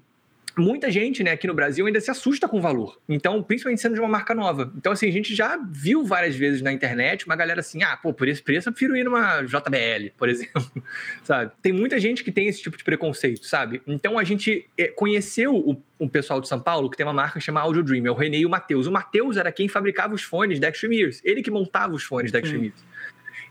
muita 0.57 0.89
gente, 0.91 1.23
né, 1.23 1.31
aqui 1.31 1.47
no 1.47 1.53
Brasil 1.53 1.85
ainda 1.85 1.99
se 1.99 2.09
assusta 2.09 2.47
com 2.47 2.57
o 2.57 2.61
valor. 2.61 2.99
Então, 3.07 3.41
principalmente 3.43 3.81
sendo 3.81 3.95
de 3.95 3.99
uma 3.99 4.09
marca 4.09 4.33
nova. 4.33 4.71
Então, 4.77 4.91
assim, 4.91 5.07
a 5.07 5.11
gente 5.11 5.35
já 5.35 5.57
viu 5.57 6.03
várias 6.03 6.35
vezes 6.35 6.61
na 6.61 6.71
internet 6.71 7.25
uma 7.25 7.35
galera 7.35 7.59
assim, 7.59 7.83
ah, 7.83 7.97
pô, 7.97 8.13
por 8.13 8.27
esse 8.27 8.41
preço 8.41 8.69
eu 8.69 8.73
prefiro 8.73 8.95
ir 8.95 9.03
numa 9.03 9.41
JBL, 9.41 10.11
por 10.17 10.27
exemplo, 10.29 10.83
sabe? 11.23 11.51
Tem 11.61 11.71
muita 11.71 11.99
gente 11.99 12.23
que 12.23 12.31
tem 12.31 12.47
esse 12.47 12.61
tipo 12.61 12.77
de 12.77 12.83
preconceito, 12.83 13.45
sabe? 13.45 13.81
Então, 13.85 14.17
a 14.17 14.23
gente 14.23 14.65
é, 14.77 14.87
conheceu 14.87 15.55
o, 15.55 15.81
o 15.99 16.09
pessoal 16.09 16.39
de 16.39 16.47
São 16.47 16.59
Paulo 16.59 16.89
que 16.89 16.97
tem 16.97 17.05
uma 17.05 17.13
marca 17.13 17.39
chamada 17.39 17.65
Audio 17.65 17.83
Dream, 17.83 18.05
é 18.05 18.11
o 18.11 18.15
René 18.15 18.37
e 18.37 18.45
o 18.45 18.49
Matheus. 18.49 18.87
O 18.87 18.91
Matheus 18.91 19.37
era 19.37 19.51
quem 19.51 19.67
fabricava 19.67 20.13
os 20.13 20.23
fones 20.23 20.59
da 20.59 20.69
Extreme 20.69 21.01
Ears, 21.01 21.21
ele 21.23 21.41
que 21.41 21.51
montava 21.51 21.93
os 21.93 22.03
fones 22.03 22.31
da 22.31 22.39
Extreme 22.39 22.67
Ears. 22.67 22.85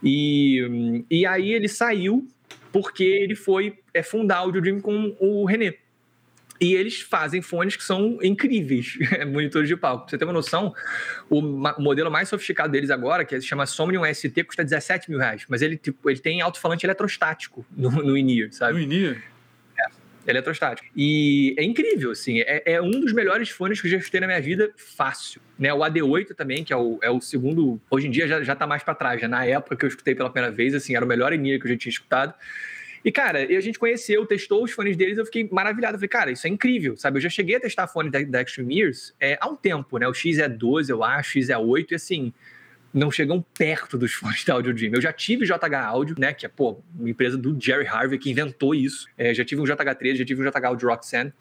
E, 0.02 1.04
e 1.10 1.26
aí 1.26 1.52
ele 1.52 1.68
saiu 1.68 2.28
porque 2.72 3.04
ele 3.04 3.34
foi 3.34 3.78
é, 3.92 4.02
fundar 4.02 4.42
o 4.42 4.46
Audio 4.46 4.60
Dream 4.60 4.80
com 4.80 5.16
o 5.20 5.44
René. 5.44 5.74
E 6.60 6.74
eles 6.74 7.00
fazem 7.00 7.42
fones 7.42 7.76
que 7.76 7.82
são 7.82 8.18
incríveis, 8.22 8.96
monitores 9.26 9.68
de 9.68 9.76
palco. 9.76 10.04
Pra 10.04 10.10
você 10.10 10.18
ter 10.18 10.24
uma 10.24 10.32
noção, 10.32 10.72
o 11.28 11.42
modelo 11.42 12.10
mais 12.10 12.28
sofisticado 12.28 12.70
deles 12.70 12.90
agora, 12.90 13.24
que 13.24 13.40
se 13.40 13.46
chama 13.46 13.66
Somnium 13.66 14.02
ST, 14.12 14.44
custa 14.44 14.62
17 14.62 15.10
mil 15.10 15.18
reais. 15.18 15.44
Mas 15.48 15.62
ele, 15.62 15.76
tipo, 15.76 16.08
ele 16.08 16.20
tem 16.20 16.40
alto-falante 16.40 16.86
eletrostático 16.86 17.66
no, 17.76 17.90
no 17.90 18.16
in-ear, 18.16 18.52
sabe? 18.52 18.74
No 18.74 18.80
in-ear? 18.80 19.20
É, 19.76 20.30
eletrostático. 20.30 20.88
E 20.96 21.56
é 21.58 21.64
incrível, 21.64 22.12
assim. 22.12 22.40
É, 22.40 22.62
é, 22.74 22.80
um 22.80 23.00
dos 23.00 23.12
melhores 23.12 23.50
fones 23.50 23.80
que 23.80 23.88
eu 23.88 23.90
já 23.90 23.96
escutei 23.96 24.20
na 24.20 24.28
minha 24.28 24.40
vida, 24.40 24.72
fácil. 24.76 25.40
Né? 25.58 25.74
O 25.74 25.78
AD8 25.78 26.34
também, 26.36 26.62
que 26.62 26.72
é 26.72 26.76
o, 26.76 27.00
é 27.02 27.10
o 27.10 27.20
segundo... 27.20 27.80
Hoje 27.90 28.06
em 28.06 28.10
dia 28.12 28.28
já, 28.28 28.42
já 28.44 28.54
tá 28.54 28.66
mais 28.66 28.84
para 28.84 28.94
trás, 28.94 29.20
né? 29.20 29.26
Na 29.26 29.44
época 29.44 29.74
que 29.74 29.84
eu 29.84 29.88
escutei 29.88 30.14
pela 30.14 30.30
primeira 30.30 30.54
vez, 30.54 30.72
assim, 30.72 30.94
era 30.94 31.04
o 31.04 31.08
melhor 31.08 31.32
in-ear 31.32 31.58
que 31.58 31.66
eu 31.66 31.70
já 31.72 31.76
tinha 31.76 31.90
escutado. 31.90 32.32
E, 33.04 33.12
cara, 33.12 33.40
a 33.40 33.60
gente 33.60 33.78
conheceu, 33.78 34.24
testou 34.24 34.64
os 34.64 34.72
fones 34.72 34.96
deles, 34.96 35.18
eu 35.18 35.26
fiquei 35.26 35.46
maravilhado. 35.52 35.96
Eu 35.96 35.98
falei, 35.98 36.08
cara, 36.08 36.32
isso 36.32 36.46
é 36.46 36.50
incrível, 36.50 36.96
sabe? 36.96 37.18
Eu 37.18 37.20
já 37.20 37.28
cheguei 37.28 37.56
a 37.56 37.60
testar 37.60 37.86
fone 37.86 38.10
da, 38.10 38.22
da 38.22 38.40
Extreme 38.40 38.80
Ears 38.80 39.14
é, 39.20 39.36
há 39.38 39.46
um 39.46 39.54
tempo, 39.54 39.98
né? 39.98 40.08
O 40.08 40.14
X 40.14 40.38
é 40.38 40.48
12, 40.48 40.90
eu 40.90 41.04
acho, 41.04 41.28
o 41.28 41.32
X 41.32 41.50
é 41.50 41.58
8, 41.58 41.92
e 41.92 41.94
assim, 41.96 42.32
não 42.94 43.10
chegam 43.10 43.44
perto 43.58 43.98
dos 43.98 44.14
fones 44.14 44.42
da 44.44 44.54
Audio 44.54 44.72
Dream. 44.72 44.92
Eu 44.94 45.02
já 45.02 45.12
tive 45.12 45.44
JH 45.44 45.74
Audio, 45.84 46.16
né? 46.18 46.32
Que 46.32 46.46
é, 46.46 46.48
pô, 46.48 46.80
uma 46.98 47.10
empresa 47.10 47.36
do 47.36 47.54
Jerry 47.60 47.86
Harvey 47.86 48.18
que 48.18 48.30
inventou 48.30 48.74
isso. 48.74 49.06
É, 49.18 49.34
já 49.34 49.44
tive 49.44 49.60
um 49.60 49.64
JH3, 49.64 50.16
já 50.16 50.24
tive 50.24 50.40
um 50.42 50.50
JH 50.50 50.66
Audio 50.66 50.88
Roxanne. 50.88 51.32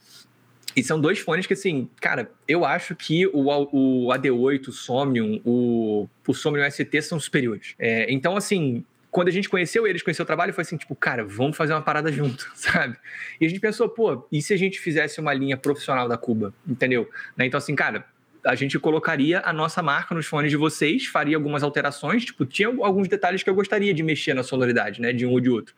E 0.76 0.84
são 0.84 1.00
dois 1.00 1.20
fones 1.20 1.46
que, 1.46 1.54
assim, 1.54 1.88
cara, 2.02 2.32
eu 2.48 2.66
acho 2.66 2.96
que 2.96 3.28
o, 3.28 3.48
o 3.48 4.08
AD8, 4.10 4.68
o 4.70 4.72
Somnium, 4.72 5.40
o, 5.46 6.10
o 6.28 6.34
Somnium 6.34 6.70
ST 6.70 7.02
são 7.04 7.20
superiores. 7.20 7.76
É, 7.78 8.12
então, 8.12 8.36
assim, 8.36 8.84
quando 9.14 9.28
a 9.28 9.32
gente 9.32 9.48
conheceu 9.48 9.86
eles, 9.86 10.02
conheceu 10.02 10.24
o 10.24 10.26
trabalho, 10.26 10.52
foi 10.54 10.64
assim, 10.64 10.76
tipo, 10.76 10.96
cara, 10.96 11.24
vamos 11.24 11.56
fazer 11.56 11.72
uma 11.72 11.84
parada 11.84 12.12
junto, 12.12 12.50
sabe? 12.56 12.98
E 13.40 13.46
a 13.46 13.48
gente 13.48 13.60
pensou, 13.60 13.88
pô, 13.88 14.28
e 14.32 14.42
se 14.42 14.52
a 14.54 14.58
gente 14.58 14.80
fizesse 14.80 15.22
uma 15.22 15.32
linha 15.32 15.56
profissional 15.56 16.10
da 16.10 16.18
Cuba, 16.18 16.52
entendeu? 16.68 17.08
Né? 17.38 17.46
Então, 17.46 17.60
assim, 17.60 17.76
cara, 17.76 18.06
a 18.44 18.56
gente 18.56 18.78
colocaria 18.80 19.40
a 19.46 19.54
nossa 19.54 19.84
marca 19.84 20.16
nos 20.16 20.26
fones 20.26 20.50
de 20.50 20.58
vocês, 20.58 21.06
faria 21.06 21.38
algumas 21.38 21.62
alterações, 21.62 22.26
tipo, 22.26 22.44
tinha 22.44 22.68
alguns 22.68 23.08
detalhes 23.08 23.44
que 23.44 23.50
eu 23.50 23.54
gostaria 23.54 23.94
de 23.94 24.02
mexer 24.02 24.34
na 24.34 24.42
sonoridade, 24.42 25.00
né, 25.00 25.14
de 25.14 25.28
um 25.28 25.32
ou 25.32 25.40
de 25.40 25.50
outro. 25.50 25.76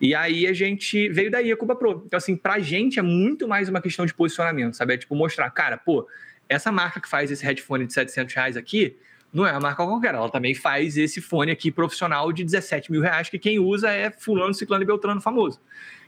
E 0.00 0.12
aí 0.12 0.44
a 0.44 0.52
gente 0.52 1.08
veio 1.10 1.30
daí 1.30 1.52
a 1.52 1.56
Cuba 1.56 1.76
Pro. 1.76 2.02
Então, 2.04 2.18
assim, 2.18 2.36
pra 2.36 2.58
gente 2.58 2.98
é 2.98 3.02
muito 3.02 3.46
mais 3.46 3.68
uma 3.68 3.80
questão 3.80 4.04
de 4.04 4.12
posicionamento, 4.12 4.74
sabe? 4.74 4.94
É 4.94 4.96
tipo 4.98 5.14
mostrar, 5.14 5.48
cara, 5.50 5.78
pô, 5.78 6.08
essa 6.48 6.72
marca 6.72 7.00
que 7.00 7.08
faz 7.08 7.30
esse 7.30 7.44
headphone 7.44 7.86
de 7.86 7.92
700 7.92 8.34
reais 8.34 8.56
aqui, 8.56 8.96
não 9.34 9.44
é 9.44 9.50
uma 9.50 9.60
marca 9.60 9.84
qualquer, 9.84 10.14
ela 10.14 10.30
também 10.30 10.54
faz 10.54 10.96
esse 10.96 11.20
fone 11.20 11.50
aqui 11.50 11.72
profissional 11.72 12.32
de 12.32 12.44
17 12.44 12.92
mil 12.92 13.02
reais, 13.02 13.28
que 13.28 13.38
quem 13.38 13.58
usa 13.58 13.90
é 13.90 14.08
fulano, 14.08 14.54
ciclano 14.54 14.84
e 14.84 14.86
beltrano 14.86 15.20
famoso. 15.20 15.60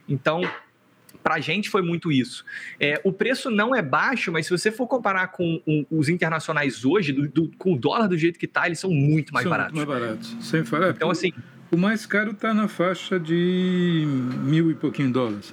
Então, 0.08 0.40
para 1.24 1.34
a 1.34 1.40
gente 1.40 1.68
foi 1.68 1.82
muito 1.82 2.12
isso. 2.12 2.44
É, 2.78 3.00
o 3.02 3.12
preço 3.12 3.50
não 3.50 3.74
é 3.74 3.82
baixo, 3.82 4.30
mas 4.30 4.46
se 4.46 4.52
você 4.56 4.70
for 4.70 4.86
comparar 4.86 5.28
com 5.28 5.60
um, 5.66 5.84
os 5.90 6.08
internacionais 6.08 6.84
hoje, 6.84 7.12
do, 7.12 7.28
do, 7.28 7.50
com 7.58 7.74
o 7.74 7.76
dólar 7.76 8.06
do 8.06 8.16
jeito 8.16 8.38
que 8.38 8.46
está, 8.46 8.64
eles 8.66 8.78
são 8.78 8.90
muito 8.90 9.34
mais 9.34 9.42
são 9.42 9.50
baratos. 9.50 9.74
Muito 9.74 9.88
mais 9.88 10.00
baratos. 10.00 10.36
Sem 10.40 10.64
falar. 10.64 10.90
Então, 10.90 11.10
assim. 11.10 11.32
O 11.72 11.76
mais 11.76 12.06
caro 12.06 12.30
está 12.30 12.54
na 12.54 12.68
faixa 12.68 13.18
de 13.18 14.04
mil 14.44 14.70
e 14.70 14.74
pouquinho 14.74 15.10
dólares. 15.10 15.52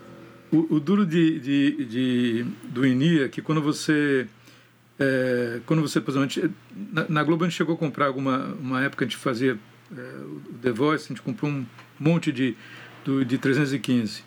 O, 0.51 0.75
o 0.75 0.79
duro 0.79 1.07
de, 1.07 1.39
de, 1.39 1.85
de, 1.85 2.45
do 2.65 2.85
INIA, 2.85 3.27
que 3.27 3.41
quando 3.41 3.59
você 3.59 4.27
é, 5.03 5.59
quando 5.65 5.81
você, 5.81 5.99
por 5.99 6.11
exemplo, 6.11 6.53
na, 6.91 7.05
na, 7.09 7.23
Globo 7.23 7.43
a 7.43 7.47
gente 7.47 7.57
chegou 7.57 7.75
a 7.75 7.77
comprar 7.77 8.07
alguma 8.07 8.55
uma 8.59 8.81
época 8.81 9.03
a 9.03 9.07
gente 9.07 9.17
fazia 9.17 9.57
é, 9.91 10.01
o 10.01 10.41
The 10.61 10.71
Voice, 10.71 11.05
a 11.05 11.07
gente 11.09 11.21
comprou 11.21 11.51
um 11.51 11.65
monte 11.99 12.31
de, 12.31 12.55
do, 13.03 13.25
de 13.25 13.37
315. 13.37 14.23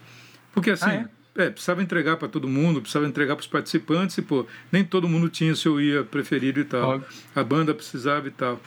Porque 0.53 0.71
assim, 0.71 0.91
ah, 0.91 1.09
é? 1.37 1.47
é? 1.47 1.51
precisava 1.51 1.83
entregar 1.83 2.17
para 2.17 2.29
todo 2.29 2.47
mundo, 2.47 2.81
precisava 2.81 3.07
entregar 3.07 3.37
para 3.37 3.43
os 3.43 3.47
participantes 3.47 4.19
e, 4.19 4.23
pô, 4.23 4.47
nem 4.71 4.85
todo 4.85 5.09
mundo 5.09 5.29
tinha 5.29 5.53
o 5.53 5.57
seu 5.57 5.81
ia 5.81 6.05
preferido 6.05 6.61
e 6.61 6.65
tal. 6.65 6.91
Óbvio. 6.91 7.09
A 7.35 7.43
banda 7.43 7.75
precisava 7.75 8.29
e 8.29 8.31
tal. 8.31 8.61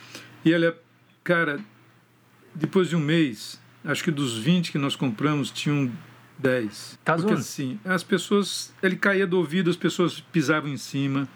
E 0.43 0.51
ele, 0.51 0.73
cara, 1.23 1.59
depois 2.55 2.89
de 2.89 2.95
um 2.95 2.99
mês, 2.99 3.59
acho 3.85 4.03
que 4.03 4.11
dos 4.11 4.37
20 4.37 4.71
que 4.71 4.77
nós 4.77 4.95
compramos, 4.95 5.51
tinham 5.51 5.91
10. 6.39 6.99
Tá 7.03 7.13
Porque 7.13 7.27
zoando. 7.27 7.41
assim, 7.41 7.79
as 7.85 8.03
pessoas, 8.03 8.73
ele 8.81 8.95
caía 8.95 9.27
do 9.27 9.37
ouvido, 9.37 9.69
as 9.69 9.75
pessoas 9.75 10.19
pisavam 10.19 10.69
em 10.69 10.77
cima. 10.77 11.27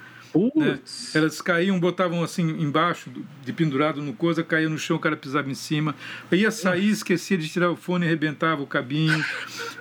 Né? 0.55 0.79
Elas 1.13 1.41
caíam, 1.41 1.79
botavam 1.79 2.23
assim 2.23 2.43
embaixo, 2.61 3.11
de 3.43 3.53
pendurado 3.53 4.01
no 4.01 4.13
coisa, 4.13 4.43
caía 4.43 4.69
no 4.69 4.77
chão, 4.77 4.97
o 4.97 4.99
cara 4.99 5.15
pisava 5.15 5.49
em 5.49 5.53
cima. 5.53 5.95
Ia 6.31 6.51
sair, 6.51 6.89
esquecia 6.89 7.37
de 7.37 7.47
tirar 7.47 7.71
o 7.71 7.75
fone, 7.75 8.05
arrebentava 8.05 8.61
o 8.61 8.67
cabinho. 8.67 9.23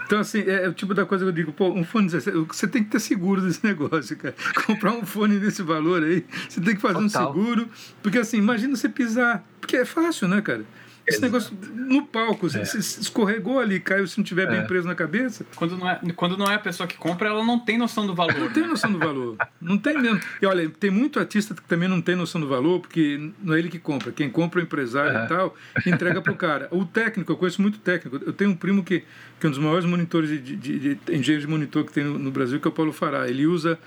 Então, 0.05 0.21
assim, 0.21 0.41
é, 0.41 0.65
é, 0.65 0.69
o 0.69 0.75
tipo 0.75 0.93
da 0.93 1.07
coisa 1.07 1.25
que 1.25 1.29
eu 1.29 1.33
digo, 1.33 1.53
pô, 1.53 1.71
um 1.71 1.85
fone, 1.85 2.09
você 2.09 2.69
tem 2.69 2.85
que 2.85 2.91
ter 2.91 3.01
seguro 3.01 3.41
desse 3.41 3.65
negócio, 3.67 4.17
cara. 4.17 4.35
Comprar 4.67 4.93
um 4.93 5.07
fone 5.07 5.39
desse 5.39 5.63
valor 5.63 6.03
aí, 6.03 6.25
você 6.49 6.61
tem 6.61 6.75
que 6.75 6.83
fazer 6.83 7.01
Total. 7.01 7.31
um 7.31 7.35
seguro. 7.35 7.69
Porque, 8.03 8.19
assim, 8.19 8.39
imagina 8.39 8.77
você 8.77 8.89
pisar. 8.89 9.45
Porque 9.61 9.77
é 9.77 9.85
fácil, 9.85 10.29
né, 10.29 10.43
cara? 10.43 10.65
Esse 11.07 11.21
negócio 11.21 11.57
no 11.75 12.07
palco, 12.07 12.47
é. 12.47 12.63
escorregou 12.63 13.59
ali, 13.59 13.81
caiu 13.81 14.07
se 14.07 14.17
não 14.19 14.25
tiver 14.25 14.47
bem 14.47 14.61
é. 14.61 14.63
preso 14.63 14.87
na 14.87 14.95
cabeça. 14.95 15.45
Quando 15.57 15.77
não, 15.77 15.91
é, 15.91 16.01
quando 16.15 16.37
não 16.37 16.47
é 16.47 16.55
a 16.55 16.59
pessoa 16.59 16.87
que 16.87 16.97
compra, 16.97 17.29
ela 17.29 17.45
não 17.45 17.59
tem 17.59 17.77
noção 17.77 18.07
do 18.07 18.15
valor. 18.15 18.39
Não 18.39 18.51
tem 18.51 18.67
noção 18.67 18.93
do 18.93 18.99
valor. 18.99 19.37
Não 19.61 19.77
tem 19.77 20.01
mesmo. 20.01 20.21
E 20.41 20.47
olha, 20.47 20.69
tem 20.71 20.91
muito 20.91 21.19
artista 21.19 21.55
que 21.55 21.63
também 21.63 21.89
não 21.89 22.01
tem 22.01 22.15
noção 22.15 22.41
do 22.41 22.47
valor, 22.47 22.81
porque 22.81 23.33
não 23.43 23.55
é 23.55 23.59
ele 23.59 23.69
que 23.69 23.79
compra. 23.79 24.13
Quem 24.13 24.31
compra 24.31 24.61
é 24.61 24.63
o 24.63 24.65
empresário 24.65 25.19
é. 25.19 25.25
e 25.25 25.29
tal, 25.29 25.57
entrega 25.87 26.23
pro 26.23 26.37
cara. 26.37 26.69
O 26.71 26.85
técnico, 26.85 27.33
eu 27.33 27.37
conheço 27.37 27.61
muito 27.61 27.79
técnico. 27.79 28.21
Eu 28.25 28.33
tenho 28.33 28.51
um 28.51 28.57
primo 28.57 28.85
que, 28.85 29.01
que 29.41 29.47
é 29.47 29.49
um 29.49 29.51
dos 29.51 29.61
maiores 29.61 29.85
monitores 29.85 30.31
de, 30.31 30.39
de, 30.39 30.57
de, 30.57 30.79
de 30.79 30.99
engenheiros 31.09 31.43
de 31.43 31.49
monitor 31.49 31.85
que 31.85 31.93
tem 31.93 32.05
no, 32.05 32.19
no, 32.19 32.31
Brasil, 32.31 32.61
que 32.61 32.69
é 32.69 32.71
o 32.71 32.73
Paulo 32.73 32.93
Fará. 32.93 33.29
Ele 33.29 33.47
usa 33.47 33.79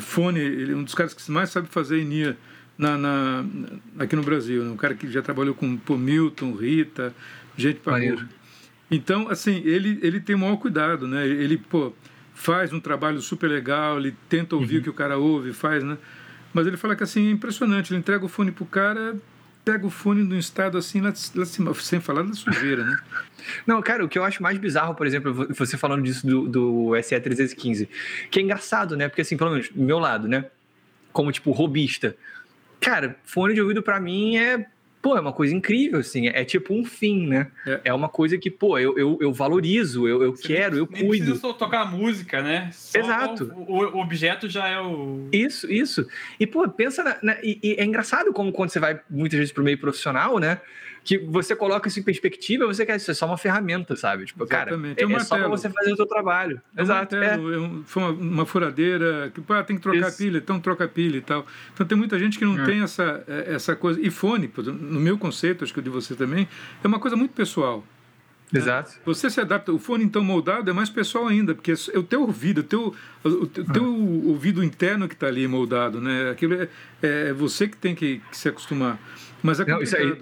fone, 0.00 0.40
ele 0.40 0.72
é 0.72 0.76
um 0.76 0.84
dos 0.84 0.94
caras 0.94 1.12
que 1.12 1.30
mais 1.30 1.50
sabe 1.50 1.68
fazer 1.68 1.98
ENIA 1.98 2.36
na, 2.76 2.96
na, 2.96 3.44
aqui 3.98 4.16
no 4.16 4.22
Brasil. 4.22 4.64
Né? 4.64 4.70
Um 4.70 4.76
cara 4.76 4.94
que 4.94 5.10
já 5.10 5.22
trabalhou 5.22 5.54
com 5.54 5.76
pô, 5.76 5.96
Milton, 5.96 6.52
Rita, 6.52 7.14
gente 7.56 7.80
para 7.80 7.98
Então, 8.90 9.28
assim, 9.28 9.62
ele, 9.64 9.98
ele 10.02 10.20
tem 10.20 10.34
o 10.34 10.38
maior 10.38 10.56
cuidado, 10.56 11.06
né? 11.06 11.26
Ele, 11.26 11.56
pô, 11.56 11.92
faz 12.34 12.72
um 12.72 12.80
trabalho 12.80 13.20
super 13.20 13.48
legal, 13.48 13.98
ele 13.98 14.14
tenta 14.28 14.56
ouvir 14.56 14.76
uhum. 14.76 14.80
o 14.80 14.84
que 14.84 14.90
o 14.90 14.94
cara 14.94 15.18
ouve, 15.18 15.52
faz, 15.52 15.82
né? 15.82 15.96
Mas 16.52 16.66
ele 16.66 16.76
fala 16.76 16.94
que, 16.94 17.02
assim, 17.02 17.28
é 17.28 17.30
impressionante. 17.30 17.92
Ele 17.92 18.00
entrega 18.00 18.24
o 18.24 18.28
fone 18.28 18.50
pro 18.50 18.66
cara, 18.66 19.16
pega 19.64 19.86
o 19.86 19.90
fone 19.90 20.22
num 20.22 20.38
estado 20.38 20.76
assim, 20.76 21.00
lá, 21.00 21.12
lá 21.34 21.44
cima, 21.44 21.74
sem 21.74 22.00
falar 22.00 22.22
da 22.22 22.34
sujeira, 22.34 22.84
né? 22.84 22.98
Não, 23.66 23.80
cara, 23.80 24.04
o 24.04 24.08
que 24.08 24.18
eu 24.18 24.24
acho 24.24 24.42
mais 24.42 24.58
bizarro, 24.58 24.94
por 24.94 25.06
exemplo, 25.06 25.48
você 25.54 25.76
falando 25.76 26.02
disso 26.02 26.26
do, 26.26 26.48
do 26.48 26.90
SE315, 26.90 27.88
que 28.30 28.38
é 28.38 28.42
engraçado, 28.42 28.96
né? 28.96 29.08
Porque, 29.08 29.22
assim, 29.22 29.36
pelo 29.36 29.50
menos 29.50 29.68
do 29.68 29.82
meu 29.82 29.98
lado, 29.98 30.28
né? 30.28 30.44
Como, 31.12 31.30
tipo, 31.32 31.50
robista 31.50 32.16
cara, 32.82 33.16
fone 33.24 33.54
de 33.54 33.60
ouvido 33.62 33.82
para 33.82 34.00
mim 34.00 34.36
é 34.36 34.66
pô, 35.02 35.16
é 35.16 35.20
uma 35.20 35.32
coisa 35.32 35.52
incrível, 35.52 35.98
assim, 35.98 36.28
é, 36.28 36.44
tipo 36.44 36.72
um 36.72 36.84
fim, 36.84 37.26
né? 37.26 37.48
É, 37.66 37.80
é 37.86 37.92
uma 37.92 38.08
coisa 38.08 38.38
que, 38.38 38.48
pô, 38.48 38.78
eu, 38.78 38.96
eu, 38.96 39.18
eu 39.20 39.32
valorizo, 39.32 40.06
eu, 40.06 40.22
eu 40.22 40.32
quero, 40.32 40.76
eu 40.76 40.88
nem 40.88 41.08
cuido. 41.08 41.24
Não 41.24 41.32
precisa 41.32 41.40
só 41.40 41.52
tocar 41.52 41.90
música, 41.90 42.40
né? 42.40 42.70
Só 42.72 43.00
Exato. 43.00 43.52
O, 43.56 43.78
o, 43.78 44.00
objeto 44.00 44.48
já 44.48 44.68
é 44.68 44.80
o... 44.80 45.28
Isso, 45.32 45.70
isso. 45.70 46.06
E, 46.38 46.46
pô, 46.46 46.66
pensa, 46.68 47.02
na, 47.02 47.18
na, 47.20 47.36
e, 47.42 47.58
e, 47.60 47.74
é 47.74 47.84
engraçado 47.84 48.32
como 48.32 48.52
quando 48.52 48.70
você 48.70 48.78
vai 48.78 49.00
muitas 49.10 49.38
vezes 49.38 49.52
pro 49.52 49.64
meio 49.64 49.76
profissional, 49.76 50.38
né? 50.38 50.60
Que 51.04 51.18
você 51.18 51.56
coloca 51.56 51.88
isso 51.88 51.98
em 51.98 52.02
perspectiva, 52.02 52.66
você 52.66 52.86
quer 52.86 52.96
isso 52.96 53.10
é 53.10 53.14
só 53.14 53.26
uma 53.26 53.36
ferramenta, 53.36 53.96
sabe? 53.96 54.24
Tipo, 54.24 54.44
Exatamente. 54.44 54.96
cara, 54.96 55.12
é, 55.12 55.16
é, 55.16 55.20
só 55.20 55.36
para 55.36 55.48
você 55.48 55.68
fazer 55.68 55.92
o 55.92 55.96
seu 55.96 56.06
trabalho. 56.06 56.60
É 56.76 56.82
Exato. 56.82 57.16
é. 57.16 57.38
Foi 57.84 58.02
uma, 58.02 58.10
uma, 58.12 58.46
furadeira, 58.46 59.30
que 59.34 59.40
pô, 59.40 59.60
tem 59.64 59.76
que 59.76 59.82
trocar 59.82 60.08
isso. 60.08 60.18
pilha, 60.18 60.38
então 60.38 60.60
troca 60.60 60.86
pilha 60.86 61.16
e 61.16 61.20
tal. 61.20 61.44
Então 61.74 61.86
tem 61.86 61.98
muita 61.98 62.18
gente 62.18 62.38
que 62.38 62.44
não 62.44 62.60
é. 62.60 62.64
tem 62.64 62.82
essa, 62.82 63.24
é, 63.26 63.54
essa 63.54 63.74
coisa. 63.74 64.00
E 64.00 64.10
fone, 64.10 64.50
no 64.56 65.00
meu 65.00 65.18
conceito, 65.18 65.64
acho 65.64 65.72
que 65.72 65.80
o 65.80 65.82
de 65.82 65.90
você 65.90 66.14
também, 66.14 66.48
é 66.82 66.86
uma 66.86 67.00
coisa 67.00 67.16
muito 67.16 67.32
pessoal. 67.32 67.84
Né? 68.52 68.60
Exato. 68.60 68.92
Você 69.04 69.30
se 69.30 69.40
adapta. 69.40 69.72
O 69.72 69.78
fone, 69.78 70.04
então, 70.04 70.22
moldado 70.22 70.70
é 70.70 70.72
mais 70.74 70.90
pessoal 70.90 71.26
ainda, 71.26 71.54
porque 71.54 71.72
é 71.72 71.98
o 71.98 72.02
teu 72.02 72.20
ouvido, 72.20 72.58
o 72.58 72.64
teu, 72.64 72.94
o 73.24 73.46
teu 73.46 73.84
ah. 73.84 74.28
ouvido 74.28 74.62
interno 74.62 75.08
que 75.08 75.14
está 75.14 75.26
ali 75.26 75.48
moldado, 75.48 76.00
né? 76.00 76.30
Aquilo 76.30 76.54
é, 76.54 76.68
é 77.00 77.32
você 77.32 77.66
que 77.66 77.76
tem 77.76 77.94
que, 77.94 78.20
que 78.30 78.36
se 78.36 78.48
acostumar. 78.48 79.00
Mas 79.42 79.58
é 79.58 79.64
Não, 79.64 79.82
isso 79.82 79.96
aí, 79.96 80.16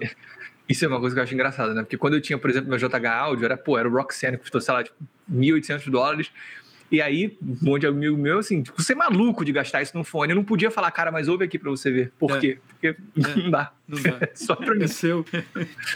isso 0.71 0.85
é 0.85 0.87
uma 0.87 0.99
coisa 0.99 1.15
que 1.15 1.19
eu 1.19 1.23
acho 1.23 1.33
engraçada, 1.33 1.73
né? 1.73 1.81
Porque 1.81 1.97
quando 1.97 2.15
eu 2.15 2.21
tinha, 2.21 2.37
por 2.37 2.49
exemplo, 2.49 2.69
meu 2.69 2.77
JH 2.77 3.05
Audio, 3.07 3.45
era, 3.45 3.57
pô, 3.57 3.77
era 3.77 3.87
o 3.87 3.91
Roxane, 3.91 4.37
que 4.37 4.43
custou, 4.43 4.61
sei 4.61 4.73
lá, 4.73 4.83
tipo, 4.83 4.95
1.800 5.31 5.89
dólares. 5.89 6.31
E 6.91 7.01
aí, 7.01 7.37
um 7.41 7.57
monte 7.61 7.81
de 7.81 7.87
amigo 7.87 8.17
meu, 8.17 8.39
assim, 8.39 8.61
tipo, 8.61 8.81
você 8.81 8.91
é 8.91 8.95
maluco 8.95 9.45
de 9.45 9.53
gastar 9.53 9.81
isso 9.81 9.97
no 9.97 10.03
fone. 10.03 10.33
Eu 10.33 10.35
não 10.35 10.43
podia 10.43 10.69
falar, 10.69 10.91
cara, 10.91 11.09
mas 11.09 11.29
ouve 11.29 11.45
aqui 11.45 11.57
pra 11.57 11.69
você 11.69 11.89
ver. 11.89 12.11
Por 12.19 12.31
é. 12.31 12.39
quê? 12.39 12.57
Porque 12.67 12.87
é. 12.87 12.95
não 13.43 13.49
dá. 13.49 13.71
Não 13.87 14.01
dá. 14.01 14.27
Só 14.35 14.55
pra 14.55 14.75
mim. 14.75 14.83
É 14.83 14.87
seu. 14.87 15.25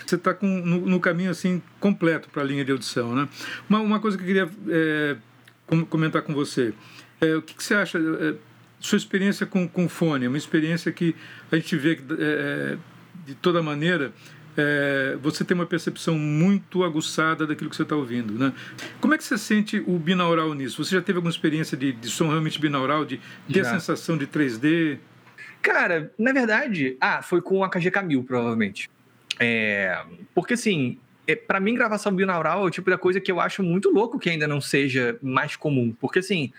Você 0.05 0.17
tá 0.17 0.33
com, 0.33 0.47
no, 0.47 0.85
no, 0.85 0.99
caminho, 0.99 1.31
assim, 1.31 1.61
completo 1.81 2.29
pra 2.29 2.43
linha 2.43 2.63
de 2.63 2.71
audição, 2.71 3.13
né? 3.13 3.27
Uma, 3.69 3.79
uma 3.79 3.99
coisa 3.99 4.17
que 4.17 4.23
eu 4.23 4.27
queria 4.27 4.49
é, 4.69 5.17
comentar 5.89 6.21
com 6.21 6.33
você. 6.33 6.73
É, 7.19 7.35
o 7.35 7.41
que, 7.41 7.55
que, 7.55 7.63
você 7.63 7.75
acha... 7.75 7.97
É, 7.97 8.35
sua 8.79 8.97
experiência 8.97 9.45
com, 9.45 9.67
com 9.67 9.89
fone, 9.89 10.27
uma 10.27 10.38
experiência 10.38 10.91
que 10.91 11.15
a 11.51 11.55
gente 11.55 11.75
vê 11.75 11.95
que, 11.95 12.03
é, 12.19 12.77
de 13.25 13.33
toda 13.33 13.61
maneira 13.63 14.13
é, 14.58 15.18
você 15.22 15.44
tem 15.44 15.56
uma 15.56 15.65
percepção 15.65 16.18
muito 16.18 16.84
aguçada 16.84 17.46
daquilo 17.46 17.70
que 17.70 17.76
você 17.76 17.84
está 17.84 17.96
ouvindo. 17.96 18.34
Né? 18.34 18.54
Como 19.00 19.13
é 19.13 19.18
que 19.18 19.24
você 19.24 19.38
sente 19.38 19.84
o 19.86 19.98
binaural 19.98 20.54
nisso? 20.54 20.84
Você 20.84 20.96
já 20.96 21.02
teve 21.02 21.18
alguma 21.18 21.32
experiência 21.32 21.78
de, 21.78 21.91
de 21.91 22.10
som 22.10 22.30
realmente 22.30 22.60
binaural, 22.60 23.06
de 23.06 23.20
ter 23.52 23.63
já. 23.63 23.70
a 23.70 23.74
sensação 23.74 24.18
de 24.18 24.28
3D? 24.28 24.98
Cara, 25.62 26.13
na 26.18 26.32
verdade, 26.32 26.96
ah, 27.02 27.22
foi 27.22 27.41
com 27.41 27.63
a 27.63 27.70
KG1000, 27.70 28.26
provavelmente. 28.26 28.89
É, 29.39 30.04
porque 30.34 30.54
assim, 30.54 30.98
é, 31.28 31.36
para 31.36 31.60
mim, 31.60 31.74
gravação 31.74 32.13
binaural 32.13 32.63
é 32.63 32.68
o 32.68 32.70
tipo 32.70 32.89
da 32.89 32.98
coisa 32.98 33.20
que 33.20 33.32
eu 33.32 33.39
acho 33.39 33.63
muito 33.63 33.89
louco 33.89 34.20
que 34.20 34.30
ainda 34.30 34.48
não 34.48 34.62
seja 34.62 35.18
mais 35.22 35.56
comum. 35.56 35.96
Porque 36.00 36.20
assim, 36.20 36.54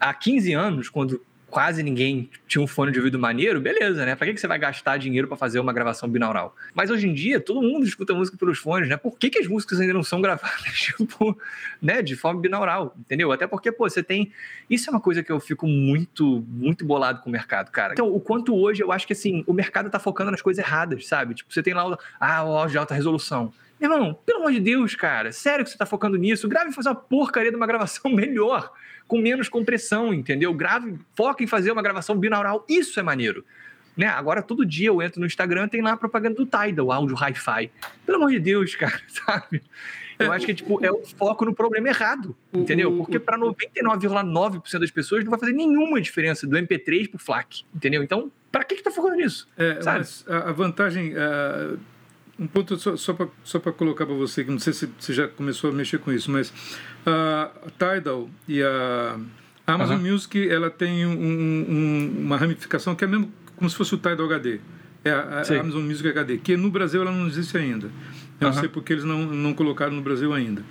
há 0.00 0.12
15 0.12 0.52
anos, 0.52 0.88
quando 0.88 1.22
quase 1.50 1.82
ninguém 1.82 2.28
tinha 2.46 2.62
um 2.62 2.66
fone 2.66 2.92
de 2.92 2.98
ouvido 2.98 3.18
maneiro, 3.18 3.60
beleza, 3.60 4.04
né? 4.04 4.14
Pra 4.14 4.26
que, 4.26 4.34
que 4.34 4.40
você 4.40 4.46
vai 4.46 4.58
gastar 4.58 4.98
dinheiro 4.98 5.26
para 5.26 5.36
fazer 5.36 5.60
uma 5.60 5.72
gravação 5.72 6.08
binaural? 6.08 6.54
Mas 6.74 6.90
hoje 6.90 7.08
em 7.08 7.14
dia, 7.14 7.40
todo 7.40 7.62
mundo 7.62 7.84
escuta 7.84 8.14
música 8.14 8.36
pelos 8.36 8.58
fones, 8.58 8.88
né? 8.88 8.96
Por 8.96 9.18
que, 9.18 9.30
que 9.30 9.38
as 9.38 9.46
músicas 9.46 9.80
ainda 9.80 9.94
não 9.94 10.02
são 10.02 10.20
gravadas, 10.20 10.72
tipo, 10.72 11.38
né, 11.80 12.02
de 12.02 12.16
forma 12.16 12.40
binaural, 12.40 12.94
entendeu? 12.98 13.32
Até 13.32 13.46
porque, 13.46 13.72
pô, 13.72 13.88
você 13.88 14.02
tem. 14.02 14.32
Isso 14.68 14.90
é 14.90 14.92
uma 14.92 15.00
coisa 15.00 15.22
que 15.22 15.32
eu 15.32 15.40
fico 15.40 15.66
muito, 15.66 16.44
muito 16.48 16.84
bolado 16.84 17.22
com 17.22 17.28
o 17.28 17.32
mercado, 17.32 17.70
cara. 17.70 17.94
Então, 17.94 18.12
o 18.12 18.20
quanto 18.20 18.54
hoje 18.54 18.82
eu 18.82 18.92
acho 18.92 19.06
que, 19.06 19.12
assim, 19.12 19.42
o 19.46 19.52
mercado 19.52 19.90
tá 19.90 19.98
focando 19.98 20.30
nas 20.30 20.42
coisas 20.42 20.62
erradas, 20.62 21.06
sabe? 21.06 21.34
Tipo, 21.34 21.52
você 21.52 21.62
tem 21.62 21.74
lá 21.74 21.88
o, 21.88 21.98
ah, 22.20 22.44
o 22.44 22.56
áudio 22.56 22.72
de 22.72 22.78
alta 22.78 22.94
resolução. 22.94 23.52
Irmão, 23.80 24.18
pelo 24.26 24.40
amor 24.40 24.52
de 24.52 24.60
Deus, 24.60 24.94
cara, 24.94 25.30
sério 25.30 25.64
que 25.64 25.70
você 25.70 25.78
tá 25.78 25.86
focando 25.86 26.16
nisso? 26.16 26.48
Grave 26.48 26.70
e 26.70 26.74
fazer 26.74 26.88
uma 26.88 26.94
porcaria 26.96 27.50
de 27.50 27.56
uma 27.56 27.66
gravação 27.66 28.10
melhor 28.12 28.72
com 29.06 29.18
menos 29.18 29.48
compressão, 29.48 30.12
entendeu? 30.12 30.52
Grave, 30.52 30.98
foca 31.16 31.42
em 31.42 31.46
fazer 31.46 31.72
uma 31.72 31.82
gravação 31.82 32.16
binaural, 32.16 32.64
isso 32.68 33.00
é 33.00 33.02
maneiro. 33.02 33.44
Né? 33.96 34.06
Agora, 34.06 34.42
todo 34.42 34.64
dia 34.64 34.88
eu 34.88 35.02
entro 35.02 35.18
no 35.18 35.26
Instagram 35.26 35.66
tem 35.66 35.80
lá 35.80 35.92
a 35.92 35.96
propaganda 35.96 36.36
do 36.36 36.46
Tidal, 36.46 36.92
áudio 36.92 37.16
hi-fi. 37.16 37.70
Pelo 38.04 38.18
amor 38.18 38.30
de 38.30 38.38
Deus, 38.38 38.74
cara, 38.76 39.00
sabe? 39.08 39.62
Eu 40.18 40.32
acho 40.32 40.46
que 40.46 40.54
tipo, 40.54 40.84
é 40.84 40.90
o 40.90 41.04
foco 41.04 41.44
no 41.44 41.54
problema 41.54 41.88
errado, 41.88 42.36
entendeu? 42.52 42.96
Porque 42.96 43.20
para 43.20 43.38
99,9% 43.38 44.80
das 44.80 44.90
pessoas 44.90 45.24
não 45.24 45.30
vai 45.30 45.38
fazer 45.38 45.52
nenhuma 45.52 46.00
diferença 46.00 46.46
do 46.46 46.56
MP3 46.56 47.08
pro 47.08 47.20
FLAC, 47.20 47.62
entendeu? 47.72 48.02
Então, 48.02 48.30
para 48.50 48.64
que 48.64 48.74
que 48.74 48.82
tá 48.82 48.90
focando 48.90 49.14
nisso? 49.14 49.48
É, 49.56 49.78
a 50.28 50.52
vantagem... 50.52 51.14
Uh 51.14 51.78
um 52.38 52.46
ponto 52.46 52.76
só, 52.78 52.96
só 52.96 53.58
para 53.58 53.72
colocar 53.72 54.06
para 54.06 54.14
você, 54.14 54.44
que 54.44 54.50
não 54.50 54.58
sei 54.58 54.72
se 54.72 54.88
você 54.98 55.12
já 55.12 55.26
começou 55.26 55.70
a 55.70 55.72
mexer 55.72 55.98
com 55.98 56.12
isso, 56.12 56.30
mas 56.30 56.52
a 57.04 57.50
Tidal 57.72 58.30
e 58.46 58.62
a 58.62 59.18
Amazon 59.66 59.96
uhum. 59.96 60.12
Music 60.12 60.48
ela 60.48 60.70
tem 60.70 61.04
um, 61.04 61.12
um, 61.12 62.14
uma 62.20 62.36
ramificação 62.36 62.94
que 62.94 63.04
é 63.04 63.06
mesmo 63.06 63.32
como 63.56 63.68
se 63.68 63.76
fosse 63.76 63.94
o 63.94 63.98
Tidal 63.98 64.26
HD. 64.26 64.60
É 65.04 65.10
a, 65.10 65.42
a 65.42 65.60
Amazon 65.60 65.82
Music 65.82 66.08
HD, 66.08 66.38
que 66.38 66.56
no 66.56 66.70
Brasil 66.70 67.02
ela 67.02 67.10
não 67.10 67.26
existe 67.26 67.56
ainda. 67.56 67.86
Eu 68.40 68.48
uhum. 68.48 68.54
não 68.54 68.60
sei 68.60 68.68
porque 68.68 68.92
eles 68.92 69.04
não, 69.04 69.26
não 69.26 69.52
colocaram 69.52 69.94
no 69.94 70.02
Brasil 70.02 70.32
ainda. 70.32 70.62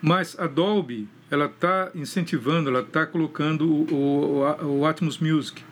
Mas 0.00 0.36
a 0.38 0.48
Dolby, 0.48 1.08
ela 1.30 1.46
está 1.46 1.90
incentivando, 1.94 2.68
ela 2.68 2.80
está 2.80 3.06
colocando 3.06 3.64
o, 3.70 4.42
o, 4.42 4.80
o, 4.80 4.86
Atmos 4.86 5.18
Music, 5.18 5.62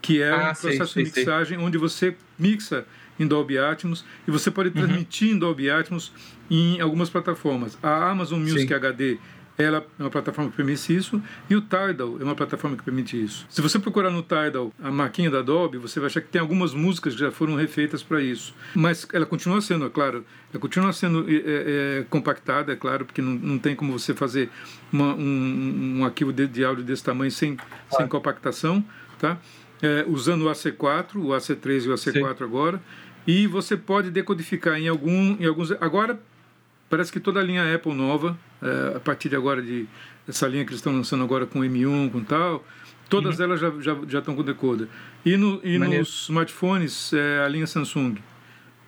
que 0.00 0.22
é 0.22 0.30
ah, 0.30 0.36
um 0.36 0.60
processo 0.60 0.92
sei, 0.92 1.04
de 1.04 1.10
mixagem 1.10 1.58
sei. 1.58 1.66
onde 1.66 1.76
você 1.76 2.16
mixa 2.38 2.86
em 3.18 3.26
Dolby 3.26 3.58
Atmos 3.58 4.04
e 4.26 4.30
você 4.30 4.50
pode 4.50 4.68
uhum. 4.68 4.74
transmitir 4.74 5.28
uhum. 5.28 5.34
em 5.34 5.38
Dolby 5.38 5.70
Atmos 5.70 6.12
em 6.50 6.80
algumas 6.80 7.10
plataformas. 7.10 7.78
A 7.82 8.10
Amazon 8.10 8.40
Music 8.40 8.68
Sim. 8.68 8.74
HD 8.74 9.18
ela 9.58 9.86
é 9.98 10.02
uma 10.02 10.10
plataforma 10.10 10.50
que 10.50 10.56
permite 10.56 10.94
isso 10.94 11.22
e 11.48 11.54
o 11.54 11.60
Tidal 11.60 12.16
é 12.20 12.24
uma 12.24 12.34
plataforma 12.34 12.76
que 12.76 12.82
permite 12.82 13.22
isso. 13.22 13.46
Se 13.48 13.60
você 13.60 13.78
procurar 13.78 14.10
no 14.10 14.22
Tidal 14.22 14.72
a 14.82 14.90
marquinha 14.90 15.30
da 15.30 15.42
Dolby, 15.42 15.78
você 15.78 16.00
vai 16.00 16.06
achar 16.06 16.20
que 16.20 16.28
tem 16.28 16.40
algumas 16.40 16.72
músicas 16.72 17.14
que 17.14 17.20
já 17.20 17.30
foram 17.30 17.54
refeitas 17.54 18.02
para 18.02 18.20
isso. 18.20 18.54
Mas 18.74 19.06
ela 19.12 19.26
continua 19.26 19.60
sendo, 19.60 19.86
é 19.86 19.90
claro, 19.90 20.24
ela 20.52 20.60
continua 20.60 20.92
sendo 20.92 21.26
é, 21.28 21.34
é, 21.34 22.06
compactada, 22.08 22.72
é 22.72 22.76
claro, 22.76 23.04
porque 23.04 23.20
não, 23.20 23.32
não 23.32 23.58
tem 23.58 23.76
como 23.76 23.98
você 23.98 24.14
fazer 24.14 24.48
uma, 24.92 25.14
um, 25.14 25.98
um 25.98 26.04
arquivo 26.04 26.32
de, 26.32 26.46
de, 26.46 26.64
áudio 26.64 26.84
desse 26.84 27.04
tamanho 27.04 27.30
sem, 27.30 27.56
sem 27.90 28.08
compactação, 28.08 28.84
tá? 29.18 29.38
É, 29.82 30.04
usando 30.06 30.42
o 30.42 30.50
AC4, 30.50 31.16
o 31.16 31.28
AC3 31.30 31.86
e 31.86 31.88
o 31.88 31.94
AC4 31.94 32.38
Sim. 32.38 32.44
agora 32.44 32.80
e 33.26 33.46
você 33.46 33.76
pode 33.76 34.10
decodificar 34.10 34.78
em, 34.78 34.88
algum, 34.88 35.36
em 35.38 35.46
alguns. 35.46 35.72
Agora, 35.72 36.18
parece 36.88 37.12
que 37.12 37.20
toda 37.20 37.40
a 37.40 37.42
linha 37.42 37.74
Apple 37.74 37.94
nova, 37.94 38.36
é, 38.60 38.96
a 38.96 39.00
partir 39.00 39.28
de 39.28 39.36
agora, 39.36 39.62
de 39.62 39.86
essa 40.28 40.46
linha 40.46 40.64
que 40.64 40.70
eles 40.70 40.80
estão 40.80 40.92
lançando 40.92 41.22
agora 41.22 41.46
com 41.46 41.60
M1, 41.60 42.10
com 42.10 42.22
tal, 42.22 42.64
todas 43.08 43.38
uhum. 43.38 43.44
elas 43.44 43.60
já, 43.60 43.70
já, 43.80 43.96
já 44.08 44.18
estão 44.18 44.34
com 44.34 44.42
decoder. 44.42 44.88
E, 45.24 45.36
no, 45.36 45.60
e 45.64 45.78
nos 45.78 46.24
smartphones, 46.24 47.12
é, 47.12 47.44
a 47.44 47.48
linha 47.48 47.66
Samsung. 47.66 48.16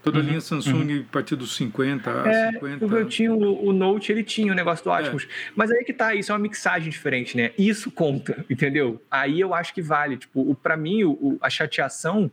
Toda 0.02 0.18
uhum, 0.18 0.24
a 0.24 0.28
linha 0.28 0.40
Samsung 0.40 0.92
uhum. 0.92 1.04
a 1.08 1.12
partir 1.12 1.34
dos 1.34 1.56
50, 1.56 2.10
é, 2.10 2.52
50. 2.52 2.84
Eu 2.84 3.08
tinha 3.08 3.32
o, 3.32 3.68
o, 3.68 3.72
Note, 3.72 4.12
ele 4.12 4.22
tinha 4.22 4.52
o 4.52 4.54
negócio 4.54 4.84
do 4.84 4.90
é. 4.90 4.98
Atmos. 4.98 5.24
É. 5.24 5.26
Mas 5.56 5.70
aí 5.70 5.82
que 5.82 5.94
tá, 5.94 6.14
isso 6.14 6.30
é 6.30 6.34
uma 6.34 6.40
mixagem 6.40 6.90
diferente, 6.90 7.36
né? 7.36 7.52
Isso 7.56 7.90
conta, 7.90 8.44
entendeu? 8.50 9.00
Aí 9.10 9.40
eu 9.40 9.54
acho 9.54 9.72
que 9.72 9.80
vale. 9.80 10.18
Tipo, 10.18 10.50
o, 10.50 10.54
pra 10.54 10.76
mim, 10.76 11.04
o, 11.04 11.38
a 11.40 11.48
chateação 11.48 12.30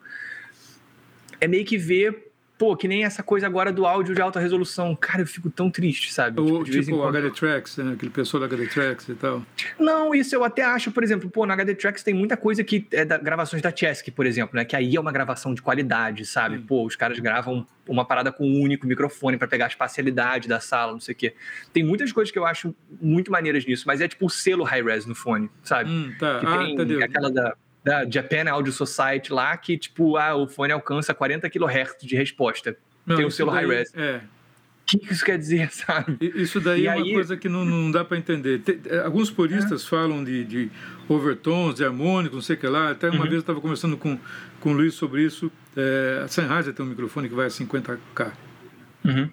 é 1.41 1.47
meio 1.47 1.65
que 1.65 1.77
ver 1.77 2.31
pô, 2.61 2.77
que 2.77 2.87
nem 2.87 3.03
essa 3.03 3.23
coisa 3.23 3.47
agora 3.47 3.73
do 3.73 3.87
áudio 3.87 4.13
de 4.13 4.21
alta 4.21 4.39
resolução. 4.39 4.95
Cara, 4.95 5.23
eu 5.23 5.25
fico 5.25 5.49
tão 5.49 5.71
triste, 5.71 6.13
sabe? 6.13 6.39
O, 6.39 6.63
tipo, 6.63 6.83
tipo 6.83 6.95
o 6.95 7.07
HD 7.07 7.31
Tracks, 7.31 7.77
né? 7.77 7.93
aquele 7.93 8.11
pessoal 8.11 8.41
da 8.41 8.45
HD 8.45 8.67
Tracks 8.67 9.09
e 9.09 9.15
tal. 9.15 9.41
Não, 9.79 10.13
isso 10.13 10.35
eu 10.35 10.43
até 10.43 10.63
acho, 10.63 10.91
por 10.91 11.03
exemplo, 11.03 11.27
pô, 11.27 11.43
na 11.47 11.55
HD 11.55 11.73
Tracks 11.73 12.03
tem 12.03 12.13
muita 12.13 12.37
coisa 12.37 12.63
que 12.63 12.85
é 12.91 13.03
da 13.03 13.17
gravações 13.17 13.63
da 13.63 13.75
Chesky, 13.75 14.11
por 14.11 14.27
exemplo, 14.27 14.55
né? 14.55 14.63
Que 14.63 14.75
aí 14.75 14.95
é 14.95 14.99
uma 14.99 15.11
gravação 15.11 15.55
de 15.55 15.61
qualidade, 15.63 16.23
sabe? 16.23 16.57
Sim. 16.57 16.65
Pô, 16.67 16.85
os 16.85 16.95
caras 16.95 17.17
gravam 17.17 17.65
uma 17.87 18.05
parada 18.05 18.31
com 18.31 18.47
um 18.47 18.61
único 18.61 18.85
microfone 18.85 19.37
para 19.37 19.47
pegar 19.47 19.65
a 19.65 19.69
espacialidade 19.69 20.47
da 20.47 20.59
sala, 20.59 20.91
não 20.91 20.99
sei 20.99 21.13
o 21.13 21.17
quê. 21.17 21.33
Tem 21.73 21.83
muitas 21.83 22.11
coisas 22.11 22.31
que 22.31 22.37
eu 22.37 22.45
acho 22.45 22.75
muito 23.01 23.31
maneiras 23.31 23.65
nisso, 23.65 23.85
mas 23.87 24.01
é 24.01 24.07
tipo 24.07 24.27
o 24.27 24.29
selo 24.29 24.63
high-res 24.63 25.07
no 25.07 25.15
fone, 25.15 25.49
sabe? 25.63 25.89
Hum, 25.89 26.13
tá. 26.19 26.39
Que 26.39 26.45
ah, 26.45 26.85
tem 26.85 27.03
aquela 27.03 27.31
da 27.31 27.55
da 27.83 28.07
Japan 28.09 28.49
Audio 28.49 28.71
Society 28.71 29.33
lá, 29.33 29.55
que 29.57 29.77
tipo, 29.77 30.17
ah, 30.17 30.35
o 30.35 30.47
fone 30.47 30.71
alcança 30.71 31.13
40 31.13 31.49
kHz 31.49 31.95
de 32.01 32.15
resposta. 32.15 32.77
Não, 33.05 33.15
Tem 33.15 33.25
o 33.25 33.31
selo 33.31 33.51
high-res. 33.51 33.91
É. 33.95 34.21
O 34.93 34.97
que 34.97 35.13
isso 35.13 35.23
quer 35.23 35.37
dizer, 35.37 35.69
sabe? 35.73 36.17
Isso 36.35 36.59
daí 36.59 36.83
e 36.83 36.87
é 36.87 36.93
uma 36.93 37.03
aí... 37.03 37.13
coisa 37.13 37.37
que 37.37 37.49
não, 37.49 37.65
não 37.65 37.89
dá 37.89 38.03
para 38.03 38.17
entender. 38.17 38.59
Tem, 38.59 38.79
alguns 38.99 39.31
puristas 39.31 39.83
é. 39.83 39.87
falam 39.87 40.23
de, 40.23 40.43
de 40.43 40.71
overtones, 41.07 41.75
de 41.75 41.85
harmônicos, 41.85 42.35
não 42.35 42.41
sei 42.41 42.55
o 42.55 42.59
que 42.59 42.67
lá. 42.67 42.91
Até 42.91 43.07
uma 43.07 43.17
uhum. 43.17 43.21
vez 43.23 43.33
eu 43.33 43.39
estava 43.39 43.61
conversando 43.61 43.97
com, 43.97 44.19
com 44.59 44.71
o 44.71 44.73
Luiz 44.73 44.93
sobre 44.93 45.23
isso. 45.23 45.51
É, 45.75 46.21
a 46.23 46.27
Sennheiser 46.27 46.73
tem 46.73 46.85
um 46.85 46.89
microfone 46.89 47.29
que 47.29 47.35
vai 47.35 47.45
a 47.45 47.49
50k. 47.49 48.31
Uhum. 49.05 49.29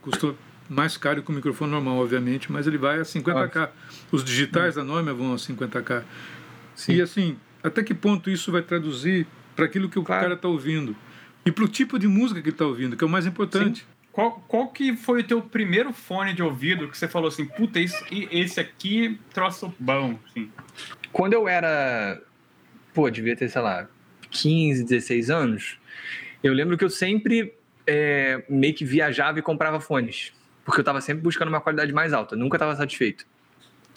Custou 0.00 0.36
mais 0.68 0.96
caro 0.96 1.22
que 1.22 1.30
o 1.30 1.34
microfone 1.34 1.70
normal, 1.70 1.98
obviamente, 1.98 2.50
mas 2.50 2.66
ele 2.66 2.78
vai 2.78 2.98
a 2.98 3.02
50k. 3.02 3.68
Os 4.10 4.24
digitais 4.24 4.76
uhum. 4.76 4.86
da 4.86 4.94
Neumann 4.94 5.14
vão 5.14 5.32
a 5.34 5.36
50k. 5.36 6.02
Sim. 6.74 6.94
E 6.94 7.02
assim, 7.02 7.36
até 7.64 7.82
que 7.82 7.94
ponto 7.94 8.30
isso 8.30 8.52
vai 8.52 8.60
traduzir 8.60 9.26
para 9.56 9.64
aquilo 9.64 9.88
que 9.88 9.98
o 9.98 10.04
claro. 10.04 10.22
cara 10.22 10.34
está 10.34 10.46
ouvindo 10.46 10.94
e 11.46 11.50
para 11.50 11.64
o 11.64 11.68
tipo 11.68 11.98
de 11.98 12.06
música 12.06 12.40
que 12.42 12.48
ele 12.48 12.54
está 12.54 12.66
ouvindo, 12.66 12.96
que 12.96 13.02
é 13.02 13.06
o 13.06 13.10
mais 13.10 13.26
importante. 13.26 13.80
Sim. 13.80 13.86
Qual, 14.12 14.44
qual 14.46 14.68
que 14.68 14.94
foi 14.96 15.20
o 15.20 15.24
teu 15.24 15.42
primeiro 15.42 15.92
fone 15.92 16.32
de 16.32 16.42
ouvido 16.42 16.88
que 16.88 16.96
você 16.96 17.08
falou 17.08 17.28
assim, 17.28 17.44
puta, 17.46 17.80
esse, 17.80 18.28
esse 18.30 18.60
aqui 18.60 19.18
troço 19.32 19.74
bom, 19.78 20.16
assim? 20.28 20.52
Quando 21.10 21.32
eu 21.32 21.48
era, 21.48 22.22
pô, 22.92 23.10
devia 23.10 23.34
ter, 23.34 23.48
sei 23.48 23.60
lá, 23.60 23.88
15, 24.30 24.84
16 24.84 25.30
anos, 25.30 25.78
eu 26.42 26.52
lembro 26.52 26.78
que 26.78 26.84
eu 26.84 26.90
sempre 26.90 27.54
é, 27.86 28.44
meio 28.48 28.74
que 28.74 28.84
viajava 28.84 29.40
e 29.40 29.42
comprava 29.42 29.80
fones, 29.80 30.32
porque 30.64 30.78
eu 30.78 30.82
estava 30.82 31.00
sempre 31.00 31.22
buscando 31.22 31.48
uma 31.48 31.60
qualidade 31.60 31.92
mais 31.92 32.12
alta, 32.12 32.36
nunca 32.36 32.56
estava 32.56 32.76
satisfeito. 32.76 33.26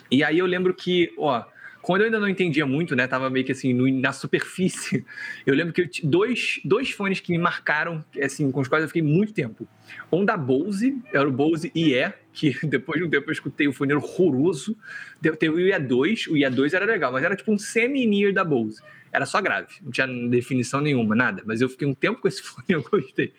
E 0.09 0.23
aí 0.23 0.39
eu 0.39 0.45
lembro 0.47 0.73
que, 0.73 1.13
ó, 1.17 1.43
quando 1.81 2.01
eu 2.01 2.05
ainda 2.05 2.19
não 2.19 2.27
entendia 2.27 2.65
muito, 2.65 2.95
né? 2.95 3.07
Tava 3.07 3.29
meio 3.29 3.45
que 3.45 3.51
assim, 3.51 3.73
no, 3.73 3.87
na 3.99 4.11
superfície. 4.11 5.05
Eu 5.45 5.55
lembro 5.55 5.73
que 5.73 5.81
eu 5.81 5.89
dois, 6.03 6.59
dois 6.63 6.91
fones 6.91 7.19
que 7.19 7.31
me 7.31 7.37
marcaram, 7.37 8.03
assim, 8.21 8.51
com 8.51 8.59
os 8.61 8.67
quais 8.67 8.83
eu 8.83 8.87
fiquei 8.87 9.01
muito 9.01 9.33
tempo. 9.33 9.67
Um 10.11 10.25
da 10.25 10.35
Bose, 10.35 11.01
era 11.13 11.27
o 11.27 11.31
Bose 11.31 11.71
IE, 11.75 12.13
que 12.33 12.55
depois 12.67 12.99
de 12.99 13.05
um 13.05 13.09
tempo 13.09 13.29
eu 13.29 13.33
escutei 13.33 13.67
o 13.67 13.73
fone 13.73 13.93
horroroso. 13.93 14.77
Teve 15.21 15.49
o 15.49 15.57
IE2, 15.57 16.27
o 16.27 16.33
IE2 16.33 16.73
era 16.73 16.85
legal, 16.85 17.11
mas 17.11 17.23
era 17.23 17.35
tipo 17.35 17.51
um 17.51 17.57
semi-near 17.57 18.33
da 18.33 18.43
Bose. 18.43 18.81
Era 19.11 19.25
só 19.25 19.41
grave, 19.41 19.75
não 19.81 19.91
tinha 19.91 20.05
definição 20.05 20.81
nenhuma, 20.81 21.15
nada. 21.15 21.41
Mas 21.45 21.61
eu 21.61 21.69
fiquei 21.69 21.87
um 21.87 21.93
tempo 21.93 22.21
com 22.21 22.27
esse 22.27 22.41
fone 22.43 22.65
eu 22.69 22.83
gostei. 22.83 23.33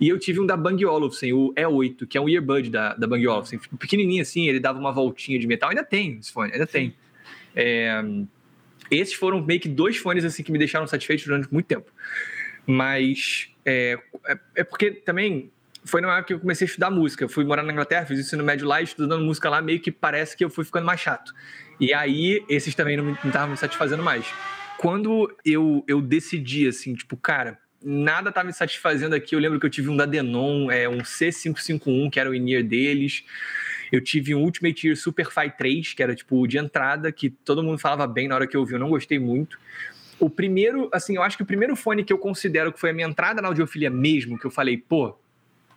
E 0.00 0.08
eu 0.08 0.18
tive 0.18 0.40
um 0.40 0.46
da 0.46 0.56
Bang 0.56 0.84
Olufsen, 0.84 1.32
o 1.32 1.52
E8, 1.54 2.06
que 2.06 2.18
é 2.18 2.20
um 2.20 2.28
earbud 2.28 2.70
da, 2.70 2.94
da 2.94 3.06
Bang 3.06 3.26
Olufsen. 3.26 3.58
Pequenininho 3.78 4.22
assim, 4.22 4.46
ele 4.46 4.60
dava 4.60 4.78
uma 4.78 4.92
voltinha 4.92 5.38
de 5.38 5.46
metal. 5.46 5.70
Ainda 5.70 5.84
tem 5.84 6.18
esse 6.18 6.32
fone, 6.32 6.52
ainda 6.52 6.66
tem. 6.66 6.94
É, 7.56 8.02
esses 8.90 9.14
foram 9.14 9.42
meio 9.42 9.58
que 9.58 9.68
dois 9.68 9.96
fones 9.96 10.24
assim 10.24 10.42
que 10.42 10.52
me 10.52 10.58
deixaram 10.58 10.86
satisfeitos 10.86 11.26
durante 11.26 11.52
muito 11.52 11.66
tempo. 11.66 11.90
Mas 12.66 13.50
é, 13.64 13.98
é, 14.26 14.38
é 14.56 14.64
porque 14.64 14.90
também 14.90 15.50
foi 15.84 16.00
na 16.00 16.08
época 16.08 16.24
que 16.24 16.34
eu 16.34 16.40
comecei 16.40 16.66
a 16.66 16.68
estudar 16.68 16.90
música. 16.90 17.24
Eu 17.24 17.28
fui 17.28 17.44
morar 17.44 17.62
na 17.62 17.72
Inglaterra, 17.72 18.04
fiz 18.04 18.18
isso 18.18 18.36
no 18.36 18.44
médio 18.44 18.66
lá, 18.66 18.82
estudando 18.82 19.24
música 19.24 19.48
lá, 19.48 19.62
meio 19.62 19.80
que 19.80 19.90
parece 19.90 20.36
que 20.36 20.44
eu 20.44 20.50
fui 20.50 20.64
ficando 20.64 20.84
mais 20.84 21.00
chato. 21.00 21.32
E 21.80 21.94
aí, 21.94 22.44
esses 22.48 22.74
também 22.74 22.96
não 22.96 23.12
estavam 23.12 23.50
me 23.50 23.56
satisfazendo 23.56 24.02
mais. 24.02 24.26
Quando 24.78 25.34
eu, 25.44 25.84
eu 25.86 26.02
decidi, 26.02 26.66
assim, 26.66 26.94
tipo, 26.94 27.16
cara, 27.16 27.58
nada 27.82 28.32
tá 28.32 28.42
me 28.42 28.52
satisfazendo 28.52 29.14
aqui. 29.14 29.34
Eu 29.34 29.38
lembro 29.38 29.60
que 29.60 29.66
eu 29.66 29.70
tive 29.70 29.88
um 29.88 29.96
da 29.96 30.06
Denon, 30.06 30.70
é, 30.70 30.88
um 30.88 30.98
C551, 30.98 32.10
que 32.10 32.18
era 32.18 32.28
o 32.28 32.34
in 32.34 32.64
deles. 32.66 33.24
Eu 33.96 34.02
tive 34.02 34.34
um 34.34 34.42
Ultimate 34.42 34.88
Ear 34.88 34.94
Super 34.94 35.30
Fi 35.30 35.50
3, 35.56 35.94
que 35.94 36.02
era 36.02 36.14
tipo 36.14 36.46
de 36.46 36.58
entrada, 36.58 37.10
que 37.10 37.30
todo 37.30 37.62
mundo 37.62 37.78
falava 37.78 38.06
bem 38.06 38.28
na 38.28 38.34
hora 38.34 38.46
que 38.46 38.54
eu 38.54 38.60
ouvi, 38.60 38.74
eu 38.74 38.78
não 38.78 38.90
gostei 38.90 39.18
muito. 39.18 39.58
O 40.20 40.28
primeiro, 40.28 40.90
assim, 40.92 41.16
eu 41.16 41.22
acho 41.22 41.34
que 41.34 41.42
o 41.42 41.46
primeiro 41.46 41.74
fone 41.74 42.04
que 42.04 42.12
eu 42.12 42.18
considero 42.18 42.70
que 42.70 42.78
foi 42.78 42.90
a 42.90 42.92
minha 42.92 43.08
entrada 43.08 43.40
na 43.40 43.48
audiofilia 43.48 43.88
mesmo, 43.88 44.38
que 44.38 44.44
eu 44.44 44.50
falei, 44.50 44.76
pô, 44.76 45.18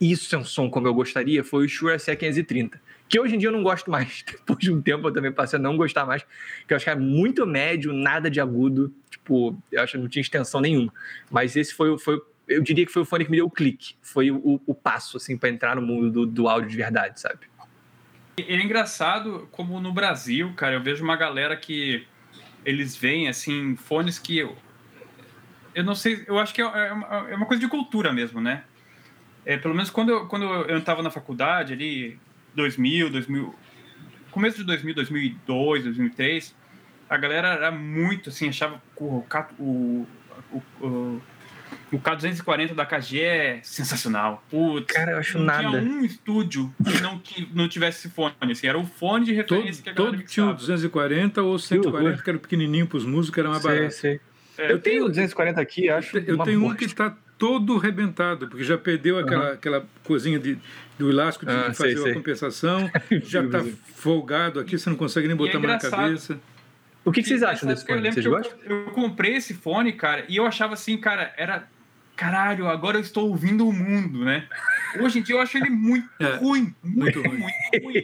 isso 0.02 0.36
é 0.36 0.38
um 0.38 0.44
som 0.44 0.70
como 0.70 0.86
eu 0.86 0.94
gostaria, 0.94 1.46
foi 1.46 1.66
o 1.66 1.70
Shure 1.70 1.96
SE530. 1.96 2.74
Que 3.08 3.18
hoje 3.18 3.36
em 3.36 3.38
dia 3.38 3.48
eu 3.48 3.54
não 3.54 3.64
gosto 3.64 3.90
mais. 3.90 4.22
Depois 4.28 4.60
de 4.60 4.70
um 4.70 4.82
tempo 4.82 5.08
eu 5.08 5.14
também 5.14 5.32
passei 5.32 5.58
a 5.58 5.62
não 5.62 5.78
gostar 5.78 6.06
mais, 6.06 6.26
que 6.68 6.74
eu 6.74 6.76
acho 6.76 6.84
que 6.84 6.92
é 6.92 6.96
muito 6.96 7.46
médio, 7.46 7.94
nada 7.94 8.30
de 8.30 8.42
agudo. 8.42 8.94
Tipo, 9.10 9.58
eu 9.72 9.82
acho 9.82 9.94
que 9.94 9.98
não 9.98 10.10
tinha 10.10 10.20
extensão 10.20 10.60
nenhuma. 10.60 10.94
Mas 11.32 11.56
esse 11.56 11.74
foi, 11.74 11.98
foi 11.98 12.22
eu 12.50 12.62
diria 12.62 12.86
que 12.86 12.92
foi 12.92 13.04
o 13.04 13.06
fone 13.06 13.24
que 13.24 13.32
me 13.32 13.38
deu 13.38 13.46
o 13.46 13.52
clique. 13.52 13.96
Foi 14.02 14.30
o, 14.30 14.60
o 14.66 14.76
passo, 14.76 15.16
assim, 15.16 15.38
para 15.38 15.48
entrar 15.48 15.78
no 15.78 15.82
mundo 15.82 16.12
do, 16.12 16.26
do 16.26 16.50
áudio 16.50 16.70
de 16.70 16.76
verdade, 16.76 17.22
sabe? 17.22 17.48
É 18.48 18.56
engraçado 18.56 19.48
como 19.52 19.80
no 19.80 19.92
Brasil, 19.92 20.54
cara, 20.56 20.76
eu 20.76 20.82
vejo 20.82 21.04
uma 21.04 21.16
galera 21.16 21.56
que 21.56 22.06
eles 22.66 22.96
veem, 22.96 23.28
assim, 23.28 23.76
fones 23.76 24.20
que 24.20 24.38
eu, 24.38 24.56
eu 25.74 25.84
não 25.84 25.96
sei, 25.96 26.24
eu 26.28 26.38
acho 26.40 26.54
que 26.54 26.62
é, 26.62 26.66
é 26.66 26.94
uma, 26.94 27.08
é 27.30 27.36
uma 27.36 27.46
coisa 27.46 27.62
de 27.62 27.68
cultura 27.68 28.12
mesmo, 28.12 28.42
né? 28.42 28.64
É, 29.46 29.58
pelo 29.58 29.74
menos 29.74 29.90
quando 29.90 30.10
eu, 30.10 30.28
quando 30.28 30.44
eu 30.44 30.78
estava 30.78 31.02
na 31.02 31.10
faculdade, 31.10 31.74
ali, 31.74 32.20
2000, 32.56 33.10
2000, 33.10 33.56
começo 34.32 34.58
de 34.58 34.64
2000, 34.64 34.96
2002, 34.96 35.84
2003, 35.86 36.56
a 37.10 37.18
galera 37.18 37.48
era 37.50 37.72
muito, 37.72 38.30
assim, 38.30 38.50
achava 38.50 38.82
o, 38.98 39.26
o, 39.58 40.08
o, 40.52 40.64
o 40.86 41.22
K240 41.98 42.76
da 42.76 42.86
KG 42.86 43.20
é 43.20 43.60
sensacional. 43.64 44.44
Putz, 44.50 44.94
Cara, 44.94 45.14
eu 45.14 45.18
acho 45.18 45.38
não 45.40 45.46
nada. 45.46 45.62
tinha 45.62 45.82
um 45.82 46.06
estúdio 46.06 46.74
que 46.84 47.02
não, 47.02 47.18
que 47.18 47.50
não 47.54 47.68
tivesse 47.68 48.00
esse 48.00 48.16
fone. 48.16 48.34
Assim, 48.42 48.68
era 48.68 48.78
o 48.78 48.86
fone 48.86 49.26
de 49.26 49.34
referência 49.34 49.84
todo, 49.84 49.84
que 49.84 49.90
a 49.90 49.94
galera 49.94 50.18
Todo 50.18 50.28
tinha 50.28 50.46
o 50.46 50.54
240 50.54 51.42
ou 51.42 51.58
140, 51.58 52.22
que 52.22 52.30
era 52.30 52.38
pequenininho 52.38 52.86
para 52.86 52.98
os 52.98 53.06
músicos, 53.06 53.40
era 53.40 53.50
mais 53.50 53.64
barato. 53.64 53.94
Sei. 53.94 54.20
É, 54.58 54.72
eu 54.72 54.80
tenho 54.80 55.06
o 55.06 55.08
240 55.08 55.60
aqui, 55.60 55.90
acho 55.90 56.18
Eu 56.18 56.38
tenho 56.40 56.60
bosta. 56.60 56.74
um 56.74 56.76
que 56.76 56.86
está 56.86 57.16
todo 57.38 57.78
rebentado, 57.78 58.48
porque 58.50 58.66
já 58.66 58.78
perdeu 58.78 59.18
aquela, 59.18 59.46
uhum. 59.46 59.54
aquela 59.54 59.88
coisinha 60.04 60.38
de, 60.38 60.60
do 60.98 61.10
elástico 61.10 61.46
de 61.46 61.54
ah, 61.54 61.74
fazer 61.74 61.98
sei, 61.98 62.12
a 62.12 62.14
compensação, 62.14 62.92
já 63.24 63.42
está 63.42 63.64
folgado 63.96 64.60
aqui, 64.60 64.78
você 64.78 64.90
não 64.90 64.98
consegue 64.98 65.28
nem 65.28 65.38
botar 65.38 65.58
é 65.58 65.62
mais 65.62 65.84
na 65.84 65.90
cabeça. 65.90 66.40
O 67.06 67.12
que, 67.14 67.24
que 67.24 67.30
vocês 67.30 67.42
acham 67.42 67.70
desse 67.70 67.86
fone? 67.86 68.12
Gostam? 68.12 68.60
Eu, 68.66 68.86
eu 68.88 68.92
comprei 68.92 69.36
esse 69.38 69.54
fone, 69.54 69.94
cara, 69.94 70.26
e 70.28 70.36
eu 70.36 70.46
achava 70.46 70.74
assim, 70.74 70.98
cara, 70.98 71.34
era 71.38 71.66
caralho, 72.20 72.68
agora 72.68 72.98
eu 72.98 73.02
estou 73.02 73.30
ouvindo 73.30 73.66
o 73.66 73.72
mundo, 73.72 74.26
né? 74.26 74.46
Hoje 75.00 75.20
em 75.20 75.22
dia 75.22 75.36
eu 75.36 75.42
acho 75.42 75.58
ele 75.58 75.70
muito 75.70 76.10
é, 76.20 76.36
ruim, 76.36 76.76
muito, 76.84 77.20
muito 77.20 77.22
ruim. 77.22 77.40
Muito 77.40 77.86
ruim. 77.86 78.04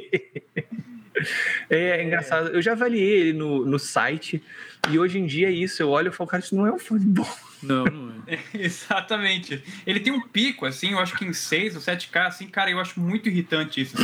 É, 1.70 1.78
é, 2.00 2.04
engraçado. 2.04 2.50
Eu 2.50 2.62
já 2.62 2.72
avaliei 2.72 3.22
ele 3.22 3.34
no, 3.34 3.66
no 3.66 3.78
site 3.78 4.42
e 4.90 4.98
hoje 4.98 5.20
em 5.20 5.26
dia 5.26 5.50
é 5.50 5.52
isso. 5.52 5.82
Eu 5.82 5.90
olho 5.90 6.10
e 6.10 6.12
falo, 6.12 6.30
cara, 6.30 6.44
isso 6.44 6.56
não 6.56 6.66
é 6.66 6.72
um 6.72 6.80
fone 6.80 7.06
bom. 7.06 7.28
Não, 7.62 7.84
não 7.86 8.24
é. 8.28 8.36
é. 8.36 8.40
Exatamente. 8.64 9.62
Ele 9.86 10.00
tem 10.00 10.14
um 10.14 10.22
pico, 10.22 10.66
assim, 10.66 10.92
eu 10.92 11.00
acho 11.00 11.18
que 11.18 11.26
em 11.26 11.34
6 11.34 11.76
ou 11.76 11.82
7K, 11.82 12.28
assim, 12.28 12.48
cara, 12.48 12.70
eu 12.70 12.80
acho 12.80 13.00
muito 13.00 13.28
irritante 13.28 13.82
isso. 13.82 13.98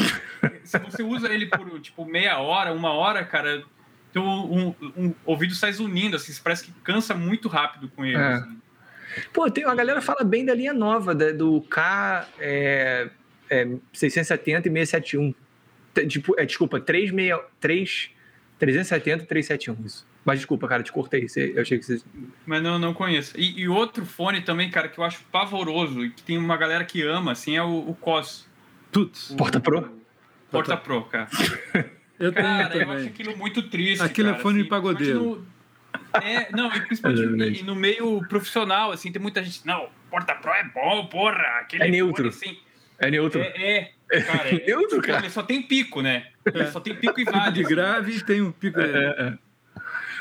Se 0.64 0.78
você 0.80 1.03
usa 1.03 1.34
ele 1.34 1.45
por, 1.45 1.80
tipo, 1.80 2.05
meia 2.05 2.38
hora, 2.39 2.74
uma 2.74 2.91
hora, 2.91 3.24
cara, 3.24 3.64
teu 4.12 4.24
um, 4.24 4.76
um, 4.97 5.14
ouvido 5.26 5.53
sai 5.55 5.72
zunindo, 5.72 6.16
assim, 6.16 6.34
parece 6.43 6.66
que 6.66 6.72
cansa 6.84 7.14
muito 7.14 7.47
rápido 7.47 7.89
com 7.89 8.05
ele. 8.05 8.18
É. 8.18 8.34
Assim. 8.34 8.62
Pô, 9.34 9.49
tem, 9.49 9.64
a 9.66 9.76
galera 9.76 10.01
fala 10.01 10.24
bem 10.24 10.45
da 10.45 10.53
linha 10.53 10.74
nova, 10.74 11.14
da, 11.14 11.32
do 11.32 11.62
K 11.62 12.28
é, 12.39 13.09
é, 13.49 13.68
670 13.93 14.68
e 14.68 14.72
671. 14.72 15.34
Tipo, 16.07 16.39
é, 16.39 16.45
desculpa, 16.45 16.80
36, 16.80 17.39
3, 17.59 18.09
370 18.57 19.24
e 19.24 19.28
371, 19.28 19.86
isso. 19.86 20.07
Mas 20.24 20.39
desculpa, 20.39 20.68
cara, 20.68 20.84
te 20.84 20.91
cortei. 20.91 21.28
Eu 21.36 21.62
achei 21.62 21.80
que 21.80 21.86
você. 21.86 22.01
Mas 22.45 22.62
não, 22.62 22.78
não 22.78 22.93
conheço. 22.93 23.34
E, 23.36 23.62
e, 23.62 23.68
outro 23.68 24.05
fone 24.05 24.41
também, 24.41 24.70
cara, 24.70 24.88
que 24.88 24.99
eu 24.99 25.03
acho 25.03 25.24
pavoroso 25.32 26.05
e 26.05 26.12
que 26.12 26.22
tem 26.22 26.38
uma 26.38 26.55
galera 26.55 26.86
que 26.86 27.01
ama, 27.01 27.32
assim, 27.32 27.57
é 27.57 27.64
o, 27.64 27.89
o 27.89 27.95
COS. 27.95 28.47
Tuts. 28.91 29.34
Porta 29.38 29.59
Pro? 29.59 29.89
Porta 30.51 30.78
Pro, 30.78 31.05
cara. 31.05 31.28
eu 32.20 32.32
cara, 32.32 32.70
também. 32.70 32.88
eu 32.88 32.91
acho 32.91 33.07
aquilo 33.07 33.38
muito 33.38 33.64
triste. 33.64 34.03
Aquilo 34.03 34.30
cara, 34.30 34.39
é 34.39 34.41
fone 34.41 34.59
assim, 34.62 34.70
pagodeiro. 34.70 35.45
É, 36.22 36.52
não, 36.52 36.74
e 36.74 36.82
principalmente 36.82 37.64
no 37.64 37.76
meio 37.76 38.26
profissional, 38.28 38.92
assim, 38.92 39.12
tem 39.12 39.22
muita 39.22 39.44
gente. 39.44 39.66
Não, 39.66 39.89
Porta 40.10 40.36
Pro 40.36 40.52
é 40.52 40.64
bom, 40.64 41.06
porra. 41.06 41.60
Aquele 41.60 41.84
é 41.84 41.88
neutro. 41.89 42.32
Fone, 42.32 42.50
assim, 42.52 42.60
é 43.00 43.10
neutro. 43.10 43.42
É, 43.42 43.92
é 44.12 44.22
cara. 44.22 44.50
É, 44.56 44.66
neutro, 44.66 45.02
cara. 45.02 45.20
Ele 45.20 45.30
só 45.30 45.42
tem 45.42 45.62
pico, 45.62 46.02
né? 46.02 46.28
Ele 46.46 46.68
só 46.68 46.80
tem 46.80 46.96
pico 46.96 47.20
e 47.20 47.24
vale. 47.24 47.52
De 47.52 47.64
grave 47.64 48.24
tem 48.24 48.42
um 48.42 48.52
pico. 48.52 48.80
É, 48.80 48.86
é, 48.86 49.24
é. 49.24 49.34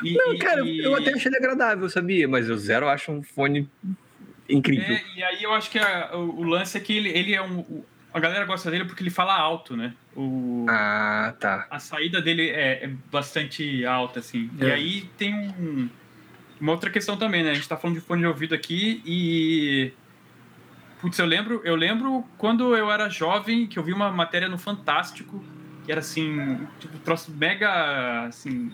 E, 0.03 0.13
não, 0.13 0.37
cara, 0.37 0.61
e... 0.65 0.79
eu 0.79 0.95
até 0.95 1.13
achei 1.13 1.29
ele 1.29 1.37
agradável, 1.37 1.89
sabia? 1.89 2.27
Mas 2.27 2.49
o 2.49 2.57
Zero 2.57 2.85
eu 2.85 2.89
acho 2.89 3.11
um 3.11 3.21
fone 3.21 3.69
incrível. 4.49 4.95
É, 4.95 5.03
e 5.15 5.23
aí 5.23 5.43
eu 5.43 5.53
acho 5.53 5.69
que 5.69 5.77
a, 5.77 6.11
o, 6.15 6.39
o, 6.39 6.43
lance 6.43 6.77
é 6.77 6.81
que 6.81 6.95
ele, 6.95 7.09
ele 7.09 7.35
é 7.35 7.41
um. 7.41 7.83
A 8.13 8.19
galera 8.19 8.45
gosta 8.45 8.69
dele 8.69 8.85
porque 8.85 9.03
ele 9.03 9.09
fala 9.09 9.33
alto, 9.33 9.75
né? 9.77 9.93
O, 10.15 10.65
ah, 10.69 11.33
tá. 11.39 11.67
A 11.69 11.79
saída 11.79 12.21
dele 12.21 12.49
é, 12.49 12.83
é 12.83 12.87
bastante 13.09 13.85
alta, 13.85 14.19
assim. 14.19 14.49
É. 14.59 14.65
E 14.65 14.71
aí 14.71 15.01
tem 15.17 15.33
um, 15.33 15.89
uma 16.59 16.73
outra 16.73 16.89
questão 16.89 17.15
também, 17.15 17.43
né? 17.43 17.51
A 17.51 17.53
gente 17.53 17.67
tá 17.67 17.77
falando 17.77 17.95
de 17.95 18.01
fone 18.01 18.21
de 18.21 18.27
ouvido 18.27 18.53
aqui 18.53 19.01
e. 19.05 19.93
Putz, 20.99 21.17
eu 21.17 21.25
lembro, 21.25 21.61
eu 21.63 21.75
lembro 21.75 22.23
quando 22.37 22.75
eu 22.75 22.91
era 22.91 23.09
jovem 23.09 23.65
que 23.65 23.79
eu 23.79 23.83
vi 23.83 23.91
uma 23.91 24.11
matéria 24.11 24.47
no 24.47 24.57
Fantástico 24.57 25.43
que 25.83 25.91
era 25.91 25.99
assim, 25.99 26.67
tipo, 26.79 26.97
troço 26.99 27.31
mega 27.31 28.25
assim, 28.25 28.71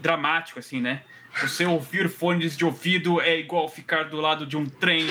dramático, 0.00 0.58
assim, 0.58 0.80
né? 0.80 1.02
Você 1.40 1.64
ouvir 1.64 2.08
fones 2.08 2.56
de 2.56 2.64
ouvido 2.64 3.20
é 3.20 3.38
igual 3.38 3.68
ficar 3.68 4.04
do 4.04 4.16
lado 4.16 4.46
de 4.46 4.56
um 4.56 4.66
trem 4.66 5.06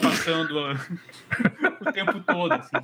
passando 0.00 0.56
o 1.80 1.92
tempo 1.92 2.20
todo, 2.20 2.52
assim. 2.52 2.76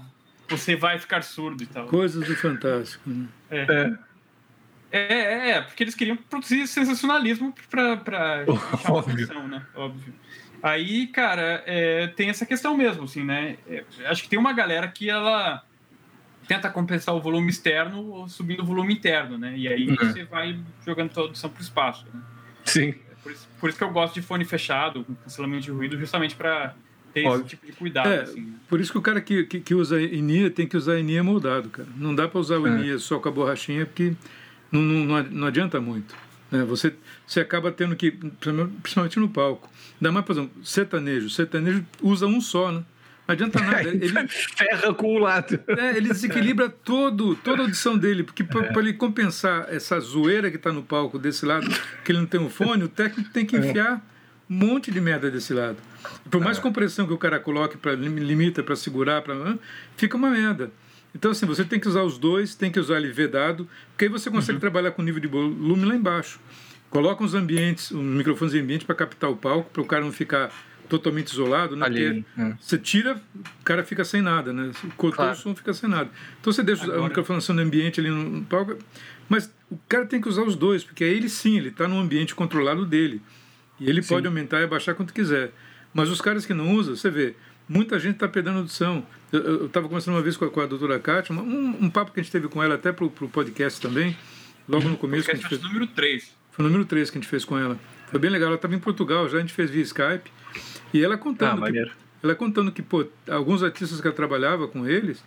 Você 0.49 0.77
vai 0.77 0.99
ficar 0.99 1.23
surdo 1.23 1.63
e 1.63 1.67
tal. 1.67 1.87
Coisas 1.87 2.27
do 2.27 2.37
Fantástico, 2.37 3.09
né? 3.11 3.27
É. 3.51 3.67
é. 3.69 4.07
É, 4.93 4.99
é, 5.01 5.51
é 5.51 5.61
porque 5.61 5.83
eles 5.83 5.95
queriam 5.95 6.17
produzir 6.17 6.67
sensacionalismo 6.67 7.53
para 7.69 8.45
chamar 8.83 9.01
atenção, 9.01 9.49
né? 9.49 9.67
Óbvio. 9.75 10.15
Aí, 10.63 11.09
cara, 11.09 11.63
é, 11.67 12.07
tem 12.09 12.31
essa 12.31 12.47
questão 12.47 12.77
mesmo, 12.77 13.05
assim, 13.05 13.25
né? 13.25 13.57
É, 13.69 13.85
acho 14.07 14.23
que 14.23 14.29
tem 14.29 14.39
uma 14.39 14.53
galera 14.53 14.89
que 14.89 15.11
ela 15.11 15.63
tenta 16.47 16.71
compensar 16.71 17.15
o 17.15 17.21
volume 17.21 17.51
externo 17.51 18.29
subindo 18.29 18.63
o 18.63 18.65
volume 18.65 18.95
interno, 18.95 19.37
né? 19.37 19.57
E 19.57 19.69
aí 19.69 19.89
uhum. 19.89 19.97
você 19.97 20.25
vai 20.25 20.59
jogando 20.85 21.11
toda 21.11 21.27
a 21.27 21.29
audição 21.29 21.51
para 21.51 21.61
o 21.61 21.63
espaço. 21.63 22.07
Né? 22.13 22.21
Sim. 22.65 22.95
Por 23.23 23.33
isso, 23.33 23.49
por 23.61 23.69
isso, 23.69 23.79
que 23.79 23.85
eu 23.85 23.91
gosto 23.91 24.15
de 24.15 24.23
fone 24.23 24.45
fechado, 24.45 25.05
com 25.05 25.15
cancelamento 25.17 25.65
de 25.65 25.71
ruído, 25.73 25.99
justamente 25.99 26.37
para 26.37 26.75
ter 27.17 27.27
Óbvio. 27.27 27.41
esse 27.47 27.49
tipo 27.49 27.67
de 27.67 27.73
cuidado. 27.73 28.09
É, 28.09 28.21
assim. 28.21 28.53
Por 28.69 28.79
isso 28.79 28.93
que 28.93 28.99
o 28.99 29.03
cara 29.03 29.21
que, 29.23 29.45
que, 29.45 29.61
que 29.61 29.75
usa 29.75 30.01
INIA 30.01 30.51
tem 30.51 30.67
que 30.67 30.77
usar 30.77 30.99
INIA 30.99 31.25
moldado, 31.25 31.71
cara. 31.71 31.89
Não 31.97 32.15
dá 32.15 32.29
para 32.29 32.39
usar 32.39 32.59
o 32.59 32.69
INIA 32.69 32.97
é. 32.97 32.99
só 32.99 33.19
com 33.19 33.29
a 33.29 33.33
borrachinha, 33.33 33.87
porque 33.87 34.13
não, 34.71 34.83
não, 34.83 35.23
não 35.23 35.47
adianta 35.47 35.81
muito. 35.81 36.15
Né? 36.51 36.63
Você, 36.65 36.93
você 37.27 37.41
acaba 37.41 37.73
tendo 37.73 37.97
que, 37.97 38.11
principalmente 38.11 39.19
no 39.19 39.31
palco, 39.31 39.71
ainda 39.95 40.13
mais, 40.13 40.27
por 40.27 40.33
exemplo, 40.33 40.65
sertanejo. 40.65 41.31
Sertanejo 41.31 41.85
usa 42.03 42.27
um 42.27 42.41
só, 42.41 42.71
né? 42.71 42.85
Não 43.27 43.33
adianta 43.33 43.61
nada. 43.61 43.89
Ele 43.89 44.29
ferra 44.29 44.95
com 44.95 45.15
o 45.15 45.19
lado. 45.19 45.59
É, 45.67 45.97
ele 45.97 46.09
desequilibra 46.11 46.69
todo, 46.85 47.35
toda 47.37 47.63
a 47.63 47.65
audição 47.65 47.97
dele, 47.99 48.23
porque 48.23 48.45
para 48.45 48.67
é. 48.67 48.79
ele 48.79 48.93
compensar 48.93 49.67
essa 49.69 49.99
zoeira 49.99 50.49
que 50.49 50.57
está 50.57 50.71
no 50.71 50.83
palco 50.83 51.19
desse 51.19 51.45
lado, 51.45 51.67
que 52.05 52.13
ele 52.13 52.21
não 52.21 52.27
tem 52.27 52.39
um 52.39 52.49
fone, 52.49 52.85
o 52.85 52.89
técnico 52.89 53.31
tem 53.31 53.45
que 53.45 53.57
é. 53.57 53.59
enfiar 53.59 54.01
um 54.49 54.55
monte 54.55 54.91
de 54.91 55.01
merda 55.01 55.31
desse 55.31 55.53
lado. 55.53 55.77
Por 56.31 56.41
mais 56.41 56.59
é. 56.59 56.61
compressão 56.61 57.07
que 57.07 57.13
o 57.13 57.19
cara 57.19 57.39
coloque, 57.41 57.77
para 57.77 57.93
limita 57.93 58.63
para 58.63 58.77
segurar, 58.77 59.23
pra, 59.23 59.57
fica 59.97 60.17
uma 60.17 60.31
merda. 60.31 60.71
Então, 61.15 61.31
assim, 61.31 61.47
você 61.47 61.65
tem 61.65 61.81
que 61.81 61.89
usar 61.89 62.03
os 62.03 62.19
dois, 62.19 62.55
tem 62.55 62.71
que 62.71 62.79
usar 62.79 62.99
ele 62.99 63.11
vedado, 63.11 63.69
porque 63.91 64.05
aí 64.05 64.11
você 64.11 64.31
consegue 64.31 64.57
uhum. 64.57 64.61
trabalhar 64.61 64.91
com 64.91 65.03
nível 65.03 65.21
de 65.21 65.27
volume 65.27 65.87
lá 65.87 65.95
embaixo. 65.95 66.39
Coloca 66.91 67.25
uns 67.25 67.35
ambientes, 67.35 67.91
uns 67.91 68.17
microfones 68.17 68.53
de 68.53 68.61
ambiente 68.61 68.85
para 68.85 68.95
captar 68.95 69.31
o 69.31 69.37
palco, 69.37 69.71
para 69.71 69.83
o 69.83 69.85
cara 69.85 70.05
não 70.05 70.13
ficar 70.13 70.53
totalmente 70.89 71.29
isolado, 71.29 71.75
né? 71.75 71.87
Ali, 71.87 72.25
é. 72.39 72.55
Você 72.61 72.79
tira, 72.79 73.21
o 73.61 73.65
cara 73.65 73.83
fica 73.83 74.05
sem 74.05 74.23
nada, 74.23 74.53
né? 74.53 74.71
Cortou 74.97 75.25
claro. 75.25 75.33
o 75.33 75.37
som, 75.37 75.55
fica 75.55 75.73
sem 75.73 75.89
nada. 75.89 76.11
Então 76.41 76.53
você 76.53 76.63
deixa 76.63 76.85
Agora... 76.85 77.01
a 77.01 77.09
microfonação 77.09 77.57
do 77.57 77.63
ambiente 77.63 77.99
ali 77.99 78.11
no 78.11 78.45
palco, 78.45 78.77
mas 79.29 79.53
o 79.71 79.79
cara 79.89 80.07
tem 80.07 80.21
que 80.21 80.29
usar 80.29 80.43
os 80.43 80.55
dois, 80.55 80.85
porque 80.85 81.03
aí 81.03 81.15
ele 81.15 81.29
sim, 81.29 81.57
ele 81.57 81.69
está 81.69 81.89
no 81.89 81.99
ambiente 81.99 82.35
controlado 82.35 82.87
dele. 82.87 83.21
E 83.79 83.89
ele 83.89 84.03
sim. 84.03 84.09
pode 84.09 84.27
aumentar 84.27 84.61
e 84.61 84.65
abaixar 84.65 84.95
quanto 84.95 85.13
quiser. 85.13 85.53
Mas 85.93 86.09
os 86.11 86.21
caras 86.21 86.45
que 86.45 86.55
não 86.55 86.75
usam, 86.75 86.95
você 86.95 87.11
vê, 87.11 87.35
muita 87.69 87.99
gente 87.99 88.15
está 88.15 88.29
perdendo 88.29 88.59
audição. 88.59 89.07
Eu 89.33 89.67
estava 89.67 89.89
conversando 89.89 90.15
uma 90.15 90.23
vez 90.23 90.37
com 90.37 90.45
a, 90.45 90.51
com 90.51 90.61
a 90.61 90.67
doutora 90.67 90.99
Kátia, 90.99 91.35
um, 91.35 91.85
um, 91.85 91.91
papo 91.91 92.13
que 92.13 92.21
a 92.21 92.23
gente 92.23 92.33
teve 92.33 92.49
com 92.49 92.63
ela 92.63 92.75
até 92.75 92.93
para 92.93 93.05
o 93.05 93.11
podcast 93.11 93.81
também, 93.81 94.17
logo 94.69 94.89
no 94.89 94.97
começo. 94.97 95.27
Podcast 95.27 95.49
que 95.49 95.55
a 95.55 95.59
gente 95.59 95.63
fez, 95.63 95.63
número 95.63 95.87
3. 95.87 96.37
Foi 96.53 96.65
o 96.65 96.69
número 96.69 96.85
3 96.85 97.11
que 97.11 97.19
a 97.19 97.21
gente 97.21 97.31
fez 97.31 97.45
com 97.45 97.59
ela. 97.59 97.79
Foi 98.07 98.21
bem 98.21 98.31
legal. 98.31 98.49
Ela 98.49 98.57
estava 98.57 98.75
em 98.75 98.79
Portugal 98.79 99.29
já, 99.29 99.39
a 99.39 99.41
gente 99.41 99.53
fez 99.53 99.71
via 99.71 99.83
Skype. 99.83 100.31
E 100.95 101.05
ela 101.05 101.19
contando. 101.19 101.65
Ah, 101.65 101.71
que, 101.71 101.91
ela 102.23 102.35
contando 102.35 102.73
que, 102.73 102.83
pô, 102.83 103.07
alguns 103.29 103.63
artistas 103.63 104.01
que 104.01 104.07
ela 104.07 104.17
trabalhava 104.17 104.67
com 104.69 104.87
eles 104.87 105.23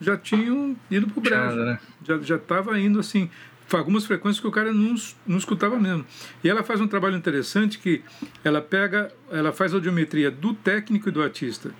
já 0.00 0.16
tinham 0.16 0.76
ido 0.90 1.06
pro 1.06 1.20
Brasil. 1.20 1.64
Né? 1.64 1.78
Já, 2.06 2.18
já 2.18 2.38
tava 2.38 2.78
indo 2.78 3.00
assim. 3.00 3.30
Algumas 3.72 4.06
frequências 4.06 4.40
que 4.40 4.46
o 4.46 4.50
cara 4.50 4.72
não, 4.72 4.94
não 5.26 5.38
escutava 5.38 5.78
mesmo. 5.78 6.04
E 6.42 6.48
ela 6.48 6.62
faz 6.62 6.80
um 6.80 6.86
trabalho 6.86 7.16
interessante 7.16 7.78
que 7.78 8.02
ela 8.44 8.60
pega, 8.62 9.12
ela 9.30 9.52
faz 9.52 9.72
a 9.72 9.76
audiometria 9.76 10.30
do 10.30 10.54
técnico 10.54 11.08
e 11.08 11.12
do 11.12 11.22
artista. 11.22 11.72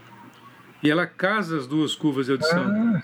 E 0.82 0.90
ela 0.90 1.06
casa 1.06 1.56
as 1.56 1.66
duas 1.66 1.94
curvas 1.94 2.26
de 2.26 2.32
audição. 2.32 2.64
Ah, 2.66 3.02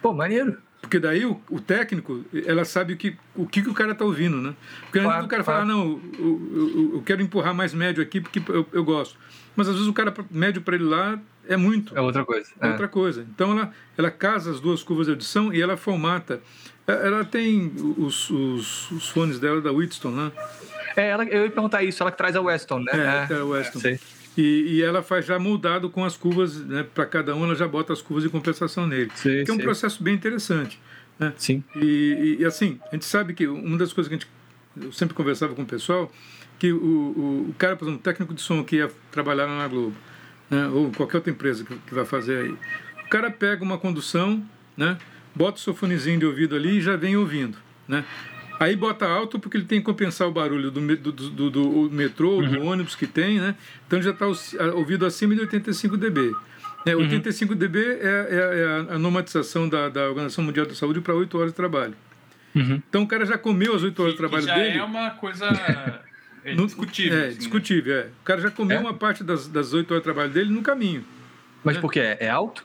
pô, 0.00 0.12
maneiro. 0.12 0.56
Porque 0.80 0.98
daí 0.98 1.24
o, 1.24 1.40
o, 1.48 1.60
técnico, 1.60 2.24
ela 2.44 2.64
sabe 2.64 2.94
o 2.94 2.96
que 2.96 3.16
o, 3.36 3.46
que, 3.46 3.62
que 3.62 3.70
o 3.70 3.74
cara 3.74 3.92
está 3.92 4.04
ouvindo, 4.04 4.36
né? 4.38 4.54
Porque 4.82 5.00
claro, 5.00 5.24
o 5.24 5.28
cara 5.28 5.44
claro. 5.44 5.60
fala, 5.60 5.64
não, 5.64 6.00
eu, 6.18 6.50
eu, 6.54 6.90
eu, 6.94 7.02
quero 7.02 7.22
empurrar 7.22 7.54
mais 7.54 7.72
médio 7.72 8.02
aqui 8.02 8.20
porque 8.20 8.42
eu, 8.48 8.66
eu 8.72 8.84
gosto. 8.84 9.16
Mas 9.54 9.68
às 9.68 9.74
vezes 9.74 9.88
o 9.88 9.92
cara 9.92 10.12
médio 10.30 10.62
para 10.62 10.74
ele 10.74 10.84
lá 10.84 11.18
é 11.48 11.56
muito. 11.56 11.96
É 11.96 12.00
outra 12.00 12.24
coisa. 12.24 12.50
É, 12.60 12.66
é 12.66 12.70
outra 12.70 12.88
coisa. 12.88 13.26
Então 13.34 13.52
ela, 13.52 13.72
ela 13.96 14.10
casa 14.10 14.50
as 14.50 14.60
duas 14.60 14.82
curvas 14.82 15.06
de 15.06 15.12
audição 15.12 15.52
e 15.52 15.60
ela 15.60 15.76
formata. 15.76 16.40
É, 16.86 17.06
ela 17.06 17.24
tem 17.24 17.72
os, 17.98 18.30
os, 18.30 18.90
os 18.90 19.08
fones 19.08 19.38
dela 19.38 19.60
da 19.60 19.70
Wheatstone, 19.70 20.16
né? 20.16 20.32
É, 20.96 21.08
ela, 21.08 21.24
eu 21.24 21.44
ia 21.44 21.50
perguntar 21.50 21.82
isso, 21.82 22.02
ela 22.02 22.10
que 22.10 22.18
traz 22.18 22.36
a 22.36 22.40
Weston, 22.40 22.80
né? 22.80 22.92
É, 23.30 23.32
é 23.32 23.36
a 23.36 23.44
Weston. 23.44 23.80
É, 23.84 23.98
e, 24.36 24.76
e, 24.76 24.82
ela 24.82 25.02
faz 25.02 25.26
já 25.26 25.38
moldado 25.38 25.90
com 25.90 26.04
as 26.04 26.16
curvas, 26.16 26.56
né, 26.56 26.86
para 26.94 27.04
cada 27.04 27.34
um, 27.34 27.44
ela 27.44 27.54
já 27.54 27.68
bota 27.68 27.92
as 27.92 28.00
curvas 28.00 28.24
de 28.24 28.30
compensação 28.30 28.86
nele. 28.86 29.10
Sim, 29.14 29.44
que 29.44 29.50
é 29.50 29.54
um 29.54 29.58
sim. 29.58 29.62
processo 29.62 30.02
bem 30.02 30.14
interessante. 30.14 30.80
Né? 31.18 31.32
Sim. 31.36 31.62
E, 31.76 32.38
e, 32.40 32.44
assim, 32.44 32.80
a 32.90 32.94
gente 32.94 33.04
sabe 33.04 33.34
que 33.34 33.46
uma 33.46 33.76
das 33.76 33.92
coisas 33.92 34.08
que 34.08 34.14
a 34.14 34.18
gente 34.18 34.28
eu 34.80 34.92
sempre 34.92 35.14
conversava 35.14 35.54
com 35.54 35.62
o 35.62 35.66
pessoal, 35.66 36.10
que 36.62 36.72
o, 36.72 36.76
o, 36.76 37.50
o 37.50 37.54
cara, 37.58 37.74
por 37.74 37.86
exemplo, 37.86 38.00
técnico 38.00 38.32
de 38.32 38.40
som 38.40 38.62
que 38.62 38.76
ia 38.76 38.88
trabalhar 39.10 39.48
na 39.48 39.66
Globo, 39.66 39.96
né, 40.48 40.68
ou 40.68 40.92
qualquer 40.92 41.16
outra 41.16 41.32
empresa 41.32 41.64
que, 41.64 41.74
que 41.74 41.92
vai 41.92 42.04
fazer 42.04 42.38
aí, 42.38 42.50
o 43.04 43.08
cara 43.10 43.32
pega 43.32 43.64
uma 43.64 43.76
condução, 43.76 44.40
né, 44.76 44.96
bota 45.34 45.58
o 45.58 45.60
seu 45.60 45.74
fonezinho 45.74 46.20
de 46.20 46.24
ouvido 46.24 46.54
ali 46.54 46.78
e 46.78 46.80
já 46.80 46.94
vem 46.94 47.16
ouvindo, 47.16 47.58
né? 47.88 48.04
Aí 48.60 48.76
bota 48.76 49.04
alto 49.08 49.40
porque 49.40 49.56
ele 49.56 49.64
tem 49.64 49.80
que 49.80 49.84
compensar 49.84 50.28
o 50.28 50.30
barulho 50.30 50.70
do, 50.70 50.80
do, 50.96 51.12
do, 51.12 51.50
do 51.50 51.90
metrô, 51.90 52.36
uhum. 52.36 52.48
do 52.48 52.62
ônibus 52.62 52.94
que 52.94 53.08
tem, 53.08 53.40
né? 53.40 53.56
Então 53.88 54.00
já 54.00 54.10
está 54.10 54.24
ouvido 54.76 55.04
acima 55.04 55.34
de 55.34 55.40
85 55.40 55.96
dB. 55.96 56.32
É, 56.86 56.94
85 56.94 57.52
uhum. 57.52 57.58
dB 57.58 57.80
é, 57.80 58.04
é, 58.04 58.86
é, 58.90 58.94
a 58.94 58.98
normatização 59.00 59.68
da, 59.68 59.88
da 59.88 60.08
Organização 60.08 60.44
Mundial 60.44 60.66
da 60.66 60.76
Saúde 60.76 61.00
para 61.00 61.12
8 61.12 61.36
horas 61.36 61.50
de 61.50 61.56
trabalho. 61.56 61.94
Uhum. 62.54 62.80
Então 62.88 63.02
o 63.02 63.08
cara 63.08 63.26
já 63.26 63.36
comeu 63.36 63.74
as 63.74 63.82
8 63.82 64.00
horas 64.00 64.14
de 64.14 64.18
trabalho 64.18 64.46
já 64.46 64.54
dele. 64.54 64.78
é 64.78 64.84
uma 64.84 65.10
coisa 65.10 65.48
é 66.44 66.54
discutível. 66.54 67.18
É, 67.18 67.26
assim, 67.28 67.38
discutível, 67.38 67.94
né? 67.94 68.00
é. 68.02 68.06
O 68.06 68.24
cara 68.24 68.40
já 68.40 68.50
comeu 68.50 68.76
é? 68.76 68.80
uma 68.80 68.94
parte 68.94 69.22
das, 69.22 69.48
das 69.48 69.72
8 69.72 69.90
horas 69.90 70.02
de 70.02 70.04
trabalho 70.04 70.30
dele 70.30 70.50
no 70.50 70.62
caminho. 70.62 71.04
Mas 71.64 71.76
por 71.78 71.92
quê? 71.92 72.16
É 72.18 72.28
alto? 72.28 72.64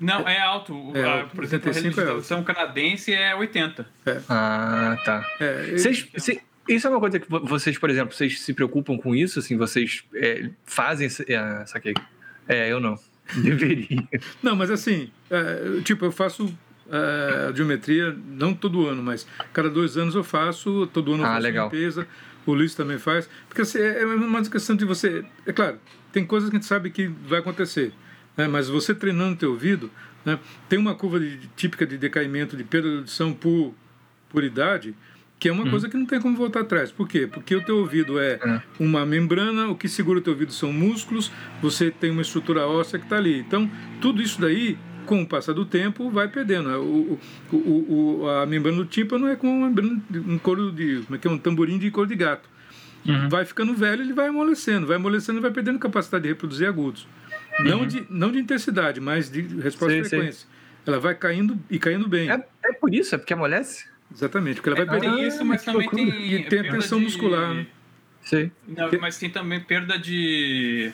Não, 0.00 0.26
é 0.26 0.40
alto. 0.40 0.90
É, 0.94 1.20
a, 1.20 1.24
por 1.26 1.44
exemplo, 1.44 1.70
a 1.70 1.74
legislação 1.74 2.40
é 2.40 2.42
canadense 2.42 3.12
é 3.12 3.34
80. 3.34 3.86
É. 4.06 4.20
Ah, 4.28 4.96
tá. 5.04 5.24
É, 5.38 5.72
vocês, 5.76 6.08
cê, 6.16 6.42
isso 6.68 6.86
é 6.86 6.90
uma 6.90 6.98
coisa 6.98 7.20
que 7.20 7.26
vocês, 7.28 7.78
por 7.78 7.88
exemplo, 7.88 8.14
vocês 8.14 8.40
se 8.40 8.52
preocupam 8.52 8.96
com 8.96 9.14
isso? 9.14 9.38
Assim, 9.38 9.56
vocês 9.56 10.02
é, 10.14 10.50
fazem... 10.64 11.08
É, 11.28 11.66
saquei. 11.66 11.94
É, 12.48 12.72
eu 12.72 12.80
não. 12.80 12.98
Deveria. 13.36 14.08
não, 14.42 14.56
mas 14.56 14.70
assim, 14.70 15.10
é, 15.30 15.80
tipo, 15.84 16.04
eu 16.04 16.12
faço 16.12 16.52
é, 16.90 17.54
geometria, 17.54 18.14
não 18.26 18.52
todo 18.52 18.86
ano, 18.86 19.02
mas 19.02 19.26
cada 19.52 19.70
dois 19.70 19.96
anos 19.96 20.14
eu 20.14 20.24
faço, 20.24 20.86
todo 20.88 21.14
ano 21.14 21.22
eu 21.22 21.26
ah, 21.26 21.30
faço 21.30 21.42
legal. 21.42 21.66
limpeza, 21.66 22.06
o 22.46 22.54
Luiz 22.54 22.74
também 22.74 22.98
faz, 22.98 23.28
porque 23.48 23.62
assim, 23.62 23.78
é, 23.78 24.02
é 24.02 24.06
uma 24.06 24.42
questão 24.42 24.76
de 24.76 24.84
você, 24.84 25.24
é 25.46 25.52
claro, 25.52 25.78
tem 26.12 26.24
coisas 26.24 26.50
que 26.50 26.56
a 26.56 26.58
gente 26.58 26.68
sabe 26.68 26.90
que 26.90 27.06
vai 27.06 27.40
acontecer, 27.40 27.92
né? 28.36 28.48
mas 28.48 28.68
você 28.68 28.94
treinando 28.94 29.34
o 29.34 29.36
teu 29.36 29.50
ouvido, 29.50 29.90
né? 30.24 30.38
tem 30.68 30.78
uma 30.78 30.94
curva 30.94 31.20
de, 31.20 31.38
típica 31.56 31.86
de 31.86 31.96
decaimento 31.96 32.56
de 32.56 32.64
perda 32.64 32.88
de 32.88 32.96
audição 32.98 33.32
por, 33.32 33.74
por 34.28 34.44
idade, 34.44 34.94
que 35.42 35.48
é 35.48 35.52
uma 35.52 35.64
hum. 35.64 35.70
coisa 35.70 35.88
que 35.88 35.96
não 35.96 36.06
tem 36.06 36.20
como 36.20 36.36
voltar 36.36 36.60
atrás. 36.60 36.92
Por 36.92 37.08
quê? 37.08 37.26
Porque 37.26 37.56
o 37.56 37.64
teu 37.64 37.78
ouvido 37.78 38.16
é, 38.16 38.34
é, 38.34 38.62
uma 38.78 39.04
membrana, 39.04 39.66
o 39.68 39.74
que 39.74 39.88
segura 39.88 40.20
o 40.20 40.22
teu 40.22 40.32
ouvido 40.32 40.52
são 40.52 40.72
músculos, 40.72 41.32
você 41.60 41.90
tem 41.90 42.12
uma 42.12 42.22
estrutura 42.22 42.64
óssea 42.64 42.96
que 42.96 43.06
está 43.06 43.16
ali. 43.16 43.40
Então, 43.40 43.68
tudo 44.00 44.22
isso 44.22 44.40
daí, 44.40 44.78
com 45.12 45.20
o 45.20 45.26
passar 45.26 45.52
do 45.52 45.66
tempo, 45.66 46.08
vai 46.10 46.26
perdendo. 46.26 46.70
O, 46.80 47.20
o, 47.52 48.22
o, 48.22 48.28
a 48.30 48.46
membrana 48.46 48.78
do 48.78 48.86
tímpano 48.86 49.28
é 49.28 49.36
como 49.36 49.66
um 49.66 50.38
couro 50.38 50.72
de, 50.72 51.02
como 51.02 51.16
é 51.16 51.18
que 51.18 51.28
é, 51.28 51.30
um 51.30 51.36
tamborim 51.36 51.78
de 51.78 51.90
couro 51.90 52.08
de 52.08 52.16
gato. 52.16 52.48
Uhum. 53.04 53.28
Vai 53.28 53.44
ficando 53.44 53.74
velho, 53.74 54.00
ele 54.00 54.14
vai 54.14 54.28
amolecendo, 54.28 54.86
vai 54.86 54.96
amolecendo 54.96 55.38
e 55.38 55.42
vai 55.42 55.50
perdendo 55.50 55.78
capacidade 55.78 56.22
de 56.22 56.30
reproduzir 56.30 56.66
agudos. 56.66 57.06
Uhum. 57.58 57.64
Não, 57.66 57.86
de, 57.86 58.06
não 58.08 58.32
de 58.32 58.38
intensidade, 58.38 59.00
mas 59.00 59.30
de 59.30 59.42
resposta 59.42 60.02
sim, 60.02 60.04
frequência. 60.04 60.46
Sim. 60.46 60.46
Ela 60.86 60.98
vai 60.98 61.14
caindo 61.14 61.60
e 61.68 61.78
caindo 61.78 62.08
bem. 62.08 62.30
É, 62.30 62.42
é 62.64 62.72
por 62.72 62.94
isso, 62.94 63.14
é 63.14 63.18
porque 63.18 63.34
amolece? 63.34 63.84
Exatamente, 64.10 64.62
porque 64.62 64.70
ela 64.70 64.86
vai 64.86 64.96
é, 64.96 65.00
perder. 65.00 65.14
Tem 65.14 65.28
isso, 65.28 65.44
mas 65.44 65.62
também 65.62 65.90
tem. 65.90 66.32
E 66.32 66.44
tem 66.44 66.60
a 66.60 66.72
tensão 66.72 66.98
de... 66.98 67.04
muscular, 67.04 67.52
né? 67.52 67.66
Sim. 68.22 68.50
Não, 68.66 68.88
mas 68.98 69.18
tem 69.18 69.28
também 69.28 69.60
perda 69.60 69.98
de. 69.98 70.90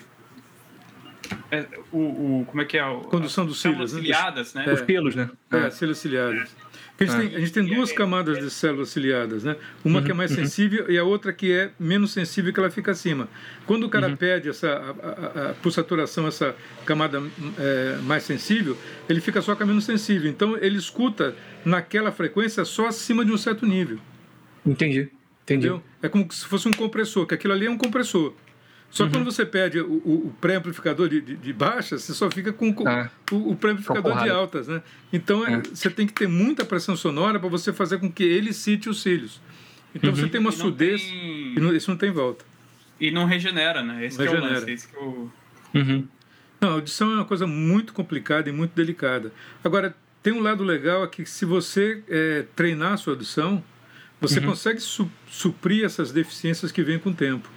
É, 1.51 1.67
o, 1.91 1.99
o, 1.99 2.45
como 2.47 2.61
é 2.61 2.65
que 2.65 2.77
é? 2.77 2.85
O, 2.85 3.01
Condução 3.01 3.47
dos 3.47 3.61
cílios, 3.61 3.93
né? 3.93 4.01
ciliadas, 4.01 4.55
né? 4.55 4.65
É. 4.67 4.73
Os 4.73 4.83
pelos, 4.83 5.15
né? 5.15 5.31
É, 5.51 5.57
é. 5.59 5.71
cílios 5.71 5.99
ciliados. 5.99 6.51
A 7.01 7.05
gente, 7.05 7.17
tem, 7.17 7.37
a 7.37 7.39
gente 7.39 7.53
tem 7.53 7.65
duas 7.65 7.93
camadas 7.93 8.41
de 8.41 8.51
células 8.51 8.89
ciliadas, 8.89 9.45
né? 9.45 9.57
Uma 9.85 10.01
uhum, 10.01 10.05
que 10.05 10.11
é 10.11 10.15
mais 10.15 10.33
uhum. 10.33 10.39
sensível 10.39 10.91
e 10.91 10.99
a 10.99 11.05
outra 11.05 11.33
que 11.33 11.53
é 11.53 11.71
menos 11.79 12.13
sensível 12.13 12.53
que 12.53 12.59
ela 12.59 12.71
fica 12.71 12.91
acima. 12.91 13.29
Quando 13.67 13.85
o 13.85 13.89
cara 13.89 14.09
uhum. 14.09 14.17
perde 14.17 14.49
essa, 14.49 14.69
a, 14.69 15.47
a, 15.47 15.51
a, 15.51 15.55
por 15.55 15.71
saturação 15.71 16.27
essa 16.27 16.57
camada 16.85 17.23
é, 17.57 17.99
mais 18.03 18.25
sensível, 18.25 18.77
ele 19.09 19.21
fica 19.21 19.41
só 19.41 19.55
com 19.55 19.63
a 19.63 19.67
menos 19.67 19.85
sensível. 19.85 20.29
Então 20.29 20.59
ele 20.59 20.77
escuta 20.77 21.37
naquela 21.65 22.11
frequência 22.11 22.65
só 22.65 22.89
acima 22.89 23.25
de 23.25 23.31
um 23.31 23.39
certo 23.39 23.65
nível. 23.65 23.99
Entendi. 24.67 25.09
Entendi. 25.45 25.69
Entendeu? 25.69 25.83
É 26.03 26.09
como 26.09 26.31
se 26.33 26.45
fosse 26.47 26.69
um 26.69 26.73
compressor, 26.73 27.27
que 27.27 27.35
aquilo 27.35 27.55
ali 27.55 27.67
é 27.67 27.71
um 27.71 27.79
compressor. 27.79 28.35
Só 28.91 29.05
uhum. 29.05 29.11
quando 29.11 29.25
você 29.25 29.45
pede 29.45 29.81
o, 29.81 29.93
o 29.93 30.35
pré-amplificador 30.41 31.09
de, 31.09 31.21
de, 31.21 31.37
de 31.37 31.53
baixas, 31.53 32.03
você 32.03 32.15
só 32.15 32.31
fica 32.31 32.53
com 32.53 32.75
ah, 32.87 33.11
o, 33.31 33.53
o 33.53 33.57
pré-amplificador 33.57 34.23
de 34.23 34.31
altas, 34.31 34.67
né? 34.67 34.83
Então 35.13 35.47
é. 35.47 35.61
você 35.61 35.91
tem 35.91 36.07
que 36.07 36.13
ter 36.13 36.27
muita 36.27 36.65
pressão 36.65 36.97
sonora 36.97 37.39
para 37.39 37.49
você 37.49 37.73
fazer 37.73 37.99
com 37.99 38.11
que 38.11 38.23
ele 38.23 38.53
cite 38.53 38.89
os 38.89 39.03
cílios. 39.03 39.41
Então 39.95 40.11
uhum. 40.11 40.17
você 40.17 40.29
tem 40.29 40.41
uma 40.41 40.53
surdez 40.53 41.03
tem... 41.03 41.55
e 41.55 41.61
não, 41.61 41.75
isso 41.75 41.91
não 41.91 41.99
tem 41.99 42.11
volta. 42.11 42.45
E 42.99 43.11
não 43.11 43.27
regenera, 43.27 43.83
né? 43.83 44.05
Esse 44.07 44.19
regenera. 44.19 44.47
é 44.47 44.49
o 44.49 44.53
lance, 44.55 44.71
esse 44.71 44.89
que 44.89 44.97
eu... 44.97 45.31
Uhum. 45.75 46.09
Não, 46.61 46.71
a 46.71 46.73
audição 46.73 47.13
é 47.13 47.15
uma 47.15 47.25
coisa 47.25 47.47
muito 47.47 47.93
complicada 47.93 48.49
e 48.49 48.53
muito 48.53 48.73
delicada. 48.75 49.33
Agora, 49.63 49.95
tem 50.23 50.33
um 50.33 50.41
lado 50.41 50.65
legal 50.65 51.05
é 51.05 51.07
que 51.07 51.25
se 51.25 51.45
você 51.45 52.03
é, 52.09 52.45
treinar 52.57 52.95
a 52.95 52.97
sua 52.97 53.13
audição, 53.13 53.63
você 54.21 54.41
uhum. 54.41 54.47
consegue 54.47 54.81
su 54.81 55.11
suprir 55.29 55.85
essas 55.85 56.11
deficiências 56.11 56.73
que 56.73 56.83
vêm 56.83 56.99
com 56.99 57.11
o 57.11 57.15
tempo. 57.15 57.49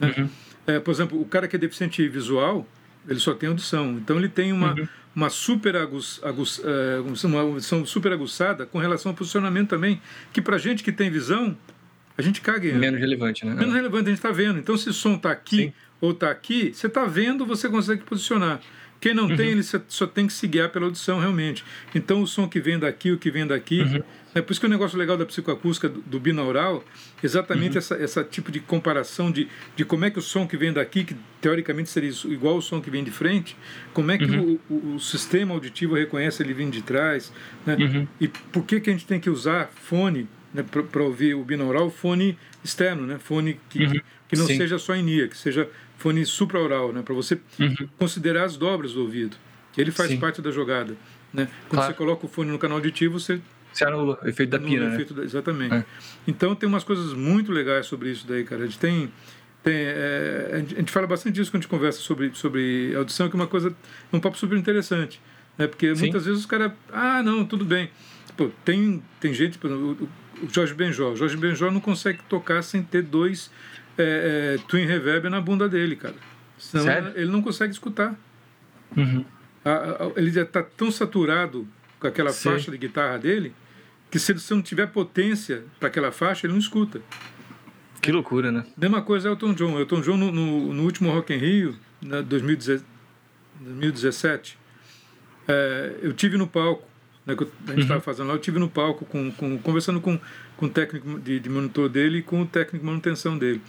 Né? 0.00 0.28
É, 0.76 0.80
por 0.80 0.90
exemplo, 0.90 1.20
o 1.20 1.24
cara 1.24 1.48
que 1.48 1.56
é 1.56 1.58
deficiente 1.58 2.06
visual, 2.08 2.66
ele 3.08 3.20
só 3.20 3.34
tem 3.34 3.48
audição. 3.48 3.92
Então 3.92 4.18
ele 4.18 4.28
tem 4.28 4.52
uma, 4.52 4.74
uhum. 4.74 4.88
uma 5.14 5.30
super 5.30 5.76
agus, 5.76 6.20
agus, 6.22 6.60
é, 6.64 7.26
uma 7.26 7.40
audição 7.40 7.84
super 7.84 8.12
aguçada 8.12 8.66
com 8.66 8.78
relação 8.78 9.10
ao 9.12 9.16
posicionamento 9.16 9.68
também, 9.68 10.00
que 10.32 10.40
para 10.40 10.58
gente 10.58 10.82
que 10.82 10.92
tem 10.92 11.10
visão, 11.10 11.56
a 12.16 12.22
gente 12.22 12.40
caga 12.40 12.72
Menos 12.72 13.00
relevante, 13.00 13.46
né? 13.46 13.54
Menos 13.54 13.74
relevante, 13.74 14.04
a 14.04 14.08
gente 14.10 14.18
está 14.18 14.30
vendo. 14.30 14.58
Então 14.58 14.76
se 14.76 14.88
o 14.88 14.92
som 14.92 15.14
está 15.14 15.30
aqui 15.30 15.56
Sim. 15.56 15.72
ou 16.00 16.12
está 16.12 16.30
aqui, 16.30 16.72
você 16.74 16.86
está 16.86 17.04
vendo, 17.04 17.46
você 17.46 17.68
consegue 17.68 18.02
posicionar. 18.02 18.60
Quem 19.00 19.14
não 19.14 19.28
uhum. 19.28 19.36
tem, 19.36 19.48
ele 19.48 19.62
só 19.88 20.06
tem 20.06 20.26
que 20.26 20.32
se 20.32 20.46
guiar 20.46 20.68
pela 20.68 20.84
audição, 20.84 21.18
realmente. 21.18 21.64
Então, 21.94 22.20
o 22.20 22.26
som 22.26 22.46
que 22.46 22.60
vem 22.60 22.78
daqui, 22.78 23.10
o 23.10 23.16
que 23.16 23.30
vem 23.30 23.46
daqui. 23.46 23.80
Uhum. 23.80 24.02
É 24.34 24.40
por 24.40 24.52
isso 24.52 24.60
que 24.60 24.66
o 24.66 24.70
negócio 24.70 24.96
legal 24.96 25.16
da 25.16 25.26
psicoacústica 25.26 25.88
do, 25.88 26.00
do 26.02 26.20
binaural, 26.20 26.84
exatamente 27.22 27.72
uhum. 27.72 27.78
essa, 27.78 27.94
essa 27.96 28.24
tipo 28.24 28.52
de 28.52 28.60
comparação 28.60 29.30
de, 29.30 29.48
de 29.74 29.84
como 29.84 30.04
é 30.04 30.10
que 30.10 30.18
o 30.18 30.22
som 30.22 30.46
que 30.46 30.56
vem 30.56 30.72
daqui, 30.72 31.04
que 31.04 31.16
teoricamente 31.40 31.90
seria 31.90 32.10
igual 32.26 32.54
ao 32.54 32.62
som 32.62 32.80
que 32.80 32.90
vem 32.90 33.02
de 33.02 33.10
frente, 33.10 33.56
como 33.92 34.10
é 34.10 34.18
que 34.18 34.24
uhum. 34.24 34.58
o, 34.68 34.74
o, 34.74 34.94
o, 34.94 35.00
sistema 35.00 35.52
auditivo 35.52 35.94
reconhece 35.94 36.42
ele 36.42 36.54
vindo 36.54 36.72
de 36.72 36.82
trás, 36.82 37.32
né? 37.66 37.76
Uhum. 37.76 38.06
e 38.20 38.28
por 38.28 38.64
que, 38.64 38.80
que 38.80 38.90
a 38.90 38.92
gente 38.92 39.06
tem 39.06 39.18
que 39.18 39.28
usar 39.28 39.68
fone 39.74 40.28
né, 40.52 40.62
para 40.64 41.02
ouvir 41.02 41.34
o 41.34 41.44
binaural, 41.44 41.90
fone 41.90 42.36
externo, 42.64 43.06
né? 43.06 43.18
fone 43.18 43.58
que, 43.68 43.84
uhum. 43.84 44.00
que 44.28 44.36
não 44.36 44.46
Sim. 44.46 44.56
seja 44.56 44.78
só 44.78 44.94
em 44.94 45.02
NIA, 45.02 45.28
que 45.28 45.36
seja 45.36 45.68
fone 45.96 46.24
supraoral, 46.24 46.92
né? 46.92 47.02
para 47.02 47.14
você 47.14 47.40
uhum. 47.58 47.88
considerar 47.98 48.44
as 48.44 48.56
dobras 48.56 48.92
do 48.92 49.02
ouvido, 49.02 49.36
que 49.72 49.80
ele 49.80 49.90
faz 49.90 50.10
Sim. 50.10 50.18
parte 50.18 50.42
da 50.42 50.50
jogada. 50.50 50.96
Né? 51.32 51.48
Quando 51.68 51.78
claro. 51.78 51.92
você 51.92 51.96
coloca 51.96 52.26
o 52.26 52.28
fone 52.28 52.50
no 52.50 52.58
canal 52.58 52.78
auditivo, 52.78 53.18
você 53.18 53.40
você 53.72 53.84
anula 53.84 54.18
o 54.22 54.28
efeito 54.28 54.50
da 54.50 54.58
pina, 54.58 54.88
né? 54.88 55.04
Da, 55.04 55.22
exatamente. 55.22 55.74
É. 55.74 55.84
Então 56.26 56.54
tem 56.54 56.68
umas 56.68 56.84
coisas 56.84 57.12
muito 57.14 57.52
legais 57.52 57.86
sobre 57.86 58.10
isso 58.10 58.26
daí, 58.26 58.44
cara. 58.44 58.62
A 58.62 58.66
gente 58.66 58.78
tem. 58.78 59.10
tem 59.62 59.74
é, 59.74 60.50
a, 60.52 60.58
gente, 60.58 60.90
fala 60.90 61.06
bastante 61.06 61.34
disso 61.34 61.50
quando 61.50 61.60
a 61.60 61.62
gente 61.62 61.70
conversa 61.70 62.00
sobre, 62.00 62.30
sobre 62.34 62.94
audição, 62.96 63.28
que 63.28 63.36
é 63.36 63.38
uma 63.38 63.46
coisa. 63.46 63.74
um 64.12 64.20
papo 64.20 64.36
super 64.36 64.56
interessante. 64.58 65.20
Né? 65.56 65.66
Porque 65.66 65.94
Sim. 65.94 66.02
muitas 66.02 66.24
vezes 66.24 66.40
os 66.40 66.46
caras. 66.46 66.72
Ah, 66.92 67.22
não, 67.22 67.44
tudo 67.44 67.64
bem. 67.64 67.90
Pô, 68.36 68.50
tem, 68.64 69.02
tem 69.20 69.32
gente. 69.34 69.58
Exemplo, 69.64 69.96
o, 70.40 70.44
o 70.46 70.48
Jorge 70.50 70.74
Benjó. 70.74 71.10
O 71.10 71.16
Jorge 71.16 71.36
Benjó 71.36 71.70
não 71.70 71.80
consegue 71.80 72.20
tocar 72.28 72.62
sem 72.62 72.82
ter 72.82 73.02
dois 73.02 73.50
é, 73.98 74.56
é, 74.58 74.62
twin 74.68 74.86
reverb 74.86 75.28
na 75.28 75.40
bunda 75.40 75.68
dele, 75.68 75.96
cara. 75.96 76.14
Senão 76.58 76.84
Sério? 76.84 77.12
ele 77.14 77.30
não 77.30 77.42
consegue 77.42 77.72
escutar. 77.72 78.14
Uhum. 78.96 79.24
A- 79.64 79.70
a- 79.70 80.12
Ele 80.16 80.30
já 80.30 80.42
está 80.42 80.62
tão 80.62 80.90
saturado 80.90 81.66
com 81.98 82.06
aquela 82.06 82.30
Sim. 82.32 82.50
faixa 82.50 82.70
de 82.70 82.78
guitarra 82.78 83.18
dele 83.18 83.52
que 84.10 84.18
se 84.18 84.32
ele 84.32 84.40
não 84.50 84.62
tiver 84.62 84.86
potência 84.86 85.64
para 85.78 85.88
aquela 85.88 86.10
faixa, 86.10 86.46
ele 86.46 86.52
não 86.52 86.60
escuta. 86.60 87.00
Que 88.00 88.10
loucura, 88.10 88.50
né? 88.50 88.64
Mesma 88.76 89.02
coisa 89.02 89.28
é 89.28 89.30
Elton 89.30 89.52
John. 89.54 89.78
Elton 89.78 90.00
John, 90.00 90.16
no, 90.16 90.32
no, 90.32 90.72
no 90.72 90.82
último 90.84 91.12
Rock 91.12 91.34
in 91.34 91.36
Rio, 91.36 91.76
na 92.00 92.20
2017, 92.22 92.84
2017 93.60 94.60
é, 95.50 95.96
eu 96.02 96.12
tive 96.12 96.36
no 96.36 96.46
palco, 96.46 96.86
né, 97.26 97.34
que 97.34 97.44
a 97.44 97.70
gente 97.72 97.82
estava 97.82 98.00
fazendo 98.00 98.28
lá, 98.28 98.34
eu 98.34 98.38
tive 98.38 98.58
no 98.58 98.68
palco 98.68 99.04
com, 99.04 99.30
com, 99.32 99.58
conversando 99.58 100.00
com, 100.00 100.18
com 100.56 100.66
o 100.66 100.68
técnico 100.68 101.18
de, 101.18 101.40
de 101.40 101.48
monitor 101.48 101.88
dele 101.88 102.18
e 102.18 102.22
com 102.22 102.42
o 102.42 102.46
técnico 102.46 102.78
de 102.78 102.84
manutenção 102.84 103.36
dele. 103.36 103.60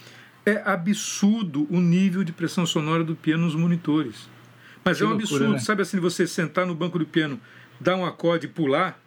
É 0.46 0.62
absurdo 0.64 1.68
o 1.70 1.80
nível 1.80 2.24
de 2.24 2.32
pressão 2.32 2.66
sonora 2.66 3.04
do 3.04 3.16
piano 3.16 3.46
nos 3.46 3.56
monitores. 3.56 4.30
Mas 4.84 4.98
Que 4.98 5.04
é 5.04 5.06
um 5.06 5.10
loucura, 5.10 5.34
absurdo, 5.34 5.54
né? 5.54 5.60
sabe 5.60 5.82
assim, 5.82 6.00
você 6.00 6.26
sentar 6.26 6.66
no 6.66 6.74
banco 6.76 6.98
do 6.98 7.06
piano, 7.06 7.40
dar 7.80 7.96
um 7.96 8.06
acorde 8.06 8.46
e 8.46 8.50
pular, 8.50 9.00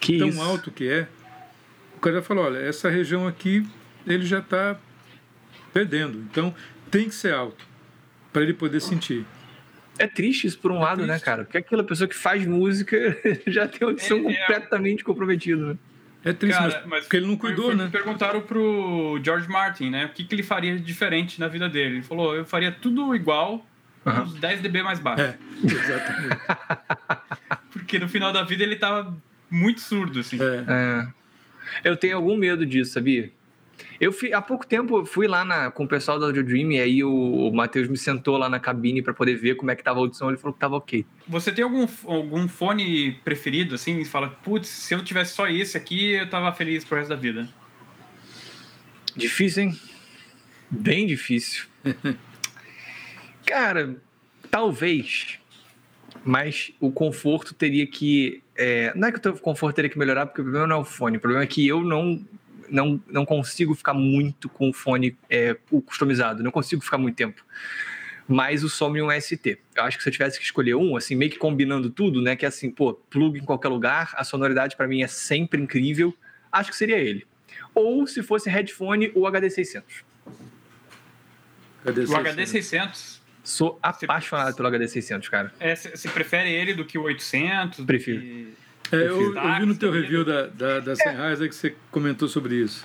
Que 0.00 0.18
tão 0.18 0.28
isso. 0.28 0.40
alto 0.42 0.70
que 0.70 0.88
é. 0.88 1.06
O 1.96 2.00
cara 2.00 2.22
falou, 2.22 2.44
olha, 2.46 2.58
essa 2.58 2.88
região 2.88 3.26
aqui 3.28 3.66
ele 4.06 4.24
já 4.24 4.38
está 4.38 4.76
perdendo, 5.72 6.18
então 6.30 6.54
tem 6.90 7.08
que 7.08 7.14
ser 7.14 7.34
alto 7.34 7.64
para 8.32 8.42
ele 8.42 8.54
poder 8.54 8.80
sentir. 8.80 9.24
É 9.98 10.06
triste 10.06 10.46
isso 10.46 10.58
por 10.58 10.72
um 10.72 10.78
lado, 10.78 11.02
né, 11.02 11.08
triste. 11.14 11.24
cara? 11.24 11.44
Porque 11.44 11.58
aquela 11.58 11.84
pessoa 11.84 12.08
que 12.08 12.16
faz 12.16 12.46
música 12.46 12.96
já 13.46 13.68
tem 13.68 13.86
a 13.86 13.90
audição 13.90 14.16
É, 14.18 14.32
é. 14.32 14.36
completamente 14.40 15.04
comprometida, 15.04 15.64
né? 15.74 15.78
É 16.24 16.32
triste, 16.32 16.58
Cara, 16.58 16.72
mas, 16.80 16.86
mas 16.86 17.04
porque 17.04 17.16
ele 17.18 17.26
não 17.26 17.36
cuidou, 17.36 17.66
foi- 17.66 17.74
né? 17.76 17.88
Perguntaram 17.92 18.40
pro 18.40 19.20
George 19.22 19.48
Martin, 19.48 19.90
né? 19.90 20.06
O 20.06 20.08
que, 20.10 20.24
que 20.24 20.34
ele 20.34 20.42
faria 20.42 20.74
de 20.76 20.82
diferente 20.82 21.38
na 21.40 21.48
vida 21.48 21.68
dele. 21.68 21.96
Ele 21.96 22.02
falou, 22.02 22.34
eu 22.34 22.44
faria 22.44 22.72
tudo 22.72 23.14
igual, 23.14 23.66
Aham. 24.06 24.22
uns 24.24 24.34
10 24.34 24.60
dB 24.62 24.82
mais 24.82 24.98
baixo. 24.98 25.22
É, 25.22 25.38
exatamente. 25.64 26.40
Porque 27.72 27.98
no 27.98 28.08
final 28.08 28.32
da 28.32 28.42
vida 28.42 28.62
ele 28.62 28.76
tava 28.76 29.14
muito 29.50 29.80
surdo, 29.80 30.20
assim. 30.20 30.38
É. 30.40 30.64
É. 30.68 31.88
Eu 31.90 31.96
tenho 31.96 32.16
algum 32.16 32.36
medo 32.36 32.64
disso, 32.64 32.92
sabia? 32.92 33.30
Eu 34.00 34.12
fui, 34.12 34.32
há 34.32 34.40
pouco 34.40 34.66
tempo 34.66 34.98
eu 34.98 35.06
fui 35.06 35.26
lá 35.26 35.44
na, 35.44 35.70
com 35.70 35.84
o 35.84 35.88
pessoal 35.88 36.18
da 36.18 36.26
Audio 36.26 36.42
Dream 36.42 36.72
e 36.72 36.80
aí 36.80 37.04
o, 37.04 37.10
o 37.12 37.54
Matheus 37.54 37.88
me 37.88 37.96
sentou 37.96 38.36
lá 38.36 38.48
na 38.48 38.58
cabine 38.58 39.02
para 39.02 39.12
poder 39.12 39.36
ver 39.36 39.56
como 39.56 39.70
é 39.70 39.76
que 39.76 39.82
tava 39.82 39.98
a 39.98 40.02
audição. 40.02 40.28
Ele 40.28 40.38
falou 40.38 40.54
que 40.54 40.60
tava 40.60 40.76
ok. 40.76 41.04
Você 41.28 41.52
tem 41.52 41.64
algum, 41.64 41.86
algum 42.04 42.48
fone 42.48 43.12
preferido, 43.24 43.74
assim? 43.74 44.00
E 44.00 44.04
fala, 44.04 44.28
putz, 44.28 44.68
se 44.68 44.94
eu 44.94 45.04
tivesse 45.04 45.34
só 45.34 45.48
esse 45.48 45.76
aqui, 45.76 46.12
eu 46.12 46.28
tava 46.28 46.52
feliz 46.52 46.84
pro 46.84 46.96
resto 46.96 47.10
da 47.10 47.16
vida. 47.16 47.48
Difícil, 49.16 49.64
hein? 49.64 49.80
Bem 50.70 51.06
difícil. 51.06 51.64
Cara, 53.44 53.96
talvez, 54.50 55.39
mas 56.24 56.72
o 56.80 56.90
conforto 56.92 57.54
teria 57.54 57.86
que. 57.86 58.42
é, 58.56 58.92
não 58.94 59.08
é 59.08 59.12
que 59.12 59.26
o 59.28 59.32
conforto 59.38 59.74
teria 59.76 59.90
que 59.90 59.98
melhorar, 59.98 60.26
porque 60.26 60.40
o 60.40 60.44
problema 60.44 60.66
não 60.66 60.76
é 60.76 60.78
o 60.80 60.84
fone, 60.84 61.16
o 61.16 61.20
problema 61.20 61.44
é 61.44 61.46
que 61.46 61.66
eu 61.66 61.82
não. 61.82 62.24
Não, 62.68 63.02
não 63.08 63.26
consigo 63.26 63.74
ficar 63.74 63.92
muito 63.94 64.48
com 64.48 64.70
o 64.70 64.72
fone 64.72 65.16
é, 65.28 65.56
o 65.72 65.82
customizado, 65.82 66.40
não 66.40 66.52
consigo 66.52 66.80
ficar 66.80 66.98
muito 66.98 67.16
tempo. 67.16 67.44
Mas 68.28 68.62
o 68.62 68.68
Somnium 68.68 69.10
ST. 69.20 69.58
Eu 69.74 69.82
acho 69.82 69.96
que 69.96 70.04
se 70.04 70.08
eu 70.08 70.12
tivesse 70.12 70.38
que 70.38 70.44
escolher 70.44 70.76
um, 70.76 70.96
assim, 70.96 71.16
meio 71.16 71.32
que 71.32 71.36
combinando 71.36 71.90
tudo, 71.90 72.22
né? 72.22 72.36
Que 72.36 72.44
é 72.44 72.48
assim, 72.48 72.70
pô, 72.70 72.94
plug 72.94 73.40
em 73.40 73.44
qualquer 73.44 73.66
lugar, 73.66 74.12
a 74.14 74.22
sonoridade 74.22 74.76
para 74.76 74.86
mim 74.86 75.02
é 75.02 75.08
sempre 75.08 75.60
incrível. 75.60 76.14
Acho 76.52 76.70
que 76.70 76.76
seria 76.76 76.96
ele. 76.98 77.26
Ou 77.74 78.06
se 78.06 78.22
fosse 78.22 78.48
headphone, 78.48 79.10
o 79.16 79.22
HD600. 79.22 79.82
Cadê 81.84 82.00
O 82.02 82.04
esse- 82.04 82.14
HD 82.14 82.46
600, 82.46 83.19
Sou 83.42 83.78
apaixonado 83.82 84.54
pelo 84.54 84.68
HD600, 84.70 85.28
cara. 85.28 85.52
é, 85.58 85.74
você 85.74 86.08
prefere 86.08 86.50
ele 86.52 86.74
do 86.74 86.84
que 86.84 86.98
o 86.98 87.02
800? 87.02 87.78
do 87.80 87.86
Prefiro. 87.86 88.20
que- 88.20 88.54
É, 88.92 88.96
eu, 88.96 89.34
eu 89.36 89.54
vi 89.60 89.66
no 89.66 89.74
teu 89.76 89.90
review 89.92 90.24
da, 90.24 90.46
da, 90.48 90.80
da 90.80 90.96
Sennheiser 90.96 91.48
que 91.48 91.54
você 91.54 91.74
comentou 91.90 92.28
sobre 92.28 92.56
isso. 92.56 92.84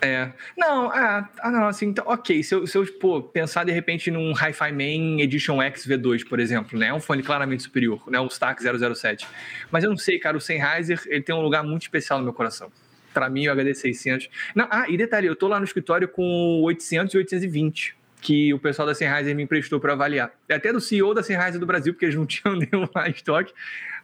É. 0.00 0.32
Não, 0.56 0.90
ah, 0.90 1.28
ah, 1.40 1.50
não, 1.50 1.68
assim, 1.68 1.86
então, 1.86 2.04
ok. 2.08 2.42
Se 2.42 2.54
eu, 2.54 2.66
se 2.66 2.76
eu 2.76 2.84
pô, 2.98 3.22
pensar 3.22 3.62
de 3.64 3.70
repente 3.70 4.10
num 4.10 4.32
Hi-Fi 4.32 4.72
Man 4.72 5.20
Edition 5.22 5.62
X 5.62 5.86
V2, 5.86 6.28
por 6.28 6.40
exemplo, 6.40 6.76
né? 6.76 6.88
É 6.88 6.94
um 6.94 6.98
fone 7.00 7.22
claramente 7.22 7.62
superior, 7.62 8.02
né? 8.10 8.18
Um 8.20 8.26
Stack 8.26 8.60
007. 8.62 9.28
Mas 9.70 9.84
eu 9.84 9.90
não 9.90 9.96
sei, 9.96 10.18
cara, 10.18 10.36
o 10.36 10.40
Sennheiser, 10.40 11.00
ele 11.06 11.22
tem 11.22 11.32
um 11.34 11.40
lugar 11.40 11.62
muito 11.62 11.82
especial 11.82 12.18
no 12.18 12.24
meu 12.24 12.32
coração. 12.32 12.72
Pra 13.14 13.28
mim, 13.30 13.46
o 13.46 13.52
HD 13.52 13.74
600. 13.74 14.28
Não, 14.56 14.66
ah, 14.70 14.86
e 14.88 14.96
detalhe, 14.96 15.28
eu 15.28 15.36
tô 15.36 15.46
lá 15.46 15.58
no 15.60 15.64
escritório 15.64 16.08
com 16.08 16.22
o 16.24 16.62
800 16.62 17.14
e 17.14 17.18
820 17.18 17.94
que 18.22 18.54
o 18.54 18.58
pessoal 18.58 18.86
da 18.86 18.94
Sennheiser 18.94 19.34
me 19.34 19.42
emprestou 19.42 19.80
para 19.80 19.92
avaliar. 19.92 20.32
É 20.48 20.54
até 20.54 20.72
do 20.72 20.80
CEO 20.80 21.12
da 21.12 21.22
Sennheiser 21.22 21.58
do 21.58 21.66
Brasil, 21.66 21.92
porque 21.92 22.06
eles 22.06 22.14
não 22.14 22.24
tinham 22.26 22.54
nenhum 22.56 22.88
lá 22.94 23.08
em 23.08 23.10
estoque. 23.10 23.52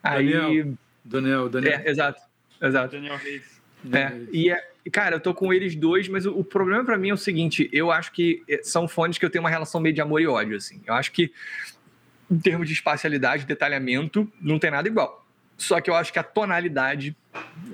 Aí, 0.03 0.33
Daniel. 0.33 0.75
Daniel, 1.05 1.49
Daniel. 1.49 1.81
é, 1.85 1.89
exato, 1.89 2.21
exato. 2.61 2.97
Daniel 2.97 3.17
Reis. 3.17 3.59
É, 3.93 4.13
e 4.33 4.51
é, 4.51 4.61
cara, 4.91 5.17
eu 5.17 5.21
tô 5.21 5.33
com 5.33 5.55
eles 5.55 5.77
dois, 5.77 6.09
mas 6.09 6.27
o, 6.27 6.37
o 6.37 6.45
problema 6.45 6.85
pra 6.85 6.99
mim 6.99 7.11
é 7.11 7.15
o 7.15 7.17
seguinte: 7.17 7.71
eu 7.73 7.93
acho 7.93 8.13
que 8.13 8.43
eh, 8.49 8.61
são 8.63 8.89
fones 8.89 9.17
que 9.19 9.25
eu 9.25 9.31
tenho 9.31 9.43
uma 9.43 9.51
relação 9.51 9.81
meio 9.81 9.95
de 9.95 10.01
amor 10.01 10.21
e 10.21 10.27
ódio, 10.27 10.57
assim. 10.57 10.83
Eu 10.85 10.95
acho 10.95 11.13
que, 11.13 11.33
em 12.29 12.39
termos 12.39 12.67
de 12.67 12.75
espacialidade, 12.75 13.47
detalhamento, 13.47 14.31
não 14.41 14.59
tem 14.59 14.73
nada 14.73 14.89
igual. 14.89 15.25
Só 15.59 15.81
que 15.81 15.91
eu 15.91 15.95
acho 15.97 16.13
que 16.13 16.21
a 16.21 16.23
tonalidade 16.23 17.17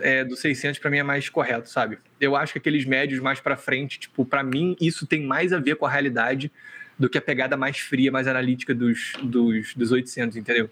é, 0.00 0.24
do 0.24 0.34
600 0.34 0.80
pra 0.80 0.90
mim 0.90 0.98
é 0.98 1.02
mais 1.02 1.28
correto, 1.28 1.68
sabe? 1.68 1.98
Eu 2.18 2.34
acho 2.34 2.54
que 2.54 2.58
aqueles 2.58 2.86
médios 2.86 3.20
mais 3.20 3.40
pra 3.40 3.58
frente, 3.58 4.00
tipo, 4.00 4.24
pra 4.24 4.42
mim, 4.42 4.74
isso 4.80 5.06
tem 5.06 5.22
mais 5.22 5.52
a 5.52 5.58
ver 5.58 5.76
com 5.76 5.84
a 5.84 5.90
realidade 5.90 6.50
do 6.98 7.10
que 7.10 7.18
a 7.18 7.22
pegada 7.22 7.58
mais 7.58 7.78
fria, 7.78 8.10
mais 8.10 8.26
analítica 8.26 8.74
dos, 8.74 9.12
dos, 9.22 9.74
dos 9.74 9.92
800, 9.92 10.34
entendeu? 10.38 10.70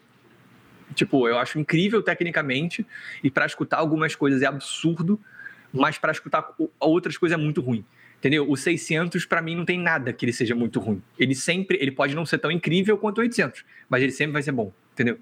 Tipo, 0.94 1.28
eu 1.28 1.38
acho 1.38 1.58
incrível 1.58 2.02
tecnicamente 2.02 2.86
e 3.22 3.30
pra 3.30 3.44
escutar 3.44 3.76
algumas 3.76 4.14
coisas 4.14 4.40
é 4.40 4.46
absurdo, 4.46 5.20
mas 5.70 5.98
pra 5.98 6.12
escutar 6.12 6.54
outras 6.80 7.18
coisas 7.18 7.38
é 7.38 7.40
muito 7.40 7.60
ruim. 7.60 7.84
Entendeu? 8.18 8.48
O 8.48 8.56
600 8.56 9.26
pra 9.26 9.42
mim 9.42 9.54
não 9.54 9.66
tem 9.66 9.78
nada 9.78 10.12
que 10.14 10.24
ele 10.24 10.32
seja 10.32 10.54
muito 10.54 10.80
ruim. 10.80 11.02
Ele 11.18 11.34
sempre, 11.34 11.76
ele 11.78 11.90
pode 11.90 12.14
não 12.14 12.24
ser 12.24 12.38
tão 12.38 12.50
incrível 12.50 12.96
quanto 12.96 13.18
o 13.18 13.20
800, 13.20 13.64
mas 13.88 14.02
ele 14.02 14.12
sempre 14.12 14.32
vai 14.32 14.42
ser 14.42 14.52
bom, 14.52 14.72
entendeu? 14.92 15.18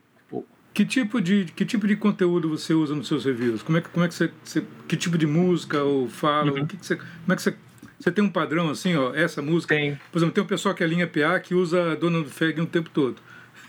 Que 0.72 0.84
tipo 0.84 1.20
de 1.20 1.46
que 1.46 1.64
tipo 1.64 1.86
de 1.86 1.96
conteúdo 1.96 2.48
você 2.48 2.72
usa 2.72 2.94
nos 2.94 3.08
seus 3.08 3.24
reviews? 3.24 3.62
Como 3.62 3.78
é 3.78 3.80
que 3.80 3.88
como 3.88 4.04
é 4.04 4.08
que 4.08 4.14
você, 4.14 4.30
você- 4.44 4.64
que 4.86 4.96
tipo 4.96 5.18
de 5.18 5.26
música 5.26 5.82
ou 5.82 6.08
fala? 6.08 6.52
Uhum. 6.52 6.62
O 6.62 6.66
que, 6.66 6.76
que 6.76 6.86
você 6.86 6.96
como 6.96 7.32
é 7.32 7.36
que 7.36 7.42
você 7.42 7.54
você 7.98 8.10
tem 8.10 8.24
um 8.24 8.30
padrão 8.30 8.70
assim, 8.70 8.96
ó, 8.96 9.14
essa 9.14 9.42
música? 9.42 9.74
Tem. 9.74 9.98
Por 10.10 10.18
exemplo, 10.18 10.34
tem 10.34 10.42
um 10.42 10.46
pessoal 10.46 10.74
que 10.74 10.82
é 10.82 10.86
linha 10.86 11.06
PA 11.06 11.38
que 11.38 11.54
usa 11.54 11.94
Donald 11.96 12.30
Fagan 12.30 12.62
o 12.62 12.66
tempo 12.66 12.88
todo. 12.88 13.16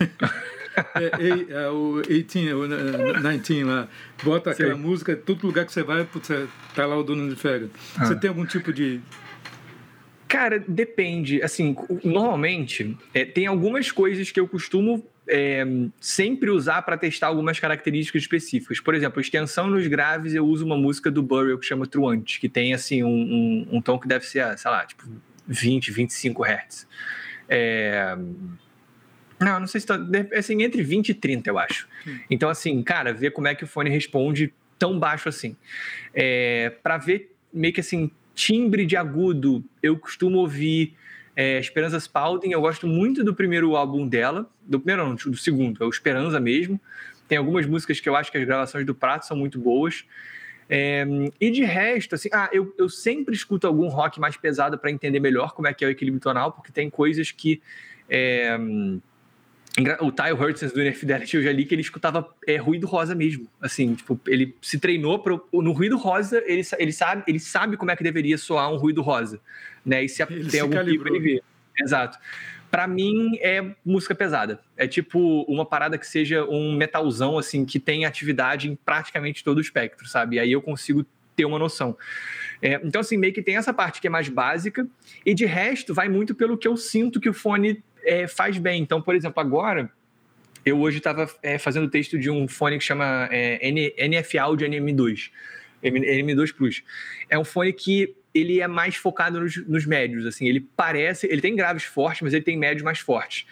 é, 0.00 1.04
é, 1.04 1.64
é, 1.64 1.68
o 1.68 2.00
18, 2.00 2.56
o 2.56 2.64
eh, 2.64 3.12
19 3.20 3.64
lá, 3.64 3.88
bota 4.22 4.50
aquela 4.52 4.74
Sim. 4.74 4.80
música, 4.80 5.14
todo 5.14 5.46
lugar 5.46 5.66
que 5.66 5.72
você 5.72 5.82
vai, 5.82 6.04
putz, 6.04 6.30
é, 6.30 6.46
tá 6.74 6.86
lá 6.86 6.96
o 6.96 7.02
Donald 7.02 7.36
Fagan. 7.36 7.68
Ah. 7.98 8.06
Você 8.06 8.16
tem 8.16 8.28
algum 8.28 8.46
tipo 8.46 8.72
de 8.72 9.00
Cara, 10.26 10.64
depende. 10.66 11.42
Assim, 11.42 11.76
normalmente, 12.02 12.96
é, 13.12 13.22
tem 13.22 13.46
algumas 13.46 13.92
coisas 13.92 14.30
que 14.30 14.40
eu 14.40 14.48
costumo 14.48 15.06
é, 15.28 15.64
sempre 16.00 16.50
usar 16.50 16.82
para 16.82 16.96
testar 16.96 17.28
algumas 17.28 17.58
características 17.58 18.22
específicas. 18.22 18.80
Por 18.80 18.94
exemplo, 18.94 19.20
extensão 19.20 19.68
nos 19.68 19.86
graves, 19.86 20.34
eu 20.34 20.46
uso 20.46 20.64
uma 20.64 20.76
música 20.76 21.10
do 21.10 21.22
Burial 21.22 21.58
que 21.58 21.66
chama 21.66 21.86
Truant, 21.86 22.38
que 22.38 22.48
tem, 22.48 22.74
assim, 22.74 23.02
um, 23.02 23.08
um, 23.08 23.68
um 23.72 23.82
tom 23.82 23.98
que 23.98 24.08
deve 24.08 24.26
ser, 24.26 24.58
sei 24.58 24.70
lá, 24.70 24.84
tipo 24.84 25.04
20, 25.46 25.90
25 25.90 26.44
Hz. 26.44 26.86
É... 27.48 28.16
Não, 29.40 29.60
não 29.60 29.66
sei 29.66 29.80
se 29.80 29.86
tá. 29.86 29.98
Assim, 30.36 30.62
entre 30.62 30.82
20 30.82 31.08
e 31.08 31.14
30, 31.14 31.50
eu 31.50 31.58
acho. 31.58 31.88
Então, 32.30 32.48
assim, 32.48 32.80
cara, 32.82 33.12
ver 33.12 33.32
como 33.32 33.48
é 33.48 33.54
que 33.54 33.64
o 33.64 33.66
fone 33.66 33.90
responde 33.90 34.52
tão 34.78 34.98
baixo 34.98 35.28
assim. 35.28 35.56
É, 36.14 36.70
para 36.82 36.96
ver 36.98 37.34
meio 37.52 37.74
que 37.74 37.80
assim, 37.80 38.10
timbre 38.34 38.86
de 38.86 38.96
agudo, 38.96 39.64
eu 39.82 39.98
costumo 39.98 40.38
ouvir 40.38 40.94
é, 41.34 41.58
Esperança 41.58 41.98
Spalding. 41.98 42.50
Eu 42.50 42.60
gosto 42.60 42.86
muito 42.86 43.24
do 43.24 43.34
primeiro 43.34 43.76
álbum 43.76 44.06
dela. 44.06 44.48
Do 44.62 44.78
primeiro, 44.78 45.08
não, 45.08 45.14
do 45.14 45.36
segundo, 45.36 45.82
é 45.82 45.86
o 45.86 45.90
Esperança 45.90 46.38
mesmo. 46.38 46.80
Tem 47.28 47.38
algumas 47.38 47.66
músicas 47.66 48.00
que 48.00 48.08
eu 48.08 48.16
acho 48.16 48.30
que 48.30 48.38
as 48.38 48.44
gravações 48.44 48.84
do 48.84 48.94
Prato 48.94 49.26
são 49.26 49.36
muito 49.36 49.58
boas. 49.58 50.04
É, 50.68 51.04
e 51.40 51.50
de 51.50 51.64
resto, 51.64 52.14
assim, 52.14 52.28
ah, 52.32 52.48
eu, 52.52 52.74
eu 52.78 52.88
sempre 52.88 53.34
escuto 53.34 53.66
algum 53.66 53.88
rock 53.88 54.20
mais 54.20 54.36
pesado 54.36 54.78
para 54.78 54.90
entender 54.90 55.20
melhor 55.20 55.52
como 55.54 55.68
é 55.68 55.74
que 55.74 55.84
é 55.84 55.88
o 55.88 55.90
equilíbrio 55.90 56.20
tonal, 56.20 56.52
porque 56.52 56.72
tem 56.72 56.88
coisas 56.88 57.30
que. 57.30 57.60
é, 58.08 58.58
o 60.00 60.12
Tyle 60.12 60.32
Hurtons 60.32 60.72
do 60.72 60.80
Inner 60.80 60.96
Fidelity, 60.96 61.36
eu 61.38 61.42
já 61.42 61.52
li 61.52 61.64
que 61.64 61.74
ele 61.74 61.82
escutava 61.82 62.28
é, 62.46 62.56
ruído 62.56 62.86
rosa 62.86 63.14
mesmo. 63.14 63.48
Assim, 63.60 63.94
tipo, 63.94 64.20
ele 64.26 64.54
se 64.60 64.78
treinou 64.78 65.18
pro, 65.18 65.46
no 65.52 65.72
ruído 65.72 65.96
rosa, 65.96 66.42
ele, 66.46 66.62
ele, 66.78 66.92
sabe, 66.92 67.22
ele 67.26 67.40
sabe 67.40 67.76
como 67.76 67.90
é 67.90 67.96
que 67.96 68.02
deveria 68.02 68.36
soar 68.36 68.70
um 68.72 68.76
ruído 68.76 69.00
rosa. 69.00 69.40
Né? 69.84 70.04
E 70.04 70.08
se 70.08 70.22
Ele 70.22 70.42
tem 70.42 70.50
se 70.50 70.60
algum 70.60 70.72
pico, 70.72 70.84
calibrou. 70.84 71.16
ele 71.16 71.24
vê. 71.24 71.42
Exato. 71.80 72.18
Pra 72.70 72.86
mim 72.86 73.36
é 73.40 73.74
música 73.84 74.14
pesada. 74.14 74.60
É 74.76 74.86
tipo 74.86 75.42
uma 75.42 75.64
parada 75.64 75.98
que 75.98 76.06
seja 76.06 76.44
um 76.44 76.74
metalzão, 76.74 77.38
assim, 77.38 77.64
que 77.64 77.78
tem 77.78 78.04
atividade 78.04 78.70
em 78.70 78.76
praticamente 78.76 79.44
todo 79.44 79.58
o 79.58 79.60
espectro, 79.60 80.06
sabe? 80.06 80.36
E 80.36 80.38
aí 80.38 80.52
eu 80.52 80.62
consigo 80.62 81.04
ter 81.36 81.44
uma 81.44 81.58
noção. 81.58 81.96
É, 82.60 82.80
então, 82.84 83.00
assim, 83.00 83.16
meio 83.16 83.32
que 83.32 83.42
tem 83.42 83.56
essa 83.56 83.72
parte 83.74 84.00
que 84.00 84.06
é 84.06 84.10
mais 84.10 84.28
básica, 84.28 84.86
e 85.24 85.34
de 85.34 85.44
resto 85.44 85.92
vai 85.92 86.08
muito 86.08 86.34
pelo 86.34 86.56
que 86.56 86.68
eu 86.68 86.76
sinto 86.76 87.20
que 87.20 87.28
o 87.28 87.34
fone 87.34 87.82
é, 88.04 88.26
faz 88.26 88.58
bem. 88.58 88.82
Então, 88.82 89.00
por 89.00 89.14
exemplo, 89.14 89.40
agora 89.40 89.90
eu 90.64 90.80
hoje 90.80 90.98
estava 90.98 91.28
é, 91.42 91.58
fazendo 91.58 91.88
texto 91.88 92.18
de 92.18 92.30
um 92.30 92.46
fone 92.46 92.78
que 92.78 92.84
chama 92.84 93.28
é, 93.30 93.68
NF 93.96 94.38
Audio 94.38 94.68
NM2, 94.68 95.30
NM2 95.82 96.54
Plus. 96.54 96.82
É 97.28 97.38
um 97.38 97.44
fone 97.44 97.72
que 97.72 98.14
ele 98.34 98.60
é 98.60 98.66
mais 98.66 98.96
focado 98.96 99.40
nos, 99.40 99.56
nos, 99.66 99.84
médios, 99.84 100.24
assim, 100.24 100.48
ele 100.48 100.60
parece, 100.60 101.26
ele 101.26 101.42
tem 101.42 101.54
graves 101.54 101.84
fortes, 101.84 102.22
mas 102.22 102.32
ele 102.32 102.44
tem 102.44 102.56
médios 102.56 102.82
mais 102.82 102.98
fortes. 102.98 103.46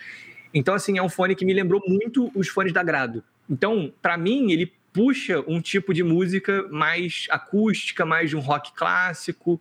Então, 0.55 0.75
assim, 0.75 0.97
é 0.97 1.03
um 1.03 1.09
fone 1.09 1.35
que 1.35 1.45
me 1.45 1.53
lembrou 1.53 1.83
muito 1.87 2.31
os 2.35 2.49
fones 2.49 2.73
da 2.73 2.83
Grado. 2.83 3.23
Então, 3.49 3.93
para 4.01 4.17
mim, 4.17 4.51
ele 4.51 4.73
puxa 4.93 5.45
um 5.47 5.61
tipo 5.61 5.93
de 5.93 6.03
música 6.03 6.67
mais 6.71 7.27
acústica, 7.31 8.05
mais 8.05 8.31
de 8.31 8.37
um 8.37 8.41
rock 8.41 8.73
clássico. 8.75 9.61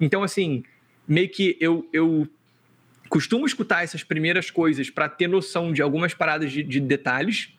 Então, 0.00 0.22
assim, 0.22 0.64
meio 1.06 1.28
que 1.28 1.56
eu, 1.60 1.88
eu 1.92 2.26
costumo 3.08 3.46
escutar 3.46 3.82
essas 3.82 4.02
primeiras 4.02 4.50
coisas 4.50 4.90
para 4.90 5.08
ter 5.08 5.28
noção 5.28 5.72
de 5.72 5.82
algumas 5.82 6.14
paradas 6.14 6.52
de, 6.52 6.62
de 6.62 6.80
detalhes. 6.80 7.52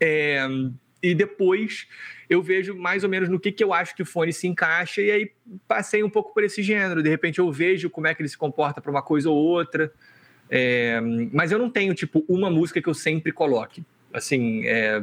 É, 0.00 0.46
e 1.02 1.14
depois 1.14 1.86
eu 2.28 2.42
vejo 2.42 2.74
mais 2.74 3.02
ou 3.02 3.10
menos 3.10 3.28
no 3.28 3.40
que, 3.40 3.50
que 3.50 3.64
eu 3.64 3.72
acho 3.72 3.94
que 3.94 4.02
o 4.02 4.06
fone 4.06 4.32
se 4.32 4.46
encaixa, 4.46 5.00
e 5.02 5.10
aí 5.10 5.32
passei 5.66 6.02
um 6.02 6.10
pouco 6.10 6.32
por 6.32 6.44
esse 6.44 6.62
gênero. 6.62 7.02
De 7.02 7.08
repente 7.08 7.38
eu 7.38 7.50
vejo 7.50 7.90
como 7.90 8.06
é 8.06 8.14
que 8.14 8.22
ele 8.22 8.28
se 8.28 8.38
comporta 8.38 8.80
para 8.80 8.90
uma 8.90 9.02
coisa 9.02 9.28
ou 9.28 9.36
outra. 9.36 9.92
É, 10.48 11.00
mas 11.32 11.52
eu 11.52 11.58
não 11.58 11.70
tenho, 11.70 11.94
tipo, 11.94 12.24
uma 12.28 12.50
música 12.50 12.82
que 12.82 12.88
eu 12.88 12.94
sempre 12.94 13.32
coloque. 13.32 13.84
Assim, 14.12 14.66
é, 14.66 15.02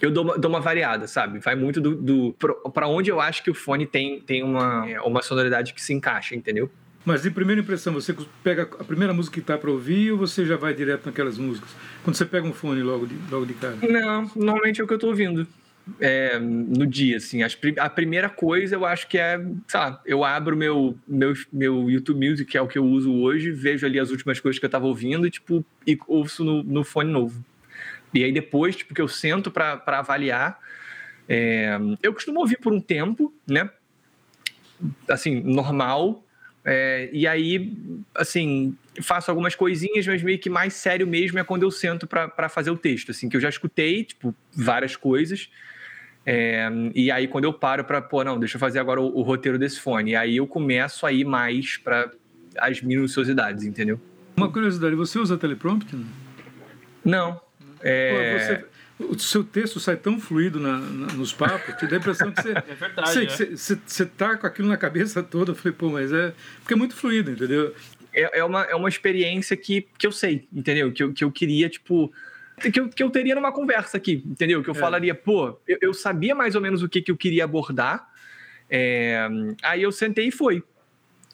eu 0.00 0.10
dou 0.10 0.24
uma, 0.24 0.38
dou 0.38 0.50
uma, 0.50 0.60
variada, 0.60 1.06
sabe? 1.06 1.38
Vai 1.38 1.54
muito 1.54 1.80
do, 1.80 1.94
do 1.94 2.36
para 2.72 2.88
onde 2.88 3.10
eu 3.10 3.20
acho 3.20 3.42
que 3.42 3.50
o 3.50 3.54
fone 3.54 3.86
tem, 3.86 4.20
tem 4.20 4.42
uma, 4.42 4.84
uma 5.02 5.22
sonoridade 5.22 5.72
que 5.72 5.80
se 5.80 5.92
encaixa, 5.92 6.34
entendeu? 6.34 6.70
Mas 7.04 7.22
de 7.22 7.30
primeira 7.30 7.60
impressão, 7.60 7.94
você 7.94 8.14
pega 8.42 8.62
a 8.78 8.84
primeira 8.84 9.12
música 9.14 9.34
que 9.34 9.40
está 9.40 9.56
para 9.56 9.70
ouvir 9.70 10.12
ou 10.12 10.18
você 10.18 10.44
já 10.44 10.56
vai 10.56 10.74
direto 10.74 11.06
naquelas 11.06 11.38
músicas? 11.38 11.70
Quando 12.04 12.16
você 12.16 12.26
pega 12.26 12.46
um 12.46 12.52
fone 12.52 12.82
logo 12.82 13.06
de, 13.06 13.16
logo 13.30 13.46
de 13.46 13.54
cara? 13.54 13.76
Não, 13.76 14.30
normalmente 14.36 14.80
é 14.80 14.84
o 14.84 14.86
que 14.86 14.92
eu 14.92 14.96
estou 14.96 15.10
ouvindo. 15.10 15.46
É, 15.98 16.38
no 16.38 16.86
dia, 16.86 17.16
assim. 17.16 17.42
As, 17.42 17.58
a 17.78 17.88
primeira 17.88 18.28
coisa 18.28 18.76
eu 18.76 18.84
acho 18.84 19.08
que 19.08 19.18
é, 19.18 19.38
sei 19.66 19.80
lá, 19.80 20.00
eu 20.04 20.22
abro 20.22 20.56
meu, 20.56 20.96
meu, 21.08 21.32
meu 21.50 21.90
YouTube 21.90 22.28
Music, 22.28 22.50
que 22.50 22.58
é 22.58 22.60
o 22.60 22.68
que 22.68 22.78
eu 22.78 22.84
uso 22.84 23.12
hoje, 23.12 23.50
vejo 23.50 23.86
ali 23.86 23.98
as 23.98 24.10
últimas 24.10 24.38
coisas 24.38 24.58
que 24.58 24.64
eu 24.64 24.68
estava 24.68 24.86
ouvindo 24.86 25.26
e, 25.26 25.30
tipo, 25.30 25.64
e 25.86 25.98
ouço 26.06 26.44
no, 26.44 26.62
no 26.62 26.84
fone 26.84 27.10
novo. 27.10 27.42
E 28.12 28.22
aí 28.22 28.30
depois, 28.30 28.76
tipo, 28.76 28.94
que 28.94 29.00
eu 29.00 29.08
sento 29.08 29.50
para 29.50 29.82
avaliar, 29.86 30.60
é, 31.28 31.78
eu 32.02 32.12
costumo 32.12 32.40
ouvir 32.40 32.58
por 32.58 32.72
um 32.72 32.80
tempo, 32.80 33.34
né? 33.46 33.70
Assim, 35.08 35.40
normal, 35.40 36.24
é, 36.64 37.08
e 37.12 37.26
aí, 37.26 37.72
assim, 38.14 38.76
faço 39.02 39.30
algumas 39.30 39.54
coisinhas, 39.54 40.06
mas 40.06 40.22
meio 40.22 40.38
que 40.38 40.50
mais 40.50 40.74
sério 40.74 41.06
mesmo 41.06 41.38
é 41.38 41.44
quando 41.44 41.62
eu 41.62 41.70
sento 41.70 42.06
para 42.06 42.48
fazer 42.48 42.70
o 42.70 42.76
texto, 42.76 43.10
assim, 43.10 43.28
que 43.28 43.36
eu 43.36 43.40
já 43.40 43.48
escutei, 43.48 44.04
tipo, 44.04 44.34
várias 44.54 44.96
coisas. 44.96 45.48
É, 46.24 46.68
e 46.94 47.10
aí, 47.10 47.26
quando 47.26 47.44
eu 47.44 47.52
paro 47.52 47.84
para, 47.84 48.02
pô, 48.02 48.22
não, 48.22 48.38
deixa 48.38 48.56
eu 48.56 48.60
fazer 48.60 48.78
agora 48.78 49.00
o, 49.00 49.18
o, 49.18 49.22
roteiro 49.22 49.58
desse 49.58 49.80
fone. 49.80 50.10
E 50.10 50.16
aí 50.16 50.36
eu 50.36 50.46
começo 50.46 51.06
a 51.06 51.12
ir 51.12 51.24
mais 51.24 51.78
para 51.78 52.10
as 52.58 52.82
minuciosidades, 52.82 53.64
entendeu? 53.64 53.98
Uma 54.36 54.50
curiosidade, 54.50 54.94
você 54.94 55.18
usa 55.18 55.38
teleprompter? 55.38 55.98
Não. 57.04 57.40
É... 57.80 58.12
Pô, 58.12 58.38
você, 58.38 58.64
o 59.08 59.18
seu 59.18 59.42
texto 59.42 59.80
sai 59.80 59.96
tão 59.96 60.20
fluido 60.20 60.60
na, 60.60 60.78
na, 60.78 61.06
nos 61.14 61.32
papos, 61.32 61.74
te 61.76 61.86
dá 61.86 61.96
a 61.96 61.98
impressão 61.98 62.30
que 62.30 62.42
você. 62.42 62.50
É 62.68 62.74
verdade. 62.74 63.56
Você, 63.56 64.04
né? 64.04 64.10
tá 64.16 64.36
com 64.36 64.46
aquilo 64.46 64.68
na 64.68 64.76
cabeça 64.76 65.22
toda. 65.22 65.52
Eu 65.52 65.54
falei, 65.54 65.76
pô, 65.76 65.90
mas 65.90 66.12
é. 66.12 66.32
Porque 66.60 66.74
é 66.74 66.76
muito 66.76 66.94
fluido, 66.94 67.30
entendeu? 67.30 67.74
É, 68.12 68.40
é, 68.40 68.44
uma, 68.44 68.62
é 68.64 68.74
uma 68.74 68.88
experiência 68.88 69.56
que, 69.56 69.86
que 69.98 70.06
eu 70.06 70.12
sei, 70.12 70.46
entendeu? 70.52 70.92
Que 70.92 71.02
eu, 71.02 71.12
que 71.12 71.24
eu 71.24 71.30
queria, 71.30 71.68
tipo. 71.68 72.12
Que 72.60 72.78
eu, 72.78 72.88
que 72.90 73.02
eu 73.02 73.08
teria 73.08 73.34
numa 73.34 73.52
conversa 73.52 73.96
aqui, 73.96 74.22
entendeu? 74.26 74.62
Que 74.62 74.68
eu 74.68 74.74
é. 74.74 74.78
falaria, 74.78 75.14
pô, 75.14 75.58
eu, 75.66 75.78
eu, 75.80 75.94
sabia 75.94 76.34
mais 76.34 76.54
ou 76.54 76.60
menos 76.60 76.82
o 76.82 76.88
que, 76.88 77.00
que 77.00 77.10
eu 77.10 77.16
queria 77.16 77.44
abordar. 77.44 78.06
É, 78.68 79.26
aí 79.62 79.82
eu 79.82 79.90
sentei 79.90 80.28
e 80.28 80.30
foi. 80.30 80.62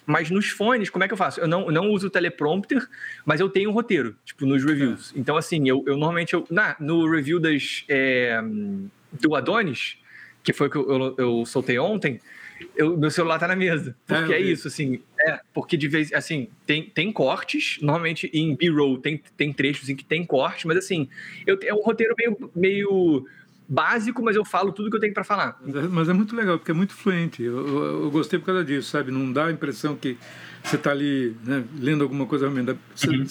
Mas 0.07 0.31
nos 0.31 0.49
fones, 0.49 0.89
como 0.89 1.05
é 1.05 1.09
que 1.09 1.13
eu 1.13 1.19
faço? 1.19 1.41
Eu 1.41 1.49
não, 1.49 1.69
não 1.71 1.91
uso 1.91 2.07
o 2.07 2.11
teleprompter, 2.11 2.87
mas 3.25 3.41
eu 3.41 3.49
tenho 3.49 3.71
um 3.71 3.73
roteiro, 3.73 4.17
tipo, 4.25 4.47
nos 4.47 4.65
reviews. 4.65 5.13
É. 5.15 5.19
Então, 5.19 5.37
assim, 5.37 5.69
eu, 5.69 5.83
eu 5.87 5.97
normalmente, 5.97 6.33
eu, 6.33 6.47
na, 6.49 6.77
no 6.79 7.11
review 7.11 7.41
das, 7.41 7.85
é, 7.89 8.41
do 9.13 9.35
Adonis, 9.35 9.97
que 10.45 10.53
foi 10.53 10.69
o 10.69 10.71
que 10.71 10.77
eu, 10.77 10.89
eu, 10.89 11.15
eu 11.19 11.47
soltei 11.47 11.77
ontem, 11.79 12.21
eu, 12.75 12.97
meu 12.97 13.11
celular 13.11 13.39
tá 13.39 13.49
na 13.49 13.57
mesa. 13.57 13.97
É, 14.09 14.15
porque 14.15 14.33
é, 14.33 14.37
é 14.37 14.41
isso, 14.41 14.69
assim. 14.69 15.01
É, 15.21 15.41
porque 15.53 15.77
de 15.77 15.89
vez, 15.89 16.13
assim, 16.13 16.49
tem, 16.65 16.85
tem 16.85 17.13
cortes. 17.13 17.79
Normalmente 17.81 18.31
em 18.33 18.55
B-roll 18.55 18.99
tem, 18.99 19.21
tem 19.37 19.53
trechos 19.53 19.89
em 19.89 19.97
que 19.97 20.05
tem 20.05 20.25
corte, 20.25 20.67
mas 20.67 20.77
assim, 20.77 21.09
eu, 21.47 21.59
é 21.63 21.75
um 21.75 21.83
roteiro 21.83 22.15
meio, 22.17 22.51
meio 22.55 23.27
básico, 23.69 24.23
mas 24.23 24.37
eu 24.37 24.45
falo 24.45 24.73
tudo 24.73 24.91
que 24.91 24.97
eu 24.97 25.01
tenho 25.01 25.13
para 25.13 25.25
falar. 25.25 25.59
Mas 25.65 25.75
é, 25.75 25.81
mas 25.83 26.09
é, 26.09 26.13
muito 26.13 26.37
legal, 26.37 26.59
porque 26.59 26.71
é 26.71 26.75
muito 26.75 26.95
fluente. 26.95 27.43
Eu, 27.43 27.67
eu, 27.67 28.03
eu, 28.05 28.11
gostei 28.11 28.39
por 28.39 28.47
causa 28.47 28.65
disso, 28.65 28.91
sabe? 28.91 29.11
Não 29.11 29.33
dá 29.33 29.47
a 29.47 29.53
impressão 29.53 29.97
que 29.97 30.17
você 30.63 30.77
está 30.77 30.91
ali 30.91 31.37
né, 31.45 31.65
lendo 31.79 32.03
alguma 32.03 32.27
coisa 32.27 32.49
realmente. 32.49 32.79
Você 32.95 33.09
uhum. 33.09 33.27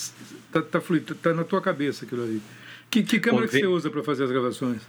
tá, 0.52 0.62
tá, 0.62 0.82
fluido, 0.82 1.16
tá 1.16 1.34
na 1.34 1.44
tua 1.44 1.62
cabeça 1.62 2.06
aquilo 2.06 2.24
ali. 2.24 2.42
Que, 2.90 3.04
que 3.04 3.20
câmera 3.20 3.48
que 3.48 3.60
você 3.60 3.66
usa 3.66 3.90
para 3.90 4.04
fazer 4.04 4.24
as 4.24 4.32
gravações? 4.32 4.82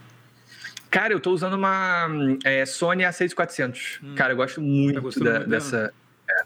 Cara, 0.89 1.13
eu 1.13 1.17
estou 1.17 1.33
usando 1.33 1.53
uma 1.53 2.07
é, 2.43 2.65
Sony 2.65 3.03
A6400. 3.03 3.99
Hum. 4.03 4.15
Cara, 4.15 4.33
eu 4.33 4.37
gosto 4.37 4.61
muito 4.61 5.01
tá 5.19 5.23
da, 5.23 5.39
dessa. 5.39 5.93
É. 6.29 6.43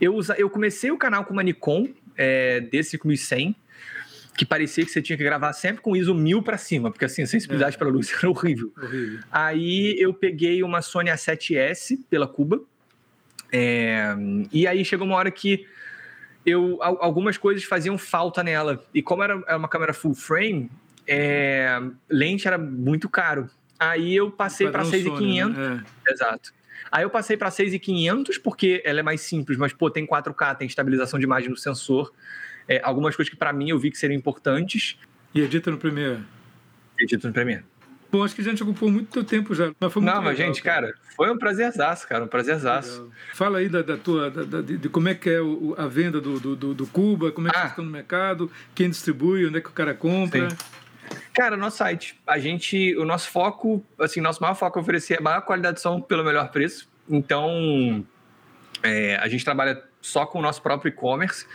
Eu, 0.00 0.14
usa, 0.14 0.34
eu 0.38 0.50
comecei 0.50 0.90
o 0.90 0.98
canal 0.98 1.24
com 1.24 1.32
uma 1.32 1.42
Nikon 1.42 1.88
é, 2.16 2.60
D5100 2.72 3.54
que 4.36 4.46
parecia 4.46 4.84
que 4.84 4.90
você 4.90 5.02
tinha 5.02 5.16
que 5.16 5.24
gravar 5.24 5.52
sempre 5.52 5.82
com 5.82 5.94
ISO 5.94 6.14
1000 6.14 6.42
para 6.42 6.56
cima, 6.56 6.90
porque 6.90 7.04
assim, 7.04 7.22
a 7.22 7.26
sensibilidade 7.26 7.76
é. 7.76 7.78
para 7.78 7.88
luz 7.88 8.12
era 8.16 8.30
horrível. 8.30 8.72
horrível. 8.76 9.20
Aí 9.30 9.94
eu 9.98 10.14
peguei 10.14 10.62
uma 10.62 10.80
Sony 10.80 11.10
A7S 11.10 11.98
pela 12.08 12.26
Cuba, 12.26 12.60
é, 13.52 14.14
e 14.50 14.66
aí 14.66 14.84
chegou 14.84 15.06
uma 15.06 15.16
hora 15.16 15.30
que 15.30 15.66
eu, 16.44 16.78
algumas 16.82 17.36
coisas 17.36 17.62
faziam 17.64 17.98
falta 17.98 18.42
nela. 18.42 18.84
E 18.94 19.02
como 19.02 19.22
era, 19.22 19.42
era 19.46 19.56
uma 19.56 19.68
câmera 19.68 19.92
full 19.92 20.14
frame, 20.14 20.70
é, 21.06 21.80
lente 22.08 22.48
era 22.48 22.56
muito 22.56 23.08
caro. 23.08 23.48
Aí 23.78 24.14
eu 24.14 24.30
passei 24.30 24.68
para 24.70 24.84
6,500. 24.84 25.56
Né? 25.56 25.84
É. 26.06 26.12
Exato. 26.12 26.52
Aí 26.90 27.04
eu 27.04 27.10
passei 27.10 27.36
para 27.36 27.50
6,500 27.50 28.38
porque 28.38 28.82
ela 28.84 29.00
é 29.00 29.02
mais 29.02 29.20
simples, 29.20 29.58
mas 29.58 29.72
pô, 29.72 29.90
tem 29.90 30.06
4K, 30.06 30.56
tem 30.56 30.66
estabilização 30.66 31.18
de 31.18 31.24
imagem 31.24 31.50
no 31.50 31.56
sensor 31.56 32.12
é, 32.72 32.80
algumas 32.82 33.14
coisas 33.14 33.30
que 33.30 33.36
para 33.36 33.52
mim 33.52 33.68
eu 33.70 33.78
vi 33.78 33.90
que 33.90 33.98
seriam 33.98 34.18
importantes. 34.18 34.96
E 35.34 35.40
edita 35.40 35.70
no 35.70 35.78
Premiere? 35.78 36.20
Edita 36.98 37.28
no 37.28 37.34
Premiere. 37.34 37.64
Bom, 38.10 38.22
acho 38.22 38.34
que 38.34 38.42
a 38.42 38.44
gente 38.44 38.62
ocupou 38.62 38.90
muito 38.90 39.10
teu 39.10 39.24
tempo 39.24 39.54
já. 39.54 39.72
Mas 39.80 39.92
foi 39.92 40.02
muito 40.02 40.14
Não, 40.14 40.20
legal, 40.20 40.22
mas 40.22 40.36
gente, 40.36 40.62
cara. 40.62 40.88
cara, 40.88 40.98
foi 41.16 41.30
um 41.30 41.38
prazerzaço, 41.38 42.06
cara, 42.06 42.24
um 42.24 42.28
prazerzaço. 42.28 43.10
Fala 43.32 43.58
aí 43.58 43.68
da, 43.68 43.80
da 43.80 43.96
tua, 43.96 44.30
da, 44.30 44.42
da, 44.42 44.60
de, 44.60 44.76
de, 44.76 44.88
como 44.90 45.08
é 45.08 45.14
que 45.14 45.30
é 45.30 45.40
o, 45.40 45.74
a 45.78 45.86
venda 45.86 46.20
do, 46.20 46.38
do, 46.38 46.74
do, 46.74 46.86
Cuba, 46.86 47.32
como 47.32 47.48
é 47.48 47.50
que 47.50 47.56
ah. 47.56 47.66
estão 47.66 47.84
no 47.84 47.90
mercado, 47.90 48.50
quem 48.74 48.90
distribui, 48.90 49.46
onde 49.46 49.56
é 49.56 49.60
que 49.62 49.68
o 49.68 49.72
cara 49.72 49.94
compra. 49.94 50.50
Sim. 50.50 50.56
Cara, 51.34 51.56
nosso 51.56 51.78
site. 51.78 52.20
A 52.26 52.38
gente, 52.38 52.94
o 52.96 53.04
nosso 53.06 53.30
foco, 53.30 53.82
assim, 53.98 54.20
nosso 54.20 54.42
maior 54.42 54.54
foco 54.54 54.78
é 54.78 54.82
oferecer 54.82 55.18
a 55.18 55.22
maior 55.22 55.40
qualidade 55.42 55.76
de 55.76 55.82
som 55.82 55.98
pelo 55.98 56.22
melhor 56.22 56.50
preço. 56.50 56.88
Então, 57.08 58.04
é, 58.82 59.16
a 59.16 59.28
gente 59.28 59.42
trabalha 59.42 59.82
só 60.02 60.26
com 60.26 60.40
o 60.40 60.42
nosso 60.42 60.60
próprio 60.60 60.90
e-commerce. 60.90 61.46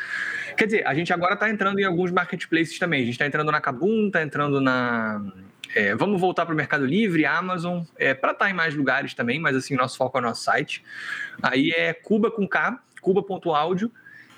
Quer 0.56 0.66
dizer, 0.66 0.88
a 0.88 0.96
gente 0.96 1.14
agora 1.14 1.34
está 1.34 1.50
entrando 1.50 1.80
em 1.80 1.84
alguns 1.84 2.10
marketplaces 2.10 2.80
também. 2.80 3.02
A 3.02 3.06
gente 3.06 3.14
está 3.14 3.28
entrando 3.28 3.52
na 3.52 3.62
Kabum, 3.62 4.08
está 4.08 4.24
entrando 4.24 4.60
na. 4.60 5.22
É, 5.76 5.94
vamos 5.94 6.20
voltar 6.20 6.46
para 6.46 6.54
o 6.54 6.58
Mercado 6.58 6.86
Livre, 6.86 7.26
Amazon, 7.26 7.84
é, 7.98 8.14
para 8.14 8.32
estar 8.32 8.46
tá 8.46 8.50
em 8.50 8.54
mais 8.54 8.74
lugares 8.74 9.14
também, 9.14 9.40
mas 9.40 9.56
assim, 9.56 9.76
nosso 9.76 9.98
foco 9.98 10.18
é 10.18 10.22
o 10.22 10.24
nosso 10.24 10.42
site. 10.42 10.84
Aí 11.44 11.72
é 11.72 11.94
Cuba 11.94 12.32
com 12.32 12.48
K, 12.48 12.80
cuba.audio, 13.02 13.92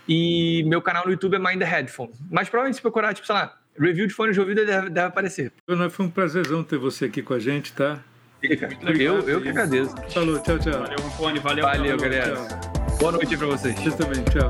e 0.07 0.63
meu 0.65 0.81
canal 0.81 1.05
no 1.05 1.11
YouTube 1.11 1.35
é 1.35 1.39
Mind 1.39 1.59
the 1.59 1.65
Headphone. 1.65 2.11
Mas 2.31 2.49
provavelmente 2.49 2.77
se 2.77 2.81
procurar, 2.81 3.13
tipo, 3.13 3.27
sei 3.27 3.35
lá, 3.35 3.55
review 3.79 4.07
de 4.07 4.13
fone 4.13 4.33
de 4.33 4.39
ouvido 4.39 4.65
deve, 4.65 4.89
deve 4.89 5.07
aparecer. 5.07 5.53
Foi 5.91 6.05
um 6.05 6.09
prazerzão 6.09 6.63
ter 6.63 6.79
você 6.79 7.05
aqui 7.05 7.21
com 7.21 7.35
a 7.35 7.39
gente, 7.39 7.71
tá? 7.73 7.99
Fica. 8.41 8.69
Eu, 8.99 9.19
eu 9.29 9.41
que 9.41 9.49
agradeço. 9.49 9.95
Falou, 10.11 10.39
tchau, 10.41 10.57
tchau. 10.57 10.79
Valeu, 10.79 10.97
Rafone, 10.99 11.39
valeu. 11.39 11.65
Valeu, 11.65 11.97
galera. 11.97 12.35
Tchau. 12.35 12.78
Boa 12.99 13.13
noite 13.13 13.37
para 13.37 13.47
vocês. 13.47 13.75
Você 13.79 13.91
também, 13.91 14.21
tchau. 14.25 14.49